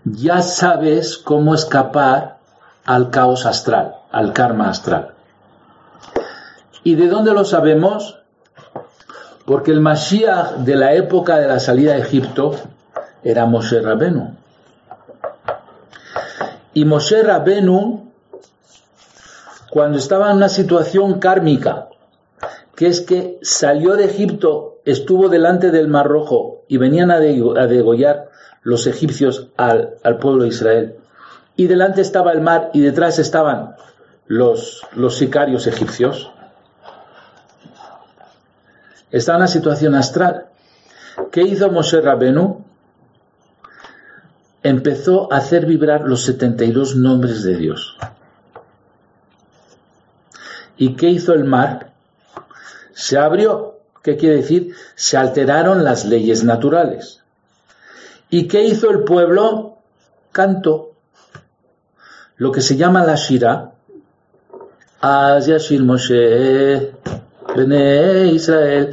ya 0.05 0.41
sabes 0.41 1.17
cómo 1.17 1.53
escapar 1.53 2.34
al 2.85 3.09
caos 3.09 3.45
astral, 3.45 3.95
al 4.11 4.33
karma 4.33 4.69
astral. 4.69 5.13
¿Y 6.83 6.95
de 6.95 7.07
dónde 7.07 7.33
lo 7.33 7.43
sabemos? 7.45 8.19
Porque 9.45 9.71
el 9.71 9.81
Mashiach 9.81 10.57
de 10.57 10.75
la 10.75 10.93
época 10.93 11.37
de 11.37 11.47
la 11.47 11.59
salida 11.59 11.93
de 11.93 12.01
Egipto 12.01 12.55
era 13.23 13.45
Moshe 13.45 13.81
Rabenu. 13.81 14.35
Y 16.73 16.85
Moshe 16.85 17.23
Rabenu, 17.23 18.11
cuando 19.69 19.97
estaba 19.97 20.29
en 20.29 20.37
una 20.37 20.49
situación 20.49 21.19
kármica, 21.19 21.87
que 22.75 22.87
es 22.87 23.01
que 23.01 23.39
salió 23.41 23.95
de 23.95 24.05
Egipto, 24.05 24.79
estuvo 24.85 25.29
delante 25.29 25.71
del 25.71 25.87
Mar 25.87 26.07
Rojo 26.07 26.63
y 26.67 26.77
venían 26.77 27.11
a, 27.11 27.19
degollar 27.19 28.29
los 28.61 28.87
egipcios 28.87 29.47
al, 29.57 29.97
pueblo 30.19 30.43
de 30.43 30.49
Israel. 30.49 30.95
Y 31.55 31.67
delante 31.67 32.01
estaba 32.01 32.31
el 32.31 32.41
mar 32.41 32.71
y 32.73 32.81
detrás 32.81 33.19
estaban 33.19 33.75
los, 34.27 34.85
los 34.93 35.17
sicarios 35.17 35.67
egipcios. 35.67 36.31
Está 39.11 39.33
en 39.33 39.37
una 39.37 39.47
situación 39.47 39.95
astral. 39.95 40.47
¿Qué 41.31 41.41
hizo 41.41 41.71
Moshe 41.71 42.01
Rabenu? 42.01 42.65
Empezó 44.63 45.31
a 45.31 45.37
hacer 45.37 45.65
vibrar 45.65 46.01
los 46.01 46.23
72 46.23 46.95
nombres 46.95 47.43
de 47.43 47.55
Dios. 47.55 47.97
¿Y 50.77 50.95
qué 50.95 51.09
hizo 51.09 51.33
el 51.33 51.45
mar? 51.45 51.93
Se 52.93 53.17
abrió. 53.17 53.79
¿Qué 54.03 54.17
quiere 54.17 54.37
decir? 54.37 54.75
Se 54.95 55.17
alteraron 55.17 55.83
las 55.83 56.05
leyes 56.05 56.43
naturales. 56.43 57.23
¿Y 58.29 58.47
qué 58.47 58.63
hizo 58.63 58.89
el 58.91 59.03
pueblo? 59.03 59.77
Canto. 60.31 60.94
Lo 62.37 62.51
que 62.51 62.61
se 62.61 62.75
llama 62.75 63.05
la 63.05 63.15
Shira. 63.15 63.71
Yashir 65.01 65.83
Moshe, 65.83 66.93
Bene 67.55 68.27
Israel, 68.27 68.91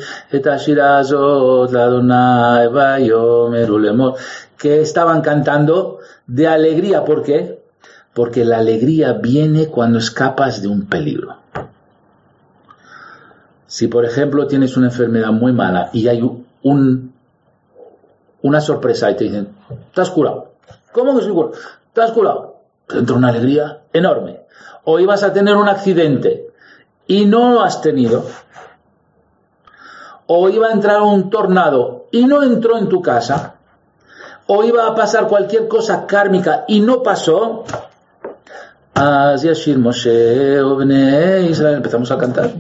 que 4.59 4.81
estaban 4.81 5.23
cantando 5.23 5.99
de 6.27 6.47
alegría. 6.47 7.05
¿Por 7.05 7.23
qué? 7.23 7.63
Porque 8.13 8.45
la 8.45 8.59
alegría 8.59 9.15
viene 9.15 9.69
cuando 9.69 9.99
escapas 9.99 10.61
de 10.61 10.69
un 10.69 10.87
peligro. 10.87 11.37
Si, 13.67 13.89
por 13.89 14.05
ejemplo, 14.05 14.47
tienes 14.47 14.77
una 14.77 14.89
enfermedad 14.89 15.31
muy 15.31 15.53
mala 15.53 15.89
y 15.95 16.07
hay 16.07 16.21
un, 16.63 17.13
una 18.43 18.61
sorpresa 18.61 19.11
y 19.11 19.17
te 19.17 19.25
dicen, 19.25 19.49
¿estás 19.89 20.11
curado? 20.11 20.53
¿Cómo 20.93 21.15
que 21.15 21.21
estoy 21.21 21.35
curado? 21.35 21.55
¿Estás 21.89 22.11
curado? 22.13 22.52
Te 22.93 22.99
entra 22.99 23.17
una 23.17 23.29
alegría 23.29 23.85
enorme. 23.93 24.41
O 24.85 25.01
ibas 25.01 25.23
a 25.23 25.33
tener 25.33 25.57
un 25.57 25.67
accidente 25.69 26.51
y 27.07 27.25
no 27.25 27.55
lo 27.55 27.63
has 27.63 27.81
tenido. 27.81 28.27
O 30.27 30.51
iba 30.51 30.69
a 30.69 30.73
entrar 30.73 31.01
un 31.01 31.31
tornado 31.31 32.09
y 32.11 32.27
no 32.27 32.43
entró 32.43 32.77
en 32.77 32.91
tu 32.91 33.01
casa. 33.01 33.55
O 34.47 34.63
iba 34.63 34.87
a 34.87 34.95
pasar 34.95 35.27
cualquier 35.27 35.69
cosa 35.69 36.07
kármica 36.07 36.65
y 36.69 36.81
no 36.81 37.03
pasó. 37.03 37.65
Empezamos 41.75 42.11
a 42.11 42.19
cantar. 42.19 42.51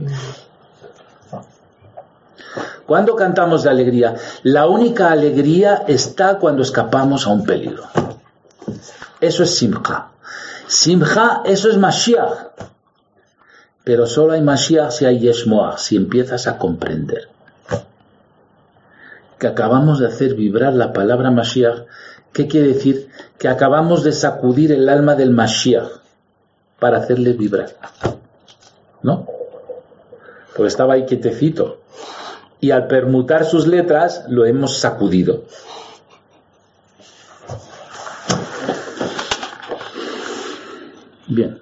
¿Cuándo 2.86 3.14
cantamos 3.14 3.64
de 3.64 3.70
alegría? 3.70 4.14
La 4.44 4.66
única 4.66 5.10
alegría 5.10 5.84
está 5.86 6.38
cuando 6.38 6.62
escapamos 6.62 7.26
a 7.26 7.30
un 7.30 7.44
peligro. 7.44 7.84
Eso 9.20 9.42
es 9.42 9.54
Simcha. 9.54 10.11
Simcha, 10.72 11.42
eso 11.44 11.68
es 11.68 11.76
Mashiach. 11.76 12.54
Pero 13.84 14.06
solo 14.06 14.32
hay 14.32 14.40
Mashiach 14.40 14.90
si 14.90 15.04
hay 15.04 15.18
Yeshmoach, 15.18 15.76
si 15.76 15.96
empiezas 15.96 16.46
a 16.46 16.56
comprender. 16.56 17.28
Que 19.38 19.48
acabamos 19.48 19.98
de 19.98 20.06
hacer 20.06 20.34
vibrar 20.34 20.72
la 20.72 20.94
palabra 20.94 21.30
Mashiach. 21.30 21.84
¿Qué 22.32 22.48
quiere 22.48 22.68
decir? 22.68 23.10
Que 23.36 23.48
acabamos 23.48 24.02
de 24.02 24.12
sacudir 24.12 24.72
el 24.72 24.88
alma 24.88 25.14
del 25.14 25.30
Mashiach 25.30 25.90
para 26.78 26.98
hacerle 26.98 27.34
vibrar. 27.34 27.76
¿No? 29.02 29.26
Pues 30.56 30.72
estaba 30.72 30.94
ahí 30.94 31.04
quietecito 31.04 31.82
y 32.60 32.70
al 32.70 32.86
permutar 32.86 33.44
sus 33.44 33.66
letras 33.66 34.24
lo 34.28 34.46
hemos 34.46 34.78
sacudido. 34.78 35.44
Bien. 41.26 41.60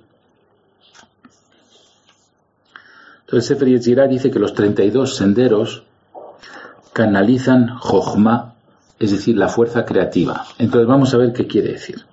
Entonces 3.21 3.47
Sefer 3.47 3.69
Yetzirah 3.69 4.09
dice 4.09 4.31
que 4.31 4.39
los 4.39 4.55
32 4.55 5.15
senderos 5.15 5.85
canalizan 6.93 7.69
Jochma, 7.79 8.55
es 8.99 9.13
decir, 9.13 9.37
la 9.37 9.49
fuerza 9.49 9.85
creativa. 9.85 10.45
Entonces 10.59 10.89
vamos 10.89 11.15
a 11.15 11.19
ver 11.19 11.33
qué 11.33 11.47
quiere 11.47 11.73
decir. 11.73 12.05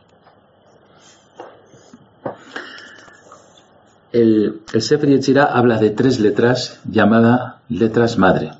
El, 4.12 4.62
el 4.72 4.82
Sefer 4.82 5.40
habla 5.42 5.80
de 5.80 5.90
tres 5.90 6.20
letras 6.20 6.80
llamadas 6.86 7.56
letras 7.70 8.18
madre 8.18 8.54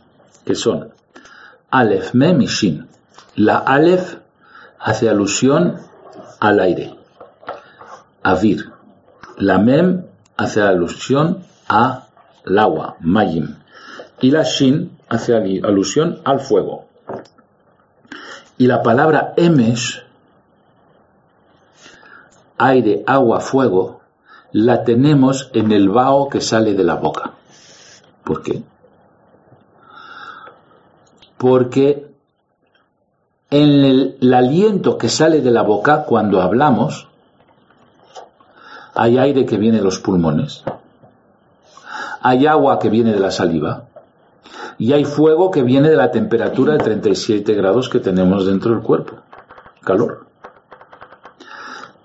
que 0.48 0.56
son 0.56 0.90
Aleph, 1.70 2.14
Mem 2.14 2.42
y 2.42 2.48
Shin. 2.48 2.88
La 3.36 3.58
Aleph 3.58 4.16
hace 4.80 5.10
alusión 5.10 5.78
al 6.40 6.60
aire, 6.60 6.96
a 8.24 8.34
Vir. 8.36 8.77
La 9.38 9.58
Mem 9.58 10.06
hace 10.36 10.62
alusión 10.62 11.44
al 11.68 12.04
agua, 12.58 12.98
Mayim. 13.00 13.56
Y 14.20 14.32
la 14.32 14.44
Shin 14.44 14.98
hace 15.10 15.36
alusión 15.36 16.22
al 16.26 16.40
fuego. 16.40 16.86
Y 18.58 18.68
la 18.68 18.84
palabra 18.84 19.34
Emesh, 19.38 20.04
aire, 22.58 23.04
agua, 23.06 23.40
fuego, 23.40 24.02
la 24.52 24.84
tenemos 24.84 25.50
en 25.54 25.72
el 25.72 25.90
vaho 25.90 26.30
que 26.30 26.42
sale 26.42 26.74
de 26.74 26.84
la 26.84 26.96
boca. 26.96 27.34
¿Por 28.24 28.42
qué? 28.42 28.64
porque 31.38 32.12
en 33.50 33.70
el, 34.20 34.34
aliento 34.34 34.98
que 34.98 35.08
sale 35.08 35.42
de 35.42 35.52
la 35.52 35.62
boca 35.62 36.04
cuando 36.04 36.42
hablamos, 36.42 37.08
hay 38.98 39.18
aire 39.18 39.46
que 39.46 39.58
viene 39.58 39.78
de 39.78 39.84
los 39.84 40.00
pulmones, 40.00 40.64
hay 42.22 42.48
agua 42.48 42.80
que 42.80 42.90
viene 42.90 43.14
de 43.14 43.20
la 43.20 43.32
saliva 43.32 43.86
y 44.78 44.94
hay 44.94 45.06
fuego 45.06 45.52
que 45.52 45.64
viene 45.64 45.90
de 45.90 45.96
la 45.96 46.12
temperatura 46.12 46.74
de 46.74 46.80
37 46.80 47.54
grados 47.54 47.90
que 47.90 48.00
tenemos 48.00 48.46
dentro 48.46 48.72
del 48.72 48.82
cuerpo, 48.82 49.18
calor. 49.84 50.26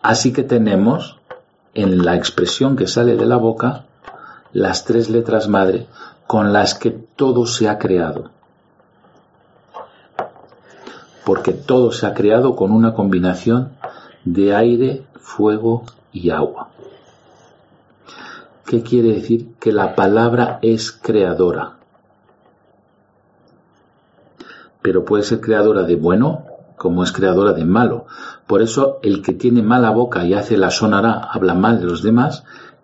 Así 0.03 0.33
que 0.33 0.43
tenemos 0.43 1.19
en 1.75 2.05
la 2.05 2.17
expresión 2.17 2.77
que 2.77 2.87
sale 2.87 3.17
de 3.17 3.27
la 3.27 3.37
boca 3.37 3.85
las 4.53 4.85
tres 4.85 5.09
letras 5.09 5.49
madre 5.49 5.87
con 6.27 6.53
las 6.53 6.75
que 6.75 6.91
todo 6.91 7.47
se 7.47 7.69
ha 7.69 7.79
creado 7.79 8.31
porque 11.25 11.53
todo 11.53 11.93
se 11.93 12.07
ha 12.07 12.15
creado 12.15 12.57
con 12.57 12.73
una 12.73 12.95
combinación 12.95 13.73
de 14.25 14.55
aire, 14.55 15.05
fuego 15.21 15.85
y 16.13 16.31
agua. 16.31 16.72
¿Qué 18.67 18.83
quiere 18.83 19.09
decir? 19.15 19.55
Que 19.61 19.73
la 19.73 19.95
palabra 19.95 20.59
es 20.63 20.93
creadora. 20.93 21.77
Pero 24.81 25.05
puede 25.05 25.23
ser 25.23 25.41
creadora 25.41 25.83
de 25.83 25.97
bueno 25.97 26.47
como 26.77 27.05
es 27.05 27.13
creadora 27.13 27.53
de 27.53 27.65
malo. 27.65 28.07
Por 28.49 28.61
eso 28.61 28.99
el 29.03 29.23
que 29.23 29.35
tiene 29.35 29.63
mala 29.63 29.91
boca 29.91 30.25
y 30.25 30.35
hace 30.35 30.57
la 30.57 30.71
sonará, 30.71 31.13
habla 31.13 31.55
mal 31.55 31.79
de 31.79 31.87
los 31.87 32.03
demás, 32.03 32.43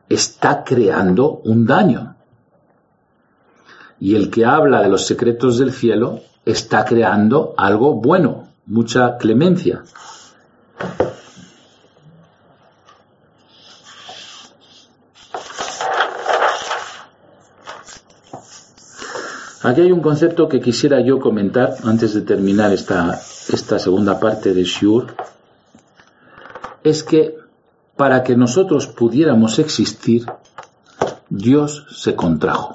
está 0.08 0.62
creando 0.62 1.40
un 1.44 1.66
daño. 1.66 2.14
Y 3.98 4.14
el 4.14 4.30
que 4.30 4.44
habla 4.44 4.82
de 4.82 4.88
los 4.88 5.04
secretos 5.04 5.58
del 5.58 5.72
cielo 5.72 6.20
está 6.44 6.84
creando 6.84 7.54
algo 7.56 7.94
bueno, 7.94 8.46
mucha 8.66 9.16
clemencia. 9.16 9.82
Aquí 19.68 19.82
hay 19.82 19.92
un 19.92 20.00
concepto 20.00 20.48
que 20.48 20.62
quisiera 20.62 20.98
yo 21.02 21.20
comentar 21.20 21.74
antes 21.84 22.14
de 22.14 22.22
terminar 22.22 22.72
esta, 22.72 23.20
esta 23.52 23.78
segunda 23.78 24.18
parte 24.18 24.54
de 24.54 24.64
Shur. 24.64 25.14
Es 26.82 27.02
que 27.04 27.36
para 27.94 28.24
que 28.24 28.34
nosotros 28.34 28.86
pudiéramos 28.86 29.58
existir, 29.58 30.24
Dios 31.28 31.84
se 31.90 32.16
contrajo. 32.16 32.72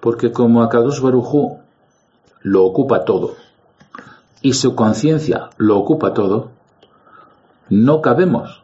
Porque 0.00 0.32
como 0.32 0.62
Akadosh 0.62 1.00
Barujú 1.00 1.58
lo 2.40 2.64
ocupa 2.64 3.04
todo 3.04 3.36
y 4.40 4.54
su 4.54 4.74
conciencia 4.74 5.50
lo 5.58 5.76
ocupa 5.76 6.14
todo, 6.14 6.52
no 7.68 8.00
cabemos. 8.00 8.62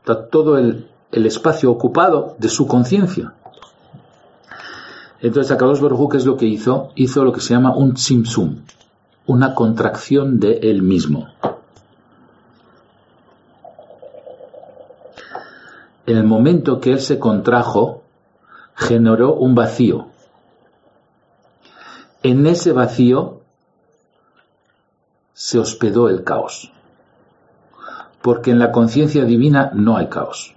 Está 0.00 0.28
todo 0.28 0.56
el, 0.56 0.88
espacio 1.26 1.70
ocupado 1.70 2.34
de 2.38 2.48
su 2.48 2.66
conciencia. 2.66 3.34
Entonces 5.20 5.52
Akadosh 5.52 5.80
Barujú, 5.80 6.08
¿qué 6.08 6.16
es 6.18 6.26
lo 6.26 6.36
que 6.36 6.46
hizo? 6.46 6.90
Hizo 6.96 7.24
lo 7.24 7.32
que 7.32 7.40
se 7.40 7.54
llama 7.54 7.74
un 7.74 7.96
simsum, 7.96 8.62
una 9.26 9.54
contracción 9.54 10.38
de 10.38 10.58
él 10.62 10.82
mismo. 10.82 11.28
En 16.06 16.18
el 16.18 16.24
momento 16.24 16.80
que 16.80 16.92
él 16.92 17.00
se 17.00 17.18
contrajo, 17.18 18.02
generó 18.74 19.34
un 19.34 19.54
vacío. 19.54 20.08
En 22.22 22.46
ese 22.46 22.72
vacío 22.72 23.40
se 25.32 25.58
hospedó 25.58 26.08
el 26.08 26.24
caos, 26.24 26.72
porque 28.20 28.50
en 28.50 28.58
la 28.58 28.72
conciencia 28.72 29.24
divina 29.24 29.70
no 29.74 29.96
hay 29.96 30.08
caos. 30.08 30.54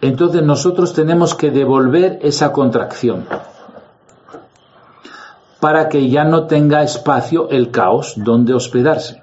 Entonces 0.00 0.42
nosotros 0.42 0.92
tenemos 0.94 1.34
que 1.34 1.50
devolver 1.50 2.18
esa 2.22 2.52
contracción 2.52 3.26
para 5.60 5.88
que 5.90 6.08
ya 6.08 6.24
no 6.24 6.46
tenga 6.46 6.82
espacio 6.82 7.50
el 7.50 7.70
caos 7.70 8.14
donde 8.16 8.54
hospedarse. 8.54 9.22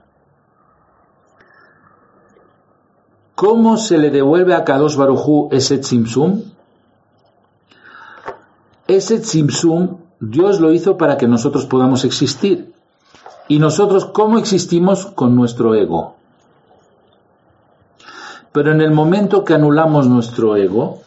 ¿Cómo 3.33 3.77
se 3.77 3.97
le 3.97 4.09
devuelve 4.11 4.53
a 4.53 4.63
Kadosh 4.63 4.95
Barujú 4.95 5.49
ese 5.51 5.79
tzimtzum? 5.79 6.43
Ese 8.87 9.19
tzimtzum 9.19 9.97
Dios 10.19 10.59
lo 10.59 10.71
hizo 10.71 10.97
para 10.97 11.17
que 11.17 11.27
nosotros 11.27 11.65
podamos 11.65 12.03
existir. 12.03 12.73
¿Y 13.47 13.59
nosotros 13.59 14.05
cómo 14.05 14.39
existimos? 14.39 15.05
Con 15.05 15.35
nuestro 15.35 15.75
ego. 15.75 16.16
Pero 18.57 18.71
en 18.71 18.81
el 18.81 18.89
momento 18.89 19.45
que 19.45 19.53
anulamos 19.53 20.07
nuestro 20.07 20.55
ego, 20.55 21.01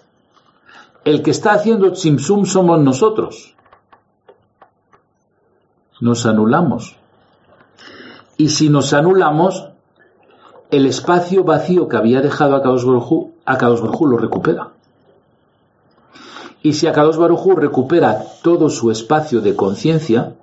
el 1.04 1.20
que 1.20 1.32
está 1.32 1.52
haciendo 1.52 1.90
tzimtzum 1.90 2.46
somos 2.46 2.80
nosotros. 2.80 3.56
Nos 6.00 6.26
anulamos. 6.26 6.96
Y 8.36 8.50
si 8.50 8.68
nos 8.68 8.92
anulamos, 8.92 9.66
el 10.70 10.86
espacio 10.86 11.42
vacío 11.42 11.88
que 11.88 11.96
había 11.96 12.20
dejado 12.20 12.54
a 12.54 12.62
Kadosh 12.62 12.84
Baruj 12.84 14.06
lo 14.06 14.16
recupera. 14.16 14.68
Y 16.62 16.74
si 16.74 16.86
Akadosh 16.86 17.16
Baruj 17.16 17.56
recupera 17.56 18.26
todo 18.44 18.70
su 18.70 18.92
espacio 18.92 19.40
de 19.40 19.56
conciencia, 19.56 20.34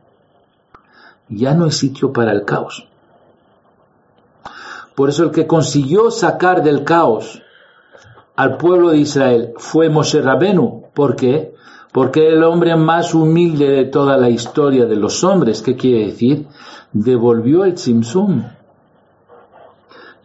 ya 1.30 1.54
no 1.54 1.64
hay 1.64 1.72
sitio 1.72 2.12
para 2.12 2.34
el 2.34 2.44
caos. 2.44 2.87
Por 4.98 5.10
eso 5.10 5.24
el 5.24 5.32
que 5.32 5.46
consiguió 5.46 6.10
sacar 6.10 6.64
del 6.64 6.84
caos 6.84 7.44
al 8.36 8.58
pueblo 8.58 8.90
de 8.90 8.98
Israel 8.98 9.54
fue 9.58 9.90
Moshe 9.90 10.22
Rabenu. 10.22 10.88
¿Por 10.94 11.16
qué? 11.16 11.54
Porque 11.94 12.28
el 12.28 12.44
hombre 12.44 12.76
más 12.76 13.14
humilde 13.14 13.70
de 13.70 13.86
toda 13.86 14.18
la 14.18 14.30
historia 14.30 14.88
de 14.88 14.96
los 14.96 15.24
hombres, 15.24 15.62
¿qué 15.62 15.76
quiere 15.76 16.08
decir? 16.08 16.48
Devolvió 16.92 17.64
el 17.64 17.76
Tzimtzum 17.76 18.44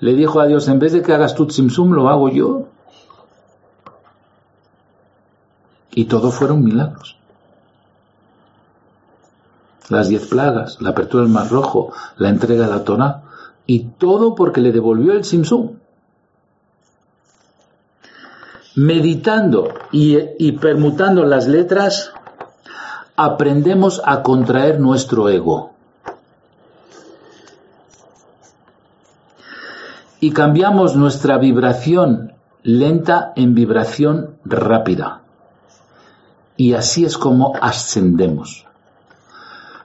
le 0.03 0.15
dijo 0.15 0.41
a 0.41 0.47
Dios, 0.47 0.67
en 0.67 0.81
vez 0.81 0.93
de 0.93 1.01
que 1.01 1.13
hagas 1.13 1.37
tu 1.37 1.47
tzimtzum, 1.47 1.93
lo 1.93 2.09
hago 2.09 2.29
yo. 2.29 2.67
Y 5.93 6.07
todo 6.07 6.33
fueron 6.33 6.65
milagros. 6.65 7.17
Las 9.89 10.09
diez 10.09 10.27
plagas, 10.27 10.83
la 10.83 10.91
apertura 10.91 11.23
del 11.23 11.33
mar 11.33 11.49
rojo, 11.49 11.93
la 12.17 12.31
entrega 12.31 12.65
de 12.65 12.73
la 12.73 12.83
Torah, 12.83 13.23
y 13.73 13.85
todo 13.97 14.35
porque 14.35 14.61
le 14.61 14.71
devolvió 14.71 15.15
el 15.15 15.23
tzimtzum. 15.23 15.79
Meditando 18.75 19.69
y, 19.91 20.19
y 20.39 20.53
permutando 20.53 21.25
las 21.25 21.49
letras, 21.49 22.13
aprendemos 23.17 24.03
a 24.05 24.23
contraer 24.23 24.79
nuestro 24.79 25.31
ego. 25.31 25.71
y 30.21 30.31
cambiamos 30.31 30.95
nuestra 30.95 31.37
vibración 31.37 32.35
lenta 32.63 33.33
en 33.35 33.57
vibración 33.57 34.37
rápida. 34.45 35.23
Y 36.57 36.75
así 36.75 37.05
es 37.05 37.19
como 37.19 37.55
ascendemos. 37.61 38.67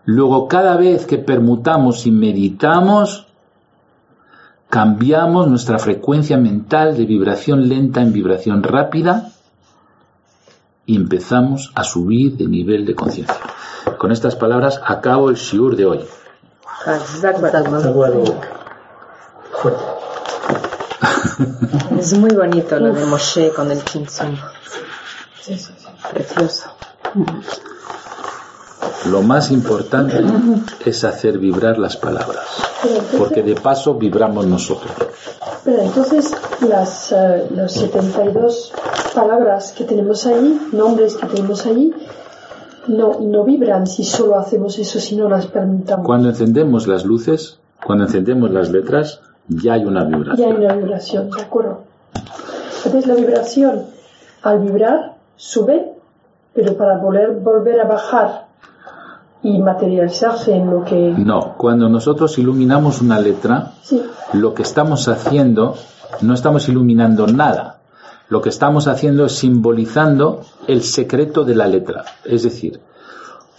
Luego, 0.06 0.48
cada 0.48 0.78
vez 0.78 1.08
que 1.08 1.18
permutamos 1.18 2.06
y 2.06 2.12
meditamos, 2.12 3.27
cambiamos 4.70 5.48
nuestra 5.48 5.80
frecuencia 5.80 6.38
mental 6.38 6.98
de 6.98 7.06
vibración 7.06 7.68
lenta 7.70 8.02
en 8.02 8.14
vibración 8.14 8.64
rápida 8.64 9.32
y 10.86 10.96
empezamos 10.96 11.72
a 11.76 11.84
subir 11.84 12.38
de 12.38 12.48
nivel 12.48 12.86
de 12.86 12.96
conciencia. 12.96 13.36
Con 13.98 14.12
estas 14.12 14.36
palabras 14.36 14.80
acabo 14.84 15.30
el 15.30 15.36
shiur 15.36 15.76
de 15.76 15.86
hoy. 15.86 16.00
Es 22.00 22.14
muy 22.18 22.32
bonito 22.32 22.80
lo 22.80 22.94
de 22.94 23.06
Moshe 23.06 23.52
con 23.54 23.72
el 23.72 23.80
sí, 23.82 24.06
Precioso. 26.12 26.72
Lo 29.06 29.22
más 29.22 29.52
importante 29.52 30.18
es 30.86 31.04
hacer 31.04 31.38
vibrar 31.38 31.78
las 31.78 31.96
palabras, 31.98 32.46
porque 33.18 33.44
de 33.44 33.56
paso 33.56 33.94
vibramos 33.94 34.46
nosotros. 34.48 34.92
Pero 35.64 35.82
entonces 35.82 36.36
las, 36.68 37.12
uh, 37.12 37.54
las 37.56 37.74
72 37.74 38.74
palabras 39.14 39.74
que 39.74 39.84
tenemos 39.84 40.26
ahí, 40.26 40.70
nombres 40.72 41.16
que 41.16 41.28
tenemos 41.28 41.66
ahí, 41.66 41.94
no, 42.88 43.20
no 43.20 43.44
vibran 43.44 43.86
si 43.86 44.04
solo 44.04 44.40
hacemos 44.40 44.80
eso, 44.80 45.00
si 45.00 45.16
no 45.16 45.30
las 45.30 45.48
permitamos. 45.48 46.06
Cuando 46.06 46.30
encendemos 46.30 46.88
las 46.88 47.06
luces, 47.06 47.60
cuando 47.86 48.06
encendemos 48.06 48.52
las 48.52 48.72
letras, 48.72 49.22
ya 49.48 49.74
hay 49.74 49.86
una 49.86 50.04
vibración. 50.04 50.38
Ya 50.38 50.56
hay 50.56 50.66
una 50.66 50.74
vibración, 50.74 51.30
de 51.30 51.42
acuerdo. 51.42 51.84
Entonces 52.86 53.08
la 53.08 53.16
vibración, 53.16 53.84
al 54.42 54.60
vibrar, 54.60 55.16
sube, 55.36 55.94
pero 56.54 56.76
para 56.76 56.98
volver, 56.98 57.32
volver 57.32 57.82
a 57.82 57.86
bajar 57.86 58.47
y 59.48 59.60
materializarse 59.60 60.54
en 60.54 60.70
lo 60.70 60.84
que... 60.84 61.14
No, 61.18 61.56
cuando 61.58 61.88
nosotros 61.88 62.38
iluminamos 62.38 63.02
una 63.02 63.20
letra, 63.20 63.74
lo 64.34 64.54
que 64.54 64.64
estamos 64.64 65.08
haciendo, 65.08 65.76
no 66.22 66.34
estamos 66.34 66.68
iluminando 66.68 67.28
nada. 67.28 67.80
Lo 68.28 68.42
que 68.42 68.50
estamos 68.50 68.88
haciendo 68.88 69.26
es 69.26 69.34
simbolizando 69.34 70.42
el 70.68 70.84
secreto 70.84 71.46
de 71.46 71.56
la 71.56 71.68
letra. 71.68 72.04
Es 72.26 72.44
decir, 72.44 72.82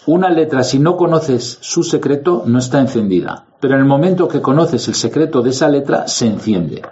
una 0.05 0.29
letra, 0.29 0.63
si 0.63 0.77
no 0.77 0.95
conoces 0.95 1.57
su 1.61 1.83
secreto, 1.83 2.43
no 2.45 2.59
está 2.59 2.79
encendida. 2.79 3.45
Pero 3.59 3.73
en 3.73 3.81
el 3.81 3.87
momento 3.87 4.27
que 4.27 4.41
conoces 4.41 4.87
el 4.87 4.95
secreto 4.95 5.41
de 5.41 5.49
esa 5.49 5.69
letra, 5.69 6.07
se 6.07 6.27
enciende. 6.27 6.83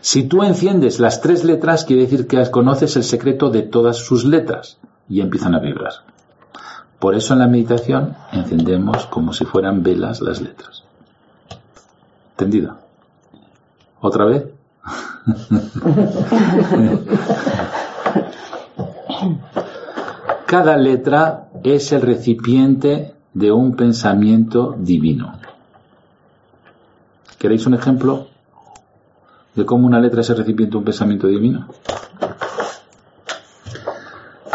Si 0.00 0.24
tú 0.24 0.42
enciendes 0.42 0.98
las 0.98 1.20
tres 1.20 1.44
letras, 1.44 1.84
quiere 1.84 2.02
decir 2.02 2.26
que 2.26 2.50
conoces 2.50 2.96
el 2.96 3.04
secreto 3.04 3.50
de 3.50 3.62
todas 3.62 3.98
sus 3.98 4.24
letras 4.24 4.78
y 5.08 5.20
empiezan 5.20 5.54
a 5.54 5.60
vibrar. 5.60 5.92
Por 7.02 7.14
eso 7.16 7.32
en 7.32 7.40
la 7.40 7.48
meditación 7.48 8.14
encendemos 8.30 9.06
como 9.06 9.32
si 9.32 9.44
fueran 9.44 9.82
velas 9.82 10.20
las 10.20 10.40
letras. 10.40 10.84
¿Entendido? 12.30 12.76
¿Otra 14.00 14.24
vez? 14.24 14.44
Cada 20.46 20.76
letra 20.76 21.48
es 21.64 21.90
el 21.90 22.02
recipiente 22.02 23.16
de 23.34 23.50
un 23.50 23.74
pensamiento 23.74 24.76
divino. 24.78 25.32
¿Queréis 27.36 27.66
un 27.66 27.74
ejemplo 27.74 28.28
de 29.56 29.66
cómo 29.66 29.88
una 29.88 29.98
letra 29.98 30.20
es 30.20 30.30
el 30.30 30.36
recipiente 30.36 30.70
de 30.70 30.78
un 30.78 30.84
pensamiento 30.84 31.26
divino? 31.26 31.66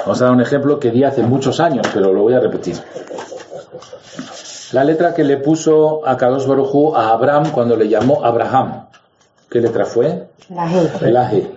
Vamos 0.07 0.21
a 0.21 0.25
dar 0.27 0.33
un 0.35 0.39
ejemplo 0.39 0.79
que 0.79 0.89
di 0.89 1.03
hace 1.03 1.21
muchos 1.21 1.59
años, 1.59 1.85
pero 1.93 2.13
lo 2.13 2.21
voy 2.21 2.33
a 2.33 2.39
repetir. 2.39 2.77
La 4.71 4.85
letra 4.85 5.13
que 5.13 5.25
le 5.25 5.35
puso 5.35 6.07
a 6.07 6.15
Kadosh 6.15 6.45
Barujú 6.45 6.95
a 6.95 7.09
Abraham 7.09 7.51
cuando 7.51 7.75
le 7.75 7.89
llamó 7.89 8.23
Abraham. 8.23 8.87
¿Qué 9.49 9.59
letra 9.59 9.83
fue? 9.85 10.29
La 10.47 10.69
G. 10.69 11.11
La 11.11 11.29
G. 11.29 11.49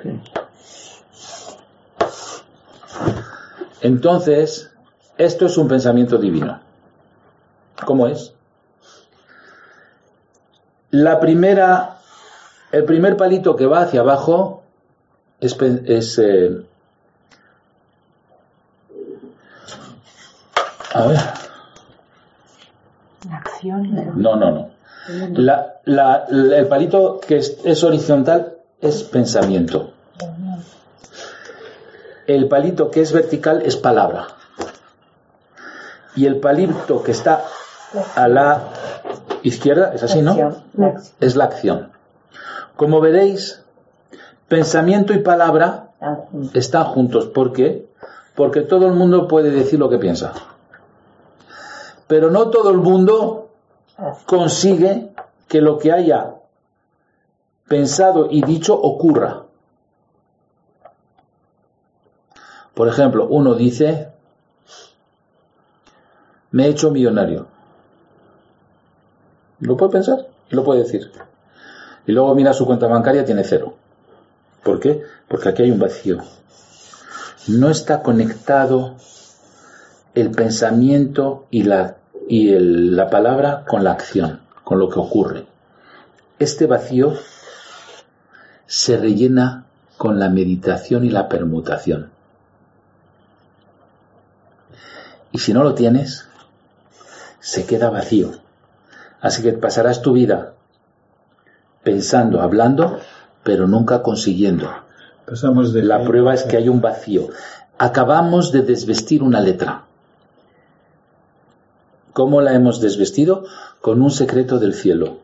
Entonces, 3.83 4.73
esto 5.17 5.47
es 5.47 5.57
un 5.57 5.69
pensamiento 5.69 6.19
divino. 6.19 6.59
¿Cómo 7.85 8.09
es? 8.09 8.35
La 10.91 11.21
primera, 11.21 11.99
el 12.73 12.83
primer 12.83 13.17
palito 13.17 13.55
que 13.55 13.67
va 13.67 13.83
hacia 13.83 14.01
abajo 14.01 14.65
es, 15.39 15.57
es, 15.87 16.19
eh, 16.19 16.65
A 20.93 21.07
ver. 21.07 21.19
La 23.29 23.37
acción. 23.37 23.95
No, 24.17 24.37
no, 24.37 24.51
no. 24.51 24.71
el 25.07 26.67
palito 26.69 27.21
que 27.21 27.37
es, 27.37 27.85
horizontal 27.85 28.55
es 28.81 29.03
pensamiento. 29.05 29.93
El 32.27 32.49
palito 32.49 32.91
que 32.91 33.03
es 33.03 33.13
vertical 33.13 33.63
es 33.65 33.77
palabra. 33.77 34.29
Y 36.17 36.27
el 36.27 36.39
palito 36.39 37.03
que 37.03 37.13
está 37.13 37.45
a 38.15 38.29
la 38.29 38.63
izquierda, 39.43 39.93
es 39.95 40.03
así, 40.03 40.23
¿no? 40.23 40.37
Es 41.21 41.37
la 41.37 41.45
acción. 41.45 41.91
Como 42.77 43.01
veréis, 43.01 43.63
pensamiento 44.49 45.13
y 45.13 45.19
palabra 45.19 45.91
están 46.55 46.85
juntos. 46.85 47.27
¿Por 47.27 47.53
qué? 47.53 47.89
Porque 48.35 48.63
todo 48.63 48.87
el 48.87 48.95
mundo 48.95 49.29
puede 49.29 49.51
decir 49.51 49.79
lo 49.79 49.91
que 49.91 49.99
piensa. 49.99 50.33
Pero 52.11 52.29
no 52.29 52.51
todo 52.51 52.71
el 52.71 52.79
mundo 52.79 53.51
consigue 54.27 55.13
que 55.47 55.61
lo 55.61 55.79
que 55.79 55.93
haya 55.93 56.35
pensado 57.69 58.27
y 58.29 58.43
dicho 58.43 58.75
ocurra. 58.75 59.45
Por 62.75 62.89
ejemplo, 62.89 63.29
uno 63.29 63.55
dice, 63.55 64.09
me 66.51 66.67
he 66.67 66.71
hecho 66.71 66.91
millonario. 66.91 67.47
Lo 69.61 69.77
puede 69.77 69.93
pensar 69.93 70.27
y 70.51 70.57
lo 70.57 70.65
puede 70.65 70.81
decir. 70.81 71.13
Y 72.09 72.11
luego 72.11 72.35
mira 72.35 72.53
su 72.53 72.67
cuenta 72.67 72.89
bancaria, 72.89 73.25
tiene 73.25 73.45
cero. 73.45 73.75
¿Por 74.65 74.81
qué? 74.81 75.05
Porque 75.29 75.51
aquí 75.51 75.63
hay 75.63 75.71
un 75.71 75.79
vacío. 75.79 76.19
No 77.47 77.71
está 77.71 78.03
conectado 78.03 78.97
el 80.17 80.33
pensamiento 80.33 81.47
y 81.53 81.63
la, 81.63 82.00
y 82.31 82.57
la 82.57 83.11
palabra 83.11 83.65
con 83.67 83.83
la 83.83 83.91
acción, 83.91 84.39
con 84.63 84.79
lo 84.79 84.89
que 84.89 85.01
ocurre. 85.01 85.47
Este 86.39 86.67
vacío 86.67 87.15
se 88.67 88.97
rellena 88.97 89.65
con 89.99 90.21
la 90.21 90.29
meditación 90.29 91.05
y 91.05 91.11
la 91.11 91.29
permutación. 91.29 92.11
Y 95.33 95.39
si 95.39 95.53
no 95.53 95.65
lo 95.65 95.75
tienes, 95.75 96.29
se 97.41 97.67
queda 97.67 97.91
vacío. 97.91 98.31
Así 99.21 99.43
que 99.43 99.55
pasarás 99.55 100.01
tu 100.01 100.13
vida 100.13 100.53
pensando, 101.83 102.43
hablando, 102.43 103.01
pero 103.43 103.67
nunca 103.67 104.05
consiguiendo. 104.05 104.71
Pasamos 105.27 105.73
de 105.73 105.83
la 105.83 106.05
prueba 106.05 106.33
es 106.33 106.45
que 106.45 106.59
hay 106.59 106.69
un 106.69 106.81
vacío. 106.81 107.31
Acabamos 107.77 108.53
de 108.53 108.63
desvestir 108.63 109.25
una 109.25 109.41
letra. 109.41 109.87
¿Cómo 112.13 112.41
la 112.41 112.55
hemos 112.55 112.81
desvestido? 112.81 113.45
Con 113.81 114.03
un 114.03 114.11
secreto 114.11 114.59
del 114.59 114.75
cielo, 114.75 115.19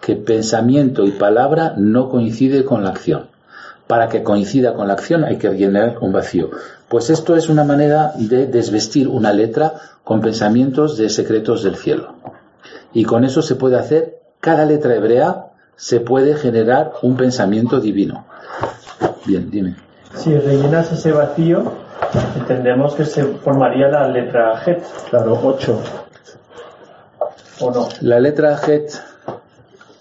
que 0.00 0.16
pensamiento 0.16 1.04
y 1.04 1.12
palabra 1.12 1.74
no 1.76 2.08
coincide 2.08 2.64
con 2.64 2.84
la 2.84 2.90
acción. 2.90 3.28
Para 3.86 4.08
que 4.08 4.22
coincida 4.22 4.74
con 4.74 4.88
la 4.88 4.94
acción 4.94 5.24
hay 5.24 5.38
que 5.38 5.48
llenar 5.50 5.98
un 6.00 6.12
vacío. 6.12 6.50
Pues 6.88 7.08
esto 7.10 7.36
es 7.36 7.48
una 7.48 7.64
manera 7.64 8.12
de 8.16 8.46
desvestir 8.46 9.08
una 9.08 9.32
letra 9.32 9.74
con 10.04 10.20
pensamientos 10.20 10.96
de 10.96 11.08
secretos 11.08 11.62
del 11.62 11.76
cielo. 11.76 12.14
Y 12.92 13.04
con 13.04 13.24
eso 13.24 13.42
se 13.42 13.54
puede 13.54 13.76
hacer, 13.76 14.18
cada 14.40 14.64
letra 14.64 14.94
hebrea 14.94 15.46
se 15.76 16.00
puede 16.00 16.34
generar 16.36 16.92
un 17.02 17.16
pensamiento 17.16 17.80
divino. 17.80 18.26
Bien, 19.24 19.50
dime. 19.50 19.76
Si 20.14 20.36
rellenas 20.36 20.90
ese 20.92 21.12
vacío, 21.12 21.72
entendemos 22.36 22.94
que 22.94 23.04
se 23.04 23.24
formaría 23.24 23.88
la 23.88 24.08
letra 24.08 24.62
Het. 24.64 24.82
Claro, 25.10 25.38
8. 25.42 26.05
¿O 27.60 27.70
no? 27.70 27.88
La 28.02 28.20
letra 28.20 28.56
Het 28.56 28.92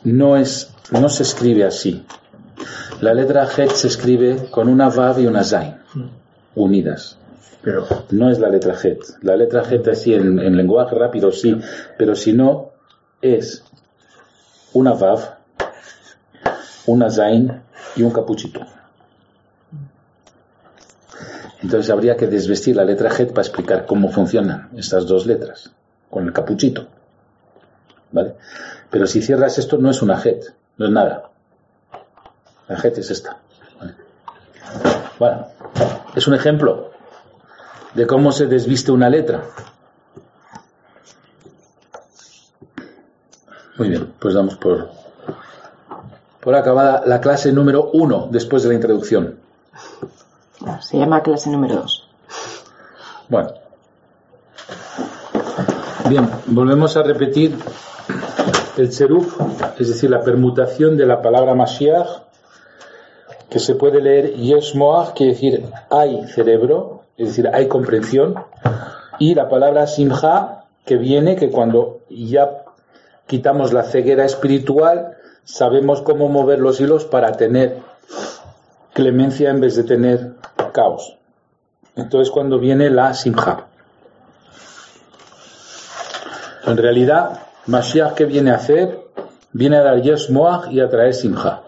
no, 0.04 0.36
es, 0.36 0.72
no 0.92 1.10
se 1.10 1.24
escribe 1.24 1.64
así. 1.64 2.06
La 3.02 3.14
letra 3.14 3.48
Het 3.48 3.72
se 3.72 3.88
escribe 3.88 4.50
con 4.52 4.68
una 4.68 4.90
Vav 4.90 5.20
y 5.20 5.28
una 5.28 5.44
Zain, 5.44 5.76
unidas. 6.56 7.18
Pero 7.62 7.88
no 8.12 8.30
es 8.30 8.40
la 8.40 8.50
letra 8.50 8.76
Het. 8.82 9.00
La 9.22 9.36
letra 9.36 9.64
Het 9.64 9.88
así 9.88 10.14
en, 10.14 10.40
en 10.40 10.58
lenguaje 10.58 10.96
rápido 10.96 11.32
sí, 11.32 11.58
pero 11.98 12.16
si 12.16 12.34
no 12.34 12.72
es 13.22 13.64
una 14.74 14.94
Vav, 14.94 15.38
una 16.86 17.10
Zain 17.10 17.62
y 17.96 18.04
un 18.04 18.12
capuchito. 18.12 18.62
Entonces 21.64 21.90
habría 21.90 22.16
que 22.16 22.28
desvestir 22.28 22.76
la 22.76 22.84
letra 22.84 23.10
Het 23.10 23.30
para 23.30 23.42
explicar 23.42 23.86
cómo 23.86 24.12
funcionan 24.12 24.70
estas 24.76 25.08
dos 25.08 25.26
letras, 25.26 25.72
con 26.10 26.28
el 26.28 26.34
capuchito. 26.34 26.88
¿Vale? 28.16 28.34
Pero 28.90 29.08
si 29.08 29.22
cierras 29.22 29.58
esto 29.58 29.78
no 29.78 29.92
es 29.92 30.02
una 30.02 30.18
Het, 30.18 30.54
no 30.78 30.86
es 30.86 30.92
nada. 30.92 31.32
La 32.70 32.78
Het 32.78 32.98
es 32.98 33.12
esta. 33.12 33.40
Bueno, 35.20 35.48
es 36.16 36.26
un 36.26 36.34
ejemplo 36.34 36.92
de 37.94 38.08
cómo 38.08 38.32
se 38.32 38.48
desviste 38.48 38.94
una 38.94 39.10
letra. 39.10 39.44
Muy 43.78 43.90
bien, 43.90 44.14
pues 44.18 44.34
damos 44.34 44.56
por, 44.56 44.92
por 46.40 46.56
acabada 46.56 47.04
la 47.06 47.20
clase 47.20 47.52
número 47.52 47.90
uno 47.92 48.30
después 48.32 48.64
de 48.64 48.70
la 48.70 48.76
introducción. 48.76 49.40
Se 50.80 50.98
llama 50.98 51.22
clase 51.22 51.50
número 51.50 51.76
dos. 51.76 52.08
Bueno. 53.28 53.54
Bien, 56.08 56.30
volvemos 56.46 56.96
a 56.96 57.04
repetir 57.04 57.58
el 58.78 58.90
cheruf, 58.90 59.40
es 59.80 59.88
decir, 59.88 60.10
la 60.10 60.22
permutación 60.22 60.98
de 60.98 61.06
la 61.06 61.22
palabra 61.22 61.56
Mashiach, 61.56 62.08
que 63.50 63.60
se 63.60 63.76
puede 63.76 64.02
leer 64.02 64.34
Yesh 64.34 64.76
Moach, 64.76 65.14
quiere 65.14 65.34
decir 65.34 65.66
hay 65.90 66.28
cerebro, 66.28 67.04
es 67.18 67.30
decir, 67.30 67.50
hay 67.54 67.68
comprensión, 67.68 68.36
y 69.20 69.36
la 69.36 69.48
palabra 69.48 69.88
Simha, 69.88 70.66
que 70.86 70.98
viene 70.98 71.36
que 71.36 71.50
cuando 71.50 72.02
ya 72.10 72.64
quitamos 73.28 73.74
la 73.74 73.84
ceguera 73.84 74.26
espiritual, 74.26 75.16
sabemos 75.44 76.02
cómo 76.02 76.28
mover 76.28 76.60
los 76.60 76.80
hilos 76.80 77.06
para 77.06 77.32
tener 77.34 77.78
clemencia 78.94 79.50
en 79.50 79.62
vez 79.62 79.76
de 79.76 79.84
tener 79.84 80.34
caos. 80.74 81.18
Entonces 81.96 82.32
cuando 82.32 82.60
viene 82.60 82.90
la 82.90 83.14
simja. 83.14 83.68
En 86.66 86.78
realidad, 86.78 87.45
Mashiach 87.68 88.14
que 88.14 88.26
viene 88.26 88.52
a 88.52 88.56
hacer, 88.56 89.00
viene 89.52 89.78
a 89.78 89.84
dar 89.84 90.02
yes 90.02 90.30
moach 90.30 90.72
y 90.72 90.80
a 90.80 90.90
traer 90.90 91.14
simja. 91.14 91.62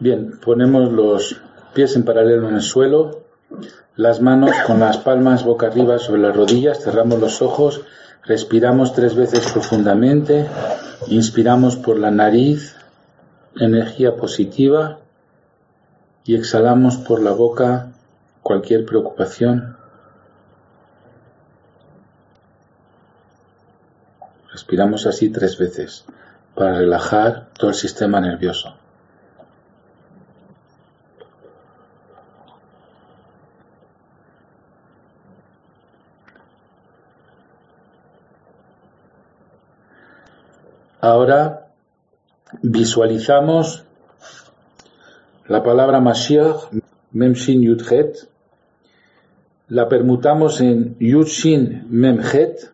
Bien, 0.00 0.38
ponemos 0.38 0.92
los 0.92 1.40
pies 1.74 1.96
en 1.96 2.04
paralelo 2.04 2.48
en 2.48 2.56
el 2.56 2.62
suelo, 2.62 3.24
las 3.96 4.20
manos 4.20 4.52
con 4.66 4.78
las 4.78 4.98
palmas 4.98 5.42
boca 5.42 5.66
arriba 5.66 5.98
sobre 5.98 6.20
las 6.20 6.36
rodillas, 6.36 6.84
cerramos 6.84 7.18
los 7.18 7.42
ojos, 7.42 7.80
respiramos 8.24 8.92
tres 8.92 9.16
veces 9.16 9.50
profundamente, 9.50 10.46
inspiramos 11.08 11.76
por 11.76 11.98
la 11.98 12.10
nariz 12.10 12.76
energía 13.56 14.14
positiva 14.14 14.98
y 16.28 16.34
exhalamos 16.34 16.98
por 16.98 17.22
la 17.22 17.30
boca 17.30 17.88
cualquier 18.42 18.84
preocupación. 18.84 19.78
Respiramos 24.52 25.06
así 25.06 25.30
tres 25.30 25.56
veces 25.56 26.04
para 26.54 26.74
relajar 26.74 27.48
todo 27.58 27.70
el 27.70 27.76
sistema 27.76 28.20
nervioso. 28.20 28.74
Ahora 41.00 41.68
visualizamos 42.60 43.87
la 45.48 45.62
palabra 45.62 46.00
Mashiach, 46.00 46.70
Memshin 47.12 47.62
Yudhet, 47.62 48.28
la 49.68 49.88
permutamos 49.88 50.60
en 50.60 50.96
Yudshin 50.98 51.86
Memhet 51.88 52.72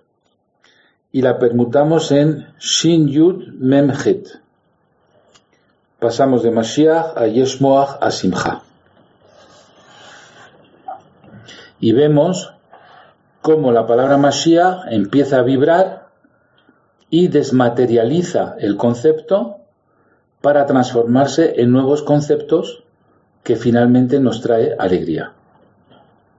y 1.12 1.22
la 1.22 1.38
permutamos 1.38 2.10
en 2.10 2.48
Shin 2.58 3.08
Yud 3.08 3.54
Memhet. 3.54 4.40
Pasamos 6.00 6.42
de 6.42 6.50
Mashiach 6.50 7.16
a 7.16 7.26
Yeshmoach 7.26 7.98
a 8.00 8.10
Simcha. 8.10 8.62
Y 11.78 11.92
vemos 11.92 12.52
cómo 13.40 13.70
la 13.70 13.86
palabra 13.86 14.16
Mashiach 14.16 14.86
empieza 14.90 15.38
a 15.38 15.42
vibrar 15.42 16.08
y 17.08 17.28
desmaterializa 17.28 18.56
el 18.58 18.76
concepto 18.76 19.63
para 20.44 20.66
transformarse 20.66 21.54
en 21.56 21.72
nuevos 21.72 22.02
conceptos 22.02 22.84
que 23.42 23.56
finalmente 23.56 24.20
nos 24.20 24.42
trae 24.42 24.76
alegría. 24.78 25.32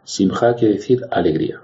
Simha 0.03 0.53
quiere 0.53 0.75
decir 0.75 1.07
alegría. 1.09 1.59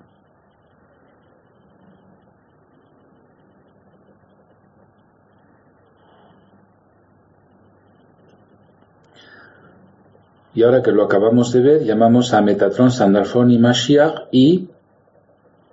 Y 10.55 10.63
ahora 10.63 10.81
que 10.81 10.91
lo 10.91 11.03
acabamos 11.03 11.51
de 11.53 11.61
ver, 11.61 11.83
llamamos 11.83 12.33
a 12.33 12.41
Metatron, 12.41 12.89
Sandalfón 12.89 13.51
y 13.51 13.59
Mashiach 13.59 14.29
y 14.31 14.67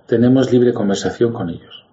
tenemos 0.05 0.53
libre 0.53 0.75
conversación 0.75 1.33
con 1.33 1.49
ellos. 1.49 1.87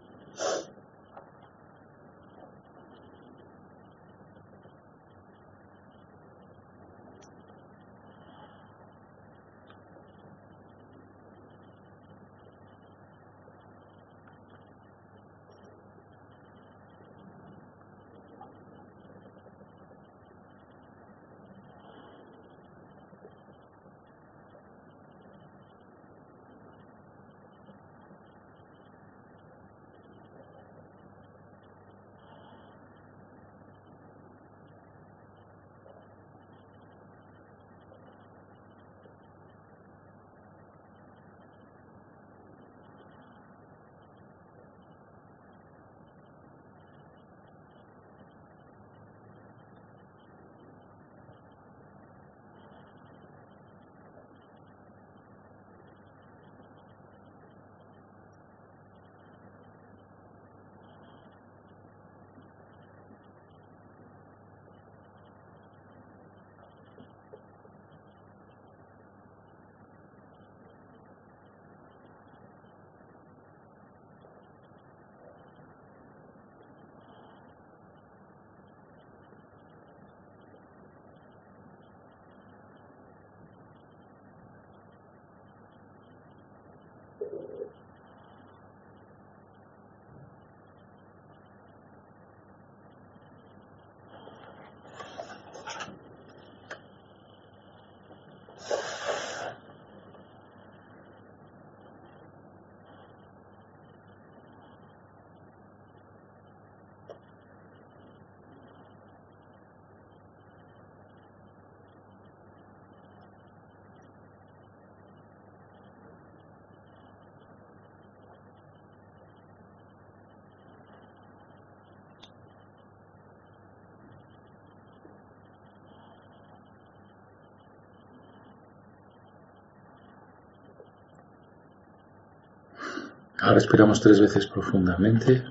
Ahora 133.45 133.59
respiramos 133.59 134.01
tres 134.01 134.19
veces 134.19 134.47
profundamente. 134.47 135.43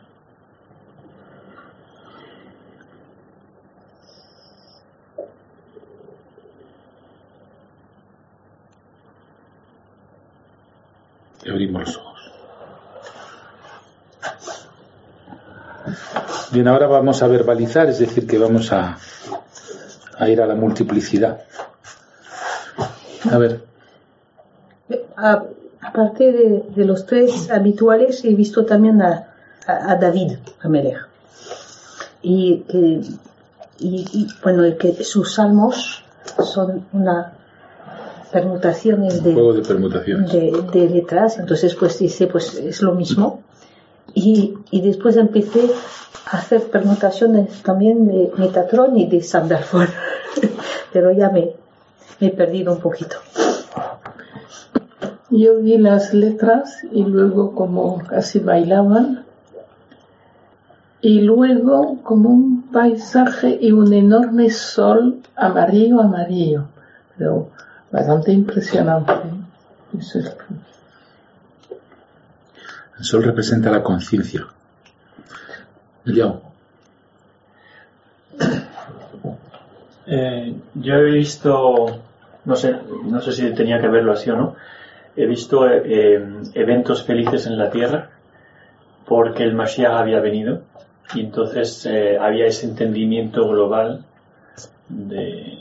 Y 11.44 11.48
abrimos 11.48 11.82
los 11.86 11.96
ojos. 11.98 12.32
Bien, 16.50 16.66
ahora 16.66 16.88
vamos 16.88 17.22
a 17.22 17.28
verbalizar, 17.28 17.88
es 17.88 18.00
decir, 18.00 18.26
que 18.26 18.38
vamos 18.38 18.72
a, 18.72 18.98
a 20.18 20.28
ir 20.28 20.42
a 20.42 20.46
la 20.48 20.56
multiplicidad. 20.56 21.44
A 23.30 23.38
ver. 23.38 23.64
A 25.16 25.44
aparte 25.94 26.32
de, 26.74 26.84
los 26.84 27.06
tres 27.06 27.52
habituales, 27.52 28.24
he 28.24 28.34
visto 28.34 28.64
también 28.64 29.00
a, 29.00 29.28
a, 29.64 29.94
David 29.94 30.38
Amelech. 30.60 31.06
Y, 32.20 32.64
y, 33.78 34.26
bueno, 34.42 34.64
que 34.76 35.04
sus 35.04 35.34
salmos 35.34 36.02
son 36.42 36.86
una 36.92 37.34
permutaciones 38.32 39.22
de, 39.22 39.34
de, 39.34 40.64
de, 40.72 40.88
letras, 40.90 41.38
entonces 41.38 41.76
pues 41.76 41.96
dice, 42.00 42.26
pues 42.26 42.54
es 42.54 42.82
lo 42.82 42.96
mismo. 42.96 43.44
Y, 44.14 44.54
y 44.72 44.80
después 44.80 45.16
empecé 45.16 45.70
a 46.26 46.38
hacer 46.38 46.62
permutaciones 46.62 47.62
también 47.62 48.08
de 48.08 48.32
Metatron 48.36 48.98
y 48.98 49.06
de 49.06 49.22
Sandarford, 49.22 49.90
pero 50.92 51.12
ya 51.12 51.30
me, 51.30 51.52
me 52.18 52.26
he 52.26 52.30
perdido 52.30 52.72
un 52.72 52.80
poquito. 52.80 53.18
Yo 55.36 55.60
vi 55.60 55.78
las 55.78 56.14
letras 56.14 56.84
y 56.92 57.02
luego 57.02 57.56
como 57.56 57.98
casi 58.04 58.38
bailaban 58.38 59.24
y 61.00 61.22
luego 61.22 62.00
como 62.04 62.28
un 62.30 62.70
paisaje 62.70 63.58
y 63.60 63.72
un 63.72 63.92
enorme 63.92 64.48
sol 64.50 65.22
amarillo 65.34 66.00
amarillo, 66.00 66.68
pero 67.18 67.50
bastante 67.90 68.30
impresionante. 68.30 69.12
El 72.98 73.04
sol 73.04 73.24
representa 73.24 73.72
la 73.72 73.82
conciencia. 73.82 74.46
Eh, 80.06 80.54
yo 80.74 80.94
he 80.94 81.04
visto, 81.10 82.02
no 82.44 82.54
sé, 82.54 82.76
no 83.04 83.20
sé 83.20 83.32
si 83.32 83.52
tenía 83.52 83.80
que 83.80 83.88
verlo 83.88 84.12
así 84.12 84.30
o 84.30 84.36
no, 84.36 84.54
he 85.16 85.26
visto 85.26 85.66
eh, 85.68 86.22
eventos 86.54 87.04
felices 87.04 87.46
en 87.46 87.58
la 87.58 87.70
tierra 87.70 88.10
porque 89.06 89.44
el 89.44 89.54
Mashiach 89.54 89.92
había 89.92 90.20
venido 90.20 90.62
y 91.14 91.20
entonces 91.20 91.86
eh, 91.86 92.18
había 92.18 92.46
ese 92.46 92.66
entendimiento 92.66 93.46
global 93.46 94.04
de, 94.88 95.60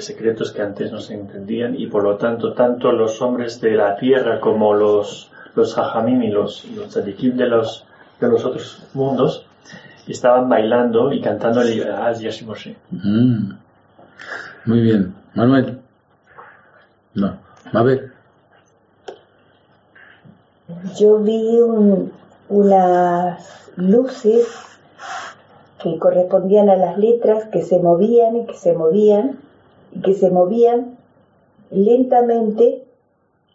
secretos 0.00 0.52
que 0.52 0.62
antes 0.62 0.90
no 0.90 0.98
se 0.98 1.14
entendían 1.14 1.78
y 1.78 1.86
por 1.86 2.02
lo 2.02 2.16
tanto 2.16 2.52
tanto 2.52 2.90
los 2.90 3.22
hombres 3.22 3.60
de 3.60 3.72
la 3.72 3.96
tierra 3.96 4.40
como 4.40 4.74
los 4.74 5.30
los 5.54 5.78
hajamim 5.78 6.22
y 6.22 6.30
los, 6.30 6.64
los 6.74 6.92
de 6.92 7.46
los, 7.46 7.86
de 8.20 8.28
los 8.28 8.44
otros 8.44 8.82
mundos 8.92 9.46
estaban 10.08 10.48
bailando 10.48 11.12
y 11.12 11.20
cantando 11.20 11.62
el 11.62 11.84
Yashimoshe. 12.18 12.76
Mm. 12.90 13.52
Muy 14.66 14.80
bien. 14.80 15.14
Manuel. 15.34 15.78
No. 17.14 17.38
ver 17.84 18.13
yo 20.96 21.18
vi 21.18 21.60
unas 22.48 23.70
luces 23.76 24.46
que 25.82 25.98
correspondían 25.98 26.70
a 26.70 26.76
las 26.76 26.98
letras 26.98 27.44
que 27.48 27.62
se 27.62 27.78
movían 27.78 28.36
y 28.36 28.46
que 28.46 28.54
se 28.54 28.72
movían 28.72 29.40
y 29.92 30.00
que 30.00 30.14
se 30.14 30.30
movían 30.30 30.96
lentamente, 31.70 32.84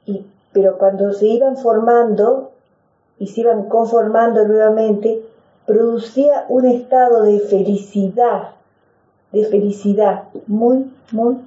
y, 0.06 0.26
pero 0.52 0.78
cuando 0.78 1.14
se 1.14 1.28
iban 1.28 1.58
formando 1.58 2.52
y 3.18 3.28
se 3.28 3.42
iban 3.42 3.70
conformando 3.70 4.48
nuevamente, 4.48 5.24
producía 5.66 6.46
un 6.50 6.66
estado 6.66 7.24
de 7.24 7.40
felicidad 7.40 8.50
de 9.32 9.46
felicidad 9.46 10.24
muy, 10.48 10.92
muy, 11.12 11.38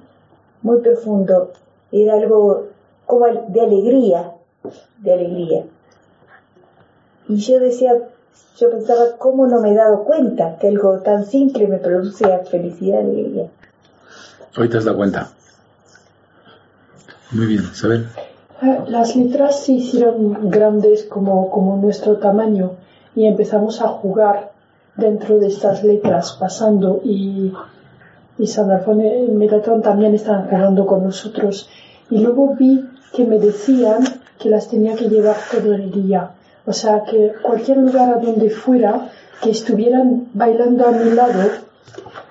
muy 0.61 0.79
profundo. 0.79 1.51
Era 1.91 2.15
algo 2.15 2.67
como 3.05 3.25
de 3.25 3.61
alegría, 3.61 4.33
de 4.99 5.13
alegría. 5.13 5.65
Y 7.27 7.37
yo 7.37 7.59
decía, 7.59 7.93
yo 8.57 8.69
pensaba, 8.69 9.17
¿cómo 9.17 9.47
no 9.47 9.61
me 9.61 9.71
he 9.71 9.75
dado 9.75 10.03
cuenta 10.03 10.57
que 10.59 10.67
algo 10.67 10.99
tan 10.99 11.25
simple 11.25 11.67
me 11.67 11.77
producía 11.77 12.39
felicidad 12.39 13.03
y 13.03 13.09
alegría? 13.09 13.47
Hoy 14.57 14.69
te 14.69 14.77
has 14.77 14.85
dado 14.85 14.97
cuenta. 14.97 15.31
Muy 17.31 17.47
bien, 17.47 17.63
Isabel. 17.71 18.07
Eh, 18.61 18.79
las 18.87 19.15
letras 19.15 19.61
se 19.61 19.73
hicieron 19.73 20.49
grandes 20.49 21.03
como, 21.05 21.49
como 21.49 21.77
nuestro 21.77 22.17
tamaño 22.17 22.73
y 23.15 23.25
empezamos 23.25 23.81
a 23.81 23.87
jugar 23.87 24.51
dentro 24.95 25.39
de 25.39 25.47
estas 25.47 25.83
letras, 25.83 26.37
pasando 26.39 27.01
y, 27.03 27.51
y 28.37 28.47
San 28.47 28.69
Alfonso 28.69 29.07
y 29.07 29.31
Metatron 29.31 29.81
también 29.81 30.13
estaban 30.13 30.47
jugando 30.47 30.85
con 30.85 31.03
nosotros. 31.03 31.69
Y 32.09 32.19
luego 32.19 32.55
vi 32.55 32.87
que 33.15 33.25
me 33.25 33.39
decían 33.39 34.03
que 34.43 34.49
las 34.49 34.67
tenía 34.67 34.93
que 34.95 35.07
llevar 35.07 35.37
todo 35.49 35.73
el 35.73 35.89
día. 35.89 36.31
O 36.65 36.73
sea, 36.73 37.03
que 37.03 37.33
cualquier 37.41 37.77
lugar 37.77 38.09
a 38.09 38.19
donde 38.19 38.49
fuera, 38.49 39.09
que 39.41 39.51
estuvieran 39.51 40.27
bailando 40.33 40.85
a 40.85 40.91
mi 40.91 41.11
lado 41.11 41.49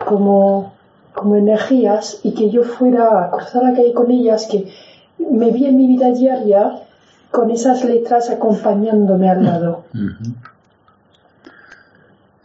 como, 0.04 0.74
como 1.14 1.36
energías 1.36 2.20
y 2.22 2.34
que 2.34 2.50
yo 2.50 2.64
fuera 2.64 3.24
a 3.24 3.30
cruzar 3.30 3.62
la 3.62 3.72
calle 3.72 3.94
con 3.94 4.10
ellas, 4.10 4.46
que 4.46 4.70
me 5.18 5.50
vi 5.50 5.64
en 5.66 5.76
mi 5.76 5.86
vida 5.86 6.10
diaria 6.10 6.82
con 7.30 7.50
esas 7.50 7.82
letras 7.82 8.28
acompañándome 8.28 9.30
al 9.30 9.44
lado. 9.44 9.84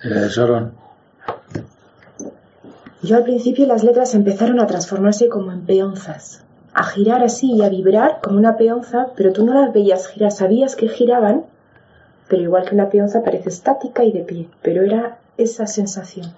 Eh, 0.02 0.30
Yo 3.04 3.18
al 3.18 3.24
principio 3.24 3.68
las 3.68 3.84
letras 3.84 4.16
empezaron 4.16 4.62
a 4.62 4.68
transformarse 4.68 5.28
como 5.28 5.52
en 5.52 5.66
peonzas, 5.66 6.44
a 6.78 6.84
girar 6.84 7.24
así 7.24 7.54
y 7.54 7.64
a 7.64 7.70
vibrar 7.70 8.20
como 8.22 8.38
una 8.38 8.56
peonza, 8.56 9.08
pero 9.16 9.34
tú 9.34 9.44
no 9.44 9.60
las 9.60 9.74
veías 9.74 10.08
girar, 10.10 10.32
sabías 10.32 10.76
que 10.76 10.88
giraban, 10.88 11.44
pero 12.28 12.44
igual 12.44 12.66
que 12.66 12.76
una 12.76 12.92
peonza 12.92 13.24
parece 13.24 13.50
estática 13.50 14.04
y 14.04 14.12
de 14.12 14.20
pie, 14.20 14.48
pero 14.62 14.84
era 14.84 15.18
esa 15.38 15.66
sensación. 15.66 16.32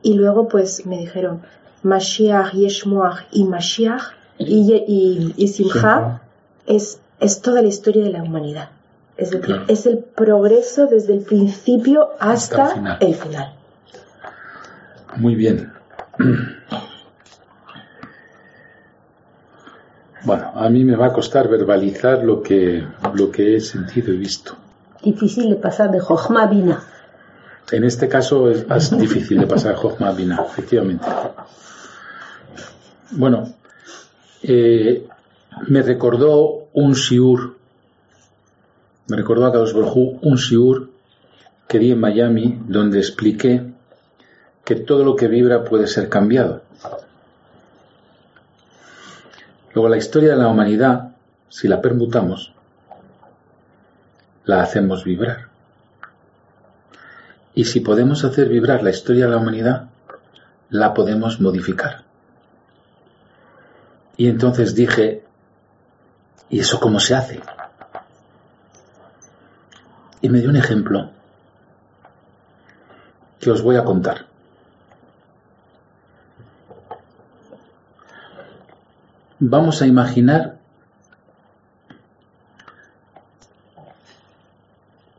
Y 0.00 0.14
luego 0.14 0.46
pues 0.46 0.86
me 0.86 0.98
dijeron, 0.98 1.42
Mashiach, 1.82 2.52
Yeshmoach 2.52 3.24
y 3.32 3.44
Mashiach 3.46 4.12
y, 4.38 5.32
y, 5.36 5.48
Simcha 5.48 6.20
es, 6.66 7.00
es 7.18 7.40
toda 7.40 7.60
la 7.60 7.66
historia 7.66 8.04
de 8.04 8.10
la 8.10 8.22
humanidad. 8.22 8.68
Es 9.16 9.32
decir, 9.32 9.60
es 9.66 9.86
el 9.86 9.98
progreso 9.98 10.86
desde 10.86 11.14
el 11.14 11.22
principio 11.22 12.10
hasta, 12.20 12.98
el, 13.00 13.16
final. 13.16 13.54
Muy 15.16 15.34
bien. 15.34 15.72
Bueno, 20.24 20.52
a 20.54 20.70
mí 20.70 20.84
me 20.84 20.96
va 20.96 21.06
a 21.06 21.12
costar 21.12 21.48
verbalizar 21.48 22.24
lo 22.24 22.42
que, 22.42 22.82
lo 23.12 23.30
que 23.30 23.56
he 23.56 23.60
sentido 23.60 24.12
y 24.12 24.16
visto. 24.16 24.56
Difícil 25.02 25.50
de 25.50 25.56
pasar 25.56 25.90
de 25.90 26.00
Jochma 26.00 26.46
Bina. 26.46 26.82
En 27.70 27.84
este 27.84 28.08
caso 28.08 28.50
es 28.50 28.66
más 28.66 28.96
difícil 28.98 29.38
de 29.38 29.46
pasar 29.46 29.74
Jochma 29.74 30.12
Bina, 30.12 30.42
efectivamente. 30.46 31.06
Bueno, 33.10 33.54
eh, 34.42 35.06
me 35.68 35.82
recordó 35.82 36.68
un 36.72 36.94
shiur, 36.94 37.56
me 39.08 39.16
recordó 39.16 39.46
a 39.46 39.52
Carlos 39.52 39.74
Borjú 39.74 40.18
un 40.22 40.36
shiur 40.36 40.90
que 41.68 41.78
di 41.78 41.92
en 41.92 42.00
Miami 42.00 42.60
donde 42.66 42.98
expliqué 42.98 43.62
que 44.64 44.74
todo 44.76 45.04
lo 45.04 45.16
que 45.16 45.28
vibra 45.28 45.64
puede 45.64 45.86
ser 45.86 46.08
cambiado. 46.08 46.62
Luego 49.74 49.88
la 49.88 49.96
historia 49.96 50.30
de 50.30 50.36
la 50.36 50.48
humanidad, 50.48 51.10
si 51.48 51.66
la 51.66 51.82
permutamos, 51.82 52.52
la 54.44 54.62
hacemos 54.62 55.04
vibrar. 55.04 55.48
Y 57.56 57.64
si 57.64 57.80
podemos 57.80 58.24
hacer 58.24 58.48
vibrar 58.48 58.84
la 58.84 58.90
historia 58.90 59.24
de 59.24 59.32
la 59.32 59.38
humanidad, 59.38 59.88
la 60.70 60.94
podemos 60.94 61.40
modificar. 61.40 62.04
Y 64.16 64.28
entonces 64.28 64.76
dije, 64.76 65.24
¿y 66.50 66.60
eso 66.60 66.78
cómo 66.78 67.00
se 67.00 67.16
hace? 67.16 67.40
Y 70.20 70.28
me 70.28 70.38
dio 70.38 70.50
un 70.50 70.56
ejemplo 70.56 71.10
que 73.40 73.50
os 73.50 73.60
voy 73.60 73.76
a 73.76 73.84
contar. 73.84 74.33
Vamos 79.46 79.82
a 79.82 79.86
imaginar 79.86 80.56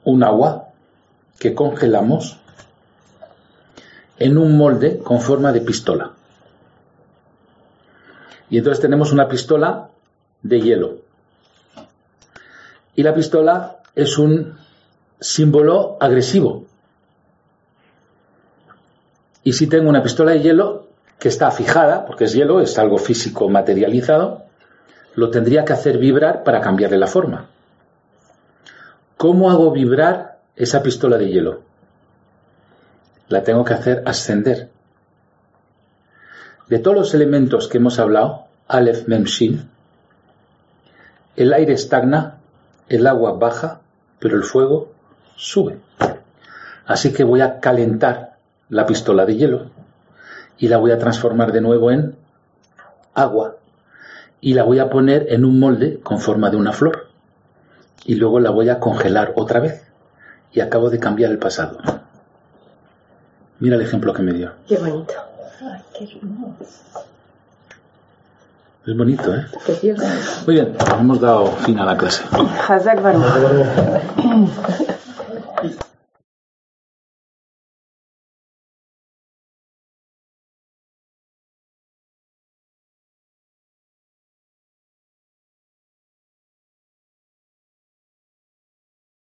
un 0.03 0.23
agua 0.23 0.69
que 1.38 1.53
congelamos 1.53 2.39
en 4.17 4.39
un 4.39 4.57
molde 4.57 4.97
con 4.97 5.21
forma 5.21 5.51
de 5.51 5.61
pistola. 5.61 6.13
Y 8.49 8.57
entonces 8.57 8.82
tenemos 8.82 9.11
una 9.11 9.28
pistola 9.28 9.91
de 10.41 10.59
hielo. 10.59 10.97
Y 12.95 13.03
la 13.03 13.13
pistola 13.13 13.78
es 13.93 14.17
un 14.17 14.57
símbolo 15.19 15.97
agresivo. 15.99 16.65
Y 19.43 19.53
si 19.53 19.67
tengo 19.67 19.88
una 19.88 20.01
pistola 20.01 20.32
de 20.32 20.41
hielo 20.41 20.85
que 21.20 21.30
está 21.30 21.52
fijada, 21.52 22.06
porque 22.06 22.26
es 22.26 22.34
hielo, 22.34 22.62
es 22.62 22.78
algo 22.78 22.98
físico 22.98 23.50
materializado, 23.50 24.44
lo 25.16 25.30
tendría 25.30 25.64
que 25.66 25.74
hacer 25.74 25.98
vibrar 25.98 26.44
para 26.44 26.62
cambiarle 26.62 26.98
la 26.98 27.08
forma. 27.08 27.48
¿Cómo 29.18 29.50
hago 29.50 29.72
vibrar 29.72 30.40
esa 30.56 30.84
pistola 30.84 31.18
de 31.18 31.30
hielo? 31.30 31.62
La 33.30 33.44
tengo 33.44 33.64
que 33.64 33.74
hacer 33.74 34.04
ascender. 34.06 34.70
De 36.68 36.80
todos 36.80 36.98
los 36.98 37.14
elementos 37.14 37.68
que 37.68 37.78
hemos 37.78 37.98
hablado, 38.00 38.46
Aleph 38.68 39.08
Memshin, 39.08 39.70
el 41.36 41.54
aire 41.54 41.74
estagna, 41.74 42.40
el 42.90 43.08
agua 43.08 43.34
baja, 43.34 43.82
pero 44.20 44.36
el 44.36 44.44
fuego 44.44 44.92
sube. 45.36 45.80
Así 46.86 47.14
que 47.14 47.24
voy 47.24 47.42
a 47.42 47.60
calentar 47.60 48.38
la 48.70 48.86
pistola 48.86 49.26
de 49.26 49.36
hielo 49.36 49.74
y 50.57 50.68
la 50.68 50.77
voy 50.77 50.91
a 50.91 50.98
transformar 50.98 51.52
de 51.52 51.61
nuevo 51.61 51.91
en 51.91 52.15
agua 53.14 53.57
y 54.41 54.53
la 54.53 54.64
voy 54.64 54.80
a 54.80 54.90
poner 54.90 55.27
en 55.30 55.45
un 55.45 55.60
molde 55.60 55.99
con 56.02 56.19
forma 56.19 56.49
de 56.49 56.57
una 56.57 56.72
flor 56.72 57.07
y 58.06 58.15
luego 58.15 58.40
la 58.40 58.52
voy 58.52 58.69
a 58.69 58.80
congelar 58.80 59.34
otra 59.36 59.60
vez 59.60 59.84
y 60.53 60.61
acabo 60.61 60.90
de 60.90 60.99
cambiar 60.99 61.32
el 61.32 61.40
pasado. 61.40 61.77
Mira 63.60 63.76
el 63.76 63.82
ejemplo 63.82 64.14
que 64.14 64.22
me 64.22 64.34
dio. 64.34 64.52
Qué 64.68 64.77
bonito. 64.77 65.14
Es 68.86 68.95
bonito, 68.95 69.34
¿eh? 69.34 69.45
Muy 70.45 70.56
bien, 70.56 70.76
hemos 70.99 71.19
dado 71.19 71.48
fin 71.48 71.80
a 71.80 71.86
la 71.86 71.98
clase. 71.98 72.23